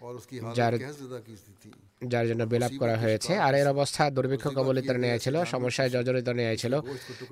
اور 0.01 0.15
اس 0.15 0.27
کی 0.27 0.41
حالت 0.41 0.57
جارت... 0.57 0.81
کی 1.27 1.35
تھی؟ 1.61 1.71
যার 2.03 2.25
জন্য 2.29 2.43
বিলাপ 2.53 2.73
করা 2.83 2.97
হয়েছে। 2.97 3.33
আর 3.47 3.55
এর 3.61 3.69
অবস্থা 3.75 4.03
দুর্ভিক্ষ 4.17 4.45
কবলিত 4.59 4.91
নেওয়া 5.03 5.19
ছিল 5.25 5.37
সমস্যায় 5.55 5.91
জর্জরিত 5.95 6.29
নেওয়া 6.39 6.57
ছিল 6.63 6.75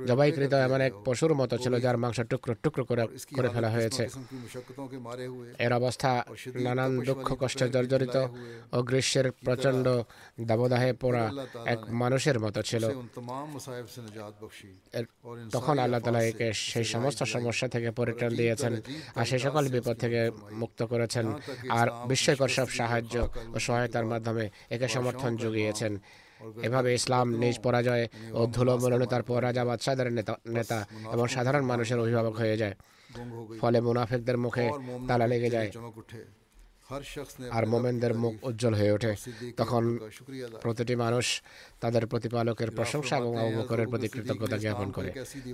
জবাইকৃত 0.09 0.55
এমন 0.67 0.81
এক 0.89 0.95
পশুর 1.07 1.33
মতো 1.41 1.55
ছিল 1.59 1.75
যার 1.85 1.97
মাংস 2.03 2.19
টুকরো 2.31 2.55
টুকরো 2.63 2.83
করে 2.91 3.05
করে 3.37 3.49
ফেলা 3.55 3.71
হয়েছে। 3.77 4.05
এর 5.65 5.73
অবস্থা 5.81 6.11
নানান 6.67 6.93
দুঃখ 7.09 7.29
কষ্টে 7.41 7.67
জর্জরিত 7.75 8.17
ও 8.77 8.79
গ্রীষ্মের 8.89 9.27
প্রচণ্ড 9.47 9.87
দাবদাহে 10.49 10.91
পড়া 11.03 11.25
এক 11.73 11.81
মানুষের 12.03 12.37
মতো 12.41 12.61
ছিল। 12.63 12.85
তখন 15.53 15.77
আল্লাহ 15.79 16.01
তালা 16.01 16.21
একে 16.31 16.49
সেই 16.71 16.87
সমস্ত 16.95 17.21
সমস্যা 17.35 17.67
থেকে 17.69 17.89
পরিত্রাণ 17.91 18.33
দিয়েছেন 18.41 18.73
আর 19.19 19.25
সেই 19.25 19.39
সকল 19.39 19.65
বিপদ 19.69 19.97
থেকে 19.97 20.21
মুক্ত 20.61 20.81
করেছেন। 20.83 21.27
আর 21.79 21.87
বিশ্বকর 22.11 22.49
সব 22.49 22.69
সাহায্য 22.79 23.15
ও 23.55 23.59
সহায়তার 23.67 24.07
মাধ্যমে 24.13 24.47
একে 24.75 24.89
সমর্থন 24.95 25.33
জুগিয়েছেন। 25.43 25.93
এভাবে 26.67 26.91
ইসলাম 26.99 27.27
নিজ 27.43 27.57
পরাজয়ে 27.65 28.05
ও 28.39 28.41
ধুলোমলনতার 28.57 29.23
পর 29.29 29.39
রাজা 29.49 29.63
বাদশাহের 29.69 30.09
নেতা 30.57 30.79
এবং 31.15 31.27
সাধারণ 31.35 31.65
মানুষের 31.71 31.99
অভিভাবক 32.03 32.35
হয়ে 32.43 32.57
যায়। 32.63 32.75
ফলে 33.61 33.79
মুনাফিকদের 33.87 34.37
মুখে 34.45 34.67
তালা 35.09 35.27
লেগে 35.33 35.51
যায়। 35.57 35.71
আর 37.57 37.65
মোমেনদের 37.73 38.13
মুখ 38.23 38.35
উজ্জ্বল 38.49 38.75
হয়ে 38.75 38.93
ওঠে। 38.97 39.13
তখন 39.57 39.83
প্রতিটি 40.65 40.95
মানুষ 40.97 41.27
তাদের 41.81 42.07
প্রতিপালকের 42.07 42.71
প্রশংসা 42.71 43.15
এবং 43.17 43.33
আবু 43.41 43.51
বকরের 43.59 43.89
প্রতি 43.89 44.09
কৃতজ্ঞতা 44.09 44.57
জ্ঞাপন 44.65 44.89
করে। 44.97 45.11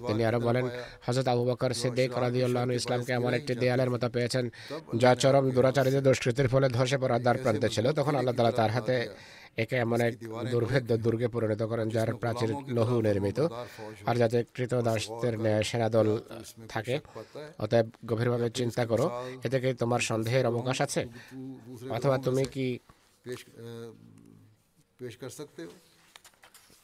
তিনি 0.09 0.23
আরও 0.25 0.41
বলেন 0.41 0.65
হজরত 1.07 1.29
আবু 1.29 1.45
বকর 1.45 1.71
সিদ্দিক 1.83 2.11
রাদিউল্লাহন 2.19 2.71
ইসলামকে 2.71 3.13
এমন 3.13 3.33
একটি 3.35 3.53
দেয়ালের 3.55 3.91
মতো 3.91 4.07
পেয়েছেন 4.09 4.45
যা 5.03 5.11
চরম 5.23 5.45
দুরাচারীদের 5.51 6.03
দুষ্কৃতির 6.03 6.49
ফলে 6.49 6.69
ধসে 6.69 6.99
পড়ার 6.99 7.23
দ্বার 7.25 7.39
প্রান্তে 7.43 7.69
ছিল। 7.69 7.87
তখন 7.99 8.15
আল্লাহ 8.17 8.35
তালা 8.35 8.53
তার 8.53 8.71
হাতে 8.71 8.97
একে 9.63 9.77
এমন 9.85 9.99
এক 10.09 10.15
দুর্ভেদ্য 10.53 10.91
দুর্গে 11.05 11.29
পরিণত 11.35 11.63
করেন 11.71 11.87
যার 11.97 12.11
প্রাচীর 12.23 12.51
লহু 12.77 12.97
নির্মিত। 13.07 13.39
আর 14.09 14.15
যাতে 14.23 14.39
কৃতদাসদের 14.55 15.35
ন্যায় 15.45 15.65
সেনাদল 15.71 16.09
থাকে 16.73 16.95
অতএব 17.65 17.87
গভীরভাবে 18.11 18.49
চিন্তা 18.61 18.83
করো 18.91 19.07
এতে 19.47 19.57
কি 19.63 19.71
তোমার 19.83 20.01
সন্দেহের 20.11 20.45
অবকাশ 20.53 20.79
আছে? 20.87 21.03
অথবা 21.97 22.17
তুমি 22.27 22.43
কি 22.55 22.67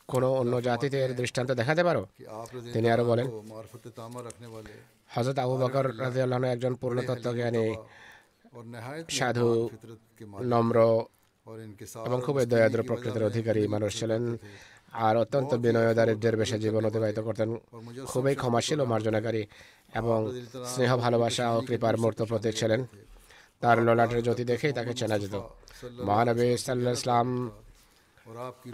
কোনো 0.09 0.29
অন্য 0.41 0.55
জাতিতে 0.69 0.97
এর 1.05 1.13
দৃষ্টান্ত 1.21 1.51
দেখাতে 1.61 1.83
পারো? 1.89 2.03
তিনি 2.75 2.87
আরও 2.95 3.05
বলেন 3.11 3.27
হজরত 5.15 5.39
আবু 5.45 5.55
বকর 5.63 5.87
রাজিউল্লাহ 6.05 6.39
একজন 6.55 6.73
পূর্ণতত্ত্ব 6.83 7.29
জ্ঞানী 7.39 7.67
সাধু 9.19 9.51
নম্র 10.53 10.79
এবং 12.07 12.19
খুবই 12.27 12.45
দয়াদ্র 12.47 12.81
প্রকৃতির 12.83 13.25
অধিকারী 13.31 13.63
মানুষ 13.69 13.91
ছিলেন 13.99 14.23
আর 15.07 15.15
অত্যন্ত 15.17 15.51
বিনয়দারের 15.55 16.37
বেশে 16.37 16.57
জীবন 16.65 16.83
অতিবাহিত 16.87 17.19
করতেন 17.27 17.49
খুবই 18.07 18.35
ক্ষমাশীল 18.35 18.79
ও 18.81 18.87
মার্জনাকারী 18.93 19.43
এবং 20.01 20.19
স্নেহ 20.73 20.91
ভালোবাসা 20.97 21.45
ও 21.55 21.59
কৃপার 21.69 21.95
মূর্ত 22.03 22.21
প্রতীক 22.23 22.55
ছিলেন। 22.57 22.81
তার 23.63 23.77
ললাটের 23.87 24.21
জ্যোতি 24.27 24.45
দেখেই 24.45 24.73
তাকে 24.73 24.93
চেনা 24.95 25.17
যেত। 25.23 25.37
মহানবী 26.09 26.49
সাল্লাহ 26.65 26.93
ইসলাম 26.93 27.29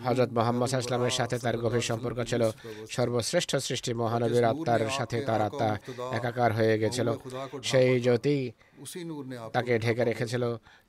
হজরত 0.07 0.31
মোহাম্মদ 0.39 0.69
ইসলামের 0.83 1.15
সাথে 1.19 1.37
তার 1.45 1.57
গভীর 1.65 1.85
সম্পর্ক 1.91 2.19
ছিল। 2.31 2.43
সর্বশ্রেষ্ঠ 2.97 3.51
সৃষ্টি 3.67 3.91
মহানবীর 4.03 4.45
আত্মার 4.53 4.83
সাথে 4.99 5.17
তার 5.29 5.41
আত্মা 5.49 5.69
একাকার 6.19 6.51
হয়ে 6.59 6.75
গেছিল। 6.83 7.09
সেই 7.71 7.91
জ্যোতি 8.07 8.37
তাকে 9.55 9.73
ঢেকে 9.85 10.03
রেখেছিল, 10.11 10.45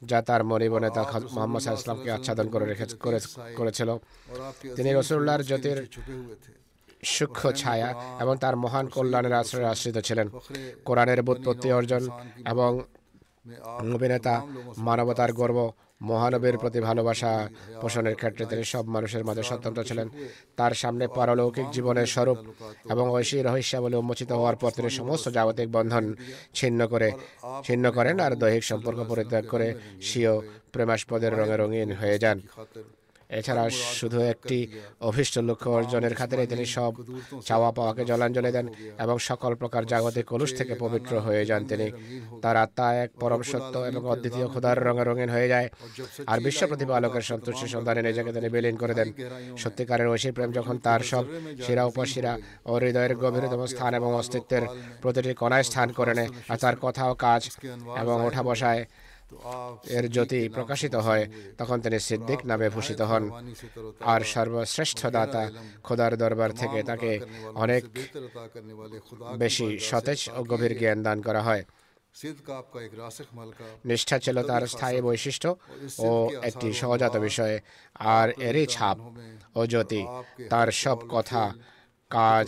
যা 0.09 0.19
তার 0.27 0.41
মরিবনে 0.49 0.89
তা 0.95 1.01
মোহাম্মদ 1.35 1.61
ইসলামকে 1.79 2.09
আচ্ছাদন 2.15 2.47
করে 2.53 2.65
রেখে 2.71 2.85
করেছিল। 3.59 3.89
তিনি 4.77 4.89
রসুল্লাহর 4.93 5.43
জ্যোতির 5.49 5.77
সূক্ষ্ম 7.15 7.47
ছায়া 7.61 7.89
এবং 8.23 8.33
তার 8.43 8.55
মহান 8.63 8.85
কল্যাণের 8.95 9.33
আশ্রয়ে 9.41 9.71
আশ্রিত 9.73 9.97
ছিলেন। 10.07 10.27
কোরআনের 10.87 11.19
ব্যুৎপত্তি 11.27 11.69
অর্জন 11.79 12.03
এবং 12.53 12.71
অভিনেতা 13.95 14.35
মানবতার 14.87 15.31
গর্ব 15.39 15.59
মহানবের 16.01 16.57
প্রতি 16.57 16.79
ভালোবাসা 16.79 17.49
পোষণের 17.81 18.15
ক্ষেত্রে 18.15 18.45
তিনি 18.45 18.63
সব 18.63 18.85
মানুষের 18.85 19.25
মাঝে 19.25 19.43
স্বতন্ত্র 19.43 19.83
ছিলেন। 19.83 20.09
তার 20.57 20.73
সামনে 20.73 21.07
পারলৌকিক 21.07 21.67
জীবনের 21.71 22.05
স্বরূপ 22.05 22.37
এবং 22.89 23.09
ঐশী 23.09 23.41
রহস্যাবলী 23.41 23.95
উন্মোচিত 23.95 24.31
হওয়ার 24.31 24.55
পর 24.55 24.71
তিনি 24.71 24.89
সমস্ত 24.89 25.29
জাগতিক 25.29 25.71
বন্ধন 25.71 26.15
ছিন্ন 26.53 26.87
করে 26.87 27.11
ছিন্ন 27.63 27.91
করেন 27.91 28.19
আর 28.19 28.35
দৈহিক 28.35 28.63
সম্পর্ক 28.63 28.99
পরিত্যাগ 29.07 29.43
করে 29.47 29.75
স্বীয় 30.01 30.33
প্রেমাস্পদের 30.71 31.33
রঙে 31.37 31.57
রঙিন 31.57 31.91
হয়ে 31.91 32.19
যান। 32.19 32.39
এছাড়া 33.29 33.69
শুধু 33.69 34.19
একটি 34.33 34.57
অভিষ্ট 34.99 35.35
লক্ষ্য 35.37 35.69
অর্জনের 35.69 36.13
খাতিরে 36.15 36.47
তিনি 36.47 36.65
সব 36.65 36.91
চাওয়া 37.45 37.71
পাওয়াকে 37.71 38.05
জলাঞ্জলি 38.05 38.51
দেন 38.51 38.67
এবং 38.99 39.15
সকল 39.19 39.55
প্রকার 39.55 39.85
জাগতিক 39.85 40.25
কলুষ 40.25 40.51
থেকে 40.57 40.73
পবিত্র 40.75 41.19
হয়ে 41.19 41.45
যান 41.45 41.61
তিনি। 41.65 41.87
তার 42.41 42.55
আত্মা 42.57 42.87
এক 43.03 43.09
পরম 43.19 43.41
সত্য 43.41 43.73
এবং 43.89 44.01
অদ্বিতীয় 44.09 44.47
ক্ষুধার 44.47 44.77
রঙে 44.87 45.03
রঙিন 45.03 45.29
হয়ে 45.29 45.47
যায়। 45.47 45.69
আর 46.27 46.39
বিশ্ব 46.39 46.67
প্রতিপালকের 46.67 47.21
সন্তুষ্টি 47.21 47.67
সন্ধানে 47.67 48.01
নিজেকে 48.01 48.31
তিনি 48.33 48.49
বিলীন 48.49 48.75
করে 48.75 48.93
দেন। 48.93 49.09
সত্যিকারের 49.57 50.07
ঐশী 50.07 50.31
প্রেম 50.31 50.51
যখন 50.51 50.77
তার 50.77 50.99
সব 50.99 51.23
শিরা 51.65 51.85
উপশিরা 51.85 52.37
ও 52.65 52.73
হৃদয়ের 52.73 53.15
গভীরতম 53.15 53.65
স্থান 53.65 53.93
এবং 53.93 54.15
অস্তিত্বের 54.15 54.63
প্রতিটি 55.01 55.33
কণায় 55.33 55.63
স্থান 55.63 55.87
করে 55.91 56.13
নেয়। 56.13 56.29
আর 56.49 56.57
তার 56.57 56.75
কথা 56.75 57.03
ও 57.11 57.13
কাজ 57.13 57.41
এবং 58.01 58.15
ওঠা 58.27 58.43
বসায় 58.43 58.85
এর 59.97 60.05
জ্যোতি 60.15 60.41
প্রকাশিত 60.55 60.95
হয়, 61.07 61.23
তখন 61.57 61.77
তিনি 61.81 61.97
সিদ্দিক 62.07 62.39
নামে 62.49 62.67
ভূষিত 62.75 63.01
হন। 63.09 63.23
আর 64.13 64.21
সর্বশ্রেষ্ঠ 64.33 64.99
দাতা 65.17 65.43
খোদার 65.85 66.13
দরবার 66.17 66.51
থেকে 66.61 66.79
তাকে 66.89 67.11
অনেক 67.63 67.81
বেশি 69.43 69.67
সতেজ 69.89 70.19
ও 70.37 70.39
গভীর 70.51 70.73
জ্ঞান 70.79 70.99
দান 71.03 71.17
করা 71.27 71.41
হয়। 71.47 71.63
নিষ্ঠা 73.89 74.17
ছিল 74.19 74.37
তার 74.49 74.63
স্থায়ী 74.73 74.99
বৈশিষ্ট্য 75.07 75.49
ও 76.07 76.09
একটি 76.49 76.67
সহজাত 76.81 77.15
বিষয়ে, 77.27 77.57
আর 78.17 78.27
এরই 78.49 78.65
ছাপ 78.75 78.97
ও 79.59 79.61
জ্যোতি 79.71 80.01
তার 80.49 80.67
সব 80.83 80.97
কথা 81.15 81.41
কাজ 82.11 82.47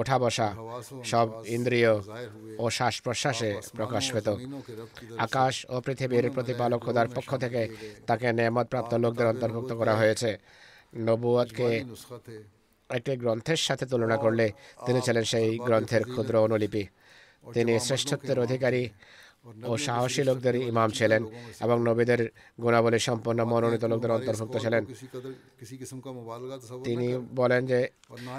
ওঠা 0.00 0.16
বসা 0.22 0.48
সব 1.10 1.26
ইন্দ্রিয় 1.56 1.92
ও 2.62 2.64
শ্বাস 2.76 2.94
প্রশ্বাসে 3.04 3.50
প্রকাশ 3.78 4.04
পেত। 4.14 4.28
আকাশ 5.26 5.54
ও 5.74 5.76
পৃথিবীর 5.86 6.24
প্রতিপালক 6.36 6.80
খোদার 6.84 7.08
পক্ষ 7.16 7.30
থেকে 7.36 7.62
তাকে 8.08 8.26
নেমত 8.38 8.66
প্রাপ্ত 8.72 8.92
লোকদের 8.94 9.26
অন্তর্ভুক্ত 9.32 9.70
করা 9.80 9.94
হয়েছে। 10.00 10.30
নবুয়াদকে 11.06 11.68
একটি 12.90 13.12
গ্রন্থের 13.22 13.60
সাথে 13.66 13.84
তুলনা 13.86 14.16
করলে 14.16 14.46
তিনি 14.86 15.00
ছিলেন 15.06 15.24
সেই 15.32 15.48
গ্রন্থের 15.68 16.02
ক্ষুদ্র 16.12 16.34
অনুলিপি। 16.46 16.84
তিনি 17.54 17.72
শ্রেষ্ঠত্বের 17.86 18.38
অধিকারী 18.44 18.82
ও 19.64 19.76
সাহসী 19.76 20.22
লোকদের 20.24 20.54
ইমাম 20.54 20.90
ছিলেন 20.90 21.24
এবং 21.60 21.82
নবীদের 21.82 22.30
গুণাবলী 22.60 22.98
সম্পন্ন 22.98 23.44
মনোনীত 23.44 23.84
লোকদের 23.84 24.10
অন্তর্ভুক্ত 24.10 24.56
ছিলেন। 24.56 24.86
তিনি 26.84 27.18
বলেন 27.34 27.66
যে 27.66 27.88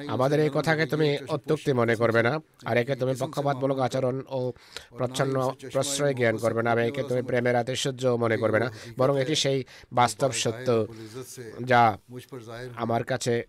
আমাদের 0.07 0.39
এই 0.39 0.49
কথাকে 0.53 0.85
তুমি 0.85 1.17
অত্যুক্তি 1.27 1.73
মনে 1.73 1.95
করবে 1.95 2.23
না 2.23 2.39
আর 2.65 2.77
একে 2.77 2.95
তুমি 2.95 3.13
পক্ষপাতমূলক 3.19 3.79
আচরণ 3.79 4.21
ও 4.29 4.51
প্রচ্ছন্ন 4.89 5.55
প্রশ্রয় 5.71 6.13
জ্ঞান 6.13 6.37
করবে 6.37 6.63
না 6.63 6.71
আর 6.71 6.79
একে 6.79 7.03
তুমি 7.03 7.21
প্রেমের 7.21 7.55
আতিশয্য 7.55 8.07
মনে 8.07 8.37
করবে 8.37 8.59
না 8.59 8.71
বরং 8.97 9.21
এটি 9.21 9.35
সেই 9.35 9.63
বাস্তব 9.93 10.31
সত্য 10.31 10.87
যা 11.65 11.97
আমার 12.75 13.03
কাছে 13.03 13.43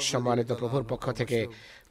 সম্মানিত 0.00 0.52
প্রভুর 0.52 0.84
পক্ষ 0.88 1.10
থেকে 1.10 1.46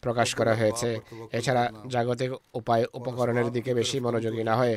প্রকাশ 0.05 0.29
করা 0.39 0.53
হয়েছে। 0.59 0.89
এছাড়া 1.37 1.63
জাগতিক 1.93 2.31
উপায় 2.59 2.83
উপকরণের 2.99 3.47
দিকে 3.55 3.71
বেশি 3.79 3.97
মনোযোগী 4.05 4.43
না 4.49 4.53
হয়ে 4.59 4.75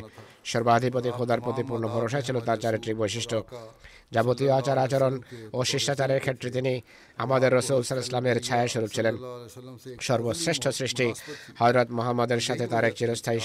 সর্বাধিপতি 0.51 1.09
খোদার 1.17 1.39
প্রতি 1.45 1.63
পূর্ণ 1.69 1.83
ভরসা 1.93 2.19
ছিল 2.25 2.37
তার 2.47 2.57
চারিত্রিক 2.63 2.95
বৈশিষ্ট্য। 3.01 3.37
যাবতীয় 4.15 4.51
আচার 4.59 4.77
আচরণ 4.85 5.13
ও 5.57 5.59
শিষ্টাচারের 5.71 6.19
ক্ষেত্রে 6.23 6.49
তিনি 6.57 6.73
আমাদের 7.23 7.49
রসুল 7.57 7.81
ইসলামের 8.05 8.37
ছায়া 8.47 8.65
স্বরূপ 8.73 8.91
ছিলেন। 8.95 9.15
সর্বশ্রেষ্ঠ 10.07 10.63
সৃষ্টি 10.79 11.07
হজরত 11.59 11.87
মোহাম্মদের 11.97 12.41
সাথে 12.47 12.65
তার 12.73 12.83
এক 12.89 12.93
চিরস্থায়ী 12.99 13.41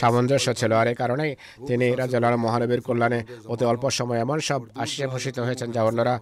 সামঞ্জস্য 0.00 0.48
ছিল 0.60 0.72
আর 0.80 0.88
এ 0.92 0.94
কারণেই 1.02 1.32
তিনি 1.68 1.86
রাজাল 2.00 2.24
মহানবীর 2.44 2.82
কল্যাণে 2.86 3.20
অতি 3.52 3.64
অল্প 3.70 3.84
সময় 3.98 4.20
এমন 4.24 4.38
সব 4.48 4.60
আশিসে 4.82 5.06
ভূষিত 5.12 5.36
হয়েছেন 5.46 5.68
যা 5.76 5.82
অন্যরা 5.88 6.14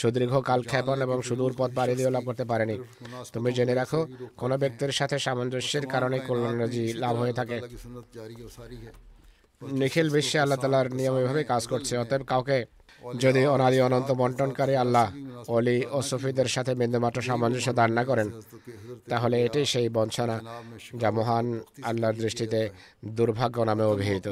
সুদীর্ঘ 0.00 0.34
কাল 0.48 0.60
ক্ষেপণ 0.70 0.98
এবং 1.06 1.18
সুদূর 1.28 1.52
পথ 1.58 1.70
পাড়ি 1.78 1.94
দিয়েও 1.98 2.14
লাভ 2.16 2.24
করতে 2.28 2.44
পারেনি। 2.50 2.76
তুমি 3.34 3.50
জেনে 3.56 3.74
রাখো 3.80 4.00
কোনো 4.40 4.54
ব্যক্তির 4.62 4.92
সাথে 4.98 5.16
সামঞ্জস্যের 5.26 5.84
কারণে 5.94 6.16
কল্যাণরাজি 6.28 6.84
লাভ 7.02 7.14
হয়ে 7.22 7.34
থাকে। 7.38 7.56
নিখিল 9.62 10.08
বিশ্বে 10.14 10.38
আল্লাহ 10.42 10.58
তালার 10.62 10.88
নিয়ম 10.98 11.14
এভাবে 11.22 11.42
কাজ 11.52 11.62
করছে 11.72 11.92
অতএব 12.02 12.22
কাউকে 12.32 12.58
যদি 13.02 13.40
অনাদি 13.46 13.78
অনন্ত 13.80 14.10
বন্টনকারী 14.12 14.74
আল্লাহ 14.74 15.06
অলি 15.48 15.78
ও 15.90 15.98
সুফিদের 16.02 16.48
সাথে 16.48 16.72
বিন্দুমাত্র 16.74 17.18
সামঞ্জস্য 17.22 17.68
দান 17.72 17.90
না 17.92 18.02
করেন 18.04 18.28
তাহলে 19.08 19.36
এটি 19.44 19.60
সেই 19.64 19.88
বঞ্চনা 19.88 20.36
যা 20.94 21.08
মহান 21.10 21.46
আল্লাহর 21.82 22.16
দৃষ্টিতে 22.16 22.60
দুর্ভাগ্য 23.14 23.58
নামে 23.60 23.84
অভিহিত। 23.84 24.26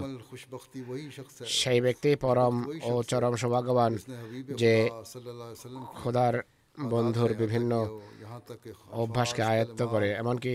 সেই 1.58 1.80
ব্যক্তি 1.80 2.10
পরম 2.16 2.54
ও 2.82 2.92
চরম 3.02 3.34
সৌভাগ্যবান 3.36 3.92
যে 4.56 4.74
খোদার 5.94 6.34
বন্ধুর 6.92 7.30
বিভিন্ন 7.42 7.72
অভ্যাসকে 9.02 9.42
আয়ত্ত 9.52 9.80
করে, 9.92 10.08
এমনকি 10.22 10.52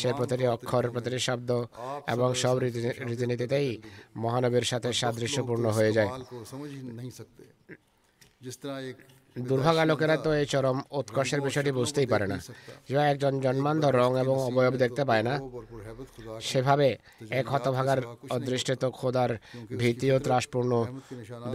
সে 0.00 0.10
প্রতিটি 0.18 0.44
অক্ষর, 0.54 0.84
প্রতিটি 0.94 1.18
শব্দ 1.28 1.50
এবং 2.14 2.28
সব 2.42 2.56
রীতিনীতিতেই 3.10 3.68
মহানবীর 4.24 4.66
সাথে 4.72 4.88
সাদৃশ্যপূর্ণ 5.00 5.64
হয়ে 5.76 5.92
যায়। 5.98 6.10
দুর্ভাগা 9.36 9.84
লোকেরা 9.90 10.16
তো 10.24 10.30
এই 10.40 10.46
চরম 10.52 10.78
উৎকর্ষের 11.00 11.40
বিষয়টি 11.46 11.70
বুঝতেই 11.78 12.08
পারে 12.12 12.26
না। 12.32 12.38
যে 12.88 12.96
একজন 13.12 13.32
জন্মান্ধ 13.44 13.84
রং 13.98 14.10
এবং 14.24 14.36
অবয়ব 14.48 14.74
দেখতে 14.84 15.02
পায় 15.10 15.24
না, 15.28 15.34
সেভাবে 16.50 16.88
এক 17.40 17.46
হতভাগার 17.52 18.00
অদৃষ্টে 18.36 18.74
তো 18.82 18.88
খোদার 18.98 19.30
ভীতি 19.80 20.08
ও 20.14 20.16
ত্রাসপূর্ণ 20.26 20.72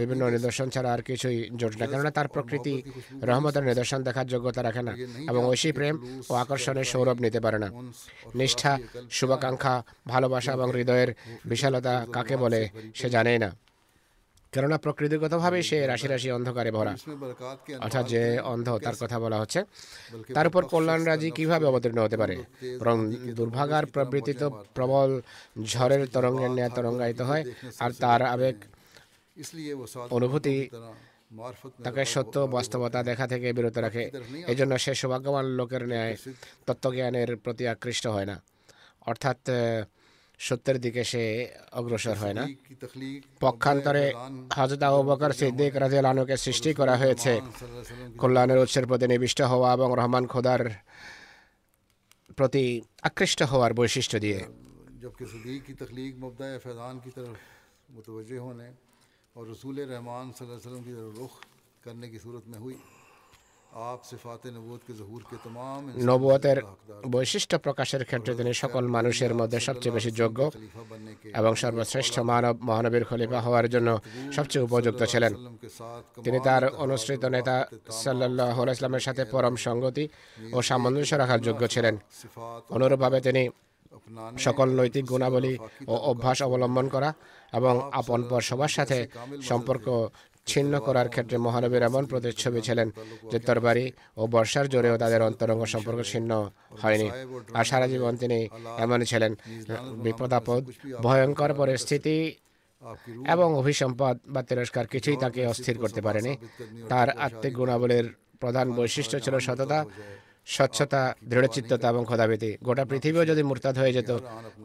বিভিন্ন 0.00 0.22
নিদর্শন 0.34 0.68
ছাড়া 0.74 0.90
আর 0.94 1.02
কিছুই 1.08 1.38
জোট 1.60 1.74
না, 1.80 1.84
কেননা 1.90 2.10
তার 2.18 2.28
প্রকৃতি 2.34 2.74
রহমতের 3.28 3.64
নিদর্শন 3.70 4.00
দেখার 4.06 4.26
যোগ্যতা 4.32 4.60
রাখে 4.62 4.82
না 4.88 4.92
এবং 5.30 5.42
ঐশী 5.50 5.70
প্রেম 5.76 5.94
ও 6.30 6.32
আকর্ষণের 6.42 6.86
সৌরভ 6.92 7.18
নিতে 7.24 7.40
পারে 7.44 7.58
না। 7.64 7.68
নিষ্ঠা, 8.38 8.72
শুভাকাঙ্ক্ষা, 9.16 9.74
ভালোবাসা 10.12 10.50
এবং 10.56 10.68
হৃদয়ের 10.76 11.10
বিশালতা 11.50 11.94
কাকে 12.14 12.36
বলে 12.42 12.60
সে 12.98 13.08
জানেই 13.16 13.38
না। 13.44 13.50
কেননা 14.52 14.76
প্রকৃতির 14.84 15.20
কথাভাবে 15.24 15.58
সে 15.68 15.76
রাশি 15.86 16.06
রাশি 16.12 16.28
অন্ধকারে 16.36 16.70
ভরা। 16.76 16.94
অর্থাৎ 17.84 18.04
যে 18.12 18.22
অন্ধ 18.52 18.68
তার 18.84 18.96
কথা 19.02 19.16
বলা 19.24 19.38
হচ্ছে। 19.42 19.60
তার 20.36 20.46
উপর 20.50 20.62
কল্যাণ 20.72 21.00
রাজি 21.10 21.28
কীভাবে 21.38 21.64
অবতীর্ণ 21.70 21.98
হতে 22.06 22.16
পারে? 22.22 22.36
বরং 22.80 22.96
দুর্ভাগার 23.38 23.84
প্রবৃত্তি 23.94 24.34
তো 24.42 24.46
প্রবল 24.76 25.10
ঝড়ের 25.72 26.02
তরঙ্গের 26.14 26.52
ন্যায় 26.56 26.72
তরঙ্গায়িত 26.76 27.20
হয় 27.30 27.44
আর 27.84 27.90
তার 28.02 28.20
আবেগ 28.34 28.56
অনুভূতি 30.16 30.56
তাকে 31.84 32.02
সত্য 32.14 32.34
বাস্তবতা 32.54 33.00
দেখা 33.10 33.26
থেকে 33.32 33.48
বিরত 33.56 33.76
রাখে। 33.84 34.04
এই 34.50 34.56
জন্য 34.60 34.72
সে 34.84 34.92
সৌভাগ্যবান 35.00 35.46
লোকের 35.58 35.82
ন্যায় 35.92 36.14
তত্ত্বজ্ঞানের 36.66 37.30
প্রতি 37.44 37.64
আকৃষ্ট 37.74 38.04
হয় 38.14 38.28
না। 38.30 38.36
অর্থাৎ 39.10 39.38
সত্যের 40.46 40.78
দিকে 40.84 41.02
সে 41.10 41.22
অগ্রসর 41.72 42.16
হয় 42.22 42.34
না। 42.38 42.44
পক্ষান্তরে 43.40 44.04
হজরত 44.58 44.82
আবু 44.88 45.00
বকর 45.10 45.30
সিদ্দিক 45.40 45.72
রাজিয়াল 45.76 46.06
আনুকে 46.12 46.36
সৃষ্টি 46.36 46.70
করা 46.74 46.94
হয়েছে। 46.96 47.32
কল্যাণের 48.18 48.58
উৎসের 48.58 48.84
প্রতি 48.86 49.06
নিবিষ্ট 49.12 49.40
হওয়া 49.42 49.68
এবং 49.72 49.88
রহমান 49.96 50.24
খোদার 50.26 50.62
প্রতি 52.36 52.64
আকৃষ্ট 53.08 53.40
হওয়ার 53.42 53.72
বৈশিষ্ট্য 53.74 54.16
দিয়ে। 54.24 54.40
رسول 59.36 59.76
رحمان 59.90 60.26
صلی 60.36 60.44
اللہ 60.44 60.58
علیہ 60.58 60.66
وسلم 60.66 60.82
کی 60.82 60.92
طرف 60.98 61.12
رخ 61.22 61.34
کرنے 61.84 62.06
کی 62.08 62.18
صورت 62.18 62.44
میں 62.50 62.58
ہوئی 62.58 62.76
নবুয়তের 66.04 66.62
বৈশিষ্ট্য 67.10 67.58
প্রকাশের 67.58 68.04
ক্ষেত্রে 68.04 68.34
তিনি 68.34 68.54
সকল 68.54 68.86
মানুষের 68.86 69.34
মধ্যে 69.34 69.60
সবচেয়ে 69.60 69.94
বেশি 69.94 70.10
যোগ্য 70.10 70.50
এবং 71.34 71.54
সর্বশ্রেষ্ঠ 71.54 72.18
মানব 72.18 72.58
মহানবীর 72.62 73.04
খলিফা 73.04 73.40
হওয়ার 73.40 73.68
জন্য 73.68 73.98
সবচেয়ে 74.32 74.64
উপযুক্ত 74.64 75.02
ছিলেন। 75.02 75.32
তিনি 76.24 76.38
তার 76.44 76.62
অনুসৃত 76.74 77.24
নেতা 77.24 77.68
সাল্লাহ 77.90 78.70
ইসলামের 78.70 79.00
সাথে 79.00 79.24
পরম 79.24 79.56
সঙ্গতি 79.56 80.08
ও 80.52 80.62
সামঞ্জস্য 80.62 81.14
রাখার 81.14 81.40
যোগ্য 81.40 81.68
ছিলেন। 81.68 81.96
অনুরূপভাবে 82.70 83.20
তিনি 83.20 83.48
সকল 84.38 84.68
নৈতিক 84.68 85.04
গুণাবলী 85.04 85.58
ও 85.86 85.94
অভ্যাস 86.10 86.42
অবলম্বন 86.42 86.88
করা 86.88 87.14
এবং 87.52 87.90
আপন 87.92 88.22
পর 88.22 88.40
সবার 88.40 88.68
সাথে 88.68 89.08
সম্পর্ক 89.42 89.86
ছিন্ন 90.52 90.72
করার 90.86 91.08
ক্ষেত্রে 91.12 91.36
মহানবীর 91.46 91.86
এমন 91.90 92.02
প্রতিচ্ছবি 92.10 92.60
ছিলেন 92.66 92.88
যে 93.30 93.38
তরবারি 93.46 93.86
ও 94.20 94.22
বর্ষার 94.34 94.66
জোরেও 94.72 94.96
তাদের 95.02 95.20
অন্তরঙ্গ 95.28 95.62
সম্পর্ক 95.74 96.00
ছিন্ন 96.12 96.30
হয়নি। 96.82 97.08
আর 97.58 97.64
সারা 97.70 97.86
জীবন 97.92 98.12
তিনি 98.22 98.38
এমন 98.84 99.00
ছিলেন। 99.10 99.32
বিপদাপদ, 100.04 100.62
ভয়ঙ্কর 101.06 101.50
পরিস্থিতি 101.60 102.16
এবং 103.34 103.48
অভিসম্পদ 103.60 104.14
বা 104.34 104.40
তিরস্কার 104.48 104.84
কিছুই 104.92 105.16
তাকে 105.24 105.40
অস্থির 105.52 105.76
করতে 105.82 106.00
পারেনি। 106.06 106.32
তার 106.90 107.08
আত্মিক 107.26 107.52
গুণাবলীর 107.60 108.06
প্রধান 108.42 108.66
বৈশিষ্ট্য 108.78 109.16
ছিল 109.24 109.34
সততা 109.46 109.78
স্বচ্ছতা, 110.54 111.02
দৃঢ়চিত্ততা 111.30 111.86
এবং 111.92 112.02
খোদাবিতি 112.10 112.50
গোটা 112.66 112.84
পৃথিবীও 112.90 113.24
যদি 113.30 113.42
মুরতাদ 113.48 113.76
হয়ে 113.80 113.92
যেত 113.96 114.10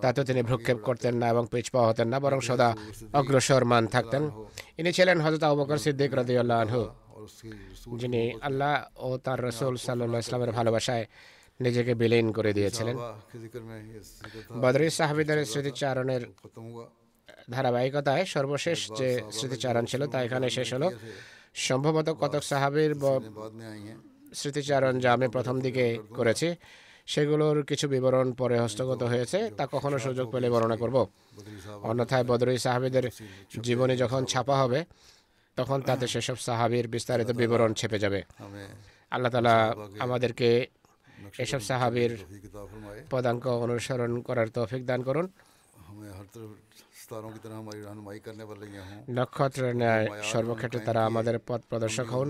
তাতে 0.03 0.21
তিনি 0.29 0.41
ভ্রক্ষেপ 0.49 0.77
করতেন 0.87 1.13
না 1.21 1.25
এবং 1.33 1.43
পিছপা 1.51 1.81
হতেন 1.89 2.07
না, 2.11 2.17
বরং 2.23 2.39
সদা 2.49 2.69
অগ্রসর 3.19 3.63
মান 3.71 3.83
থাকতেন। 3.95 4.23
ইনি 4.79 4.91
ছিলেন 4.97 5.17
হজরত 5.25 5.43
আবকর 5.49 5.79
সিদ্দিক 5.85 6.11
রদিউল্লাহ 6.19 6.57
আনহু, 6.63 6.83
যিনি 8.01 8.21
আল্লাহ 8.47 8.73
ও 9.07 9.09
তার 9.25 9.39
রসুল 9.47 9.73
সাল্লা 9.85 10.19
ইসলামের 10.25 10.51
ভালোবাসায় 10.57 11.05
নিজেকে 11.65 11.93
বিলীন 12.01 12.27
করে 12.37 12.51
দিয়েছিলেন। 12.57 12.95
বদরি 14.63 14.87
সাহাবিদের 14.97 15.39
স্মৃতিচারণের 15.51 16.23
ধারাবাহিকতায় 17.55 18.23
সর্বশেষ 18.35 18.79
যে 18.99 19.09
স্মৃতিচারণ 19.37 19.83
ছিল 19.91 20.01
তা 20.11 20.17
এখানে 20.25 20.47
শেষ 20.57 20.69
হলো। 20.75 20.87
সম্ভবত 21.67 22.07
কতক 22.21 22.43
সাহাবির 22.51 22.91
স্মৃতিচারণ 24.39 24.93
যা 25.03 25.09
আমি 25.13 25.27
প্রথম 25.27 25.55
দিকে 25.65 25.85
করেছি, 26.15 26.47
সেগুলোর 27.13 27.57
কিছু 27.69 27.85
বিবরণ 27.93 28.27
পরে 28.31 28.55
হস্তগত 28.63 29.01
হয়েছে, 29.03 29.39
তা 29.57 29.63
কখনো 29.71 29.97
সুযোগ 30.05 30.27
পেলে 30.33 30.47
বর্ণনা 30.49 30.77
করব। 30.77 30.97
অন্যথায় 31.89 32.23
বদরুই 32.23 32.59
সাহাবিদের 32.65 33.05
জীবনী 33.61 33.95
যখন 34.03 34.21
ছাপা 34.25 34.55
হবে, 34.61 34.79
তখন 35.57 35.79
তাতে 35.81 36.05
সেসব 36.13 36.37
সাহাবির 36.47 36.85
বিস্তারিত 36.87 37.29
বিবরণ 37.41 37.71
ছেপে 37.73 37.97
যাবে। 37.99 38.19
আল্লাহ 39.11 39.31
তালা 39.31 39.55
আমাদেরকে 40.05 40.49
এসব 41.37 41.61
সাহাবির 41.69 42.11
পদাঙ্ক 43.09 43.47
অনুসরণ 43.47 44.11
করার 44.21 44.47
তৌফিক 44.55 44.85
দান 44.85 45.01
করুন। 45.03 45.25
নক্ষত্র 49.09 49.63
ন্যায় 49.73 50.05
সর্বক্ষেত্রে 50.31 50.79
তারা 50.79 51.01
আমাদের 51.05 51.35
পথ 51.47 51.61
প্রদর্শক 51.69 52.07
হন 52.07 52.27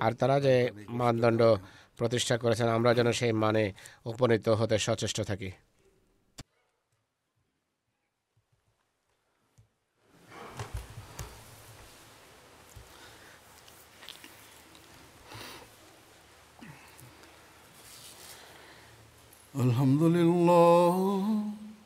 আর 0.00 0.12
তারা 0.12 0.36
যে 0.40 0.54
মানদণ্ড 1.00 1.40
প্রতিষ্ঠা 1.98 2.36
করেছেন 2.36 2.68
আমরা 2.68 2.90
যেন 2.94 3.08
সেই 3.12 3.32
মানে 3.44 3.62
উপনীত 4.06 4.46
হতে 4.60 4.76
সচেষ্ট 4.78 5.18
থাকি 5.22 5.50
আলহামদুলিল্লাহ 19.54 20.94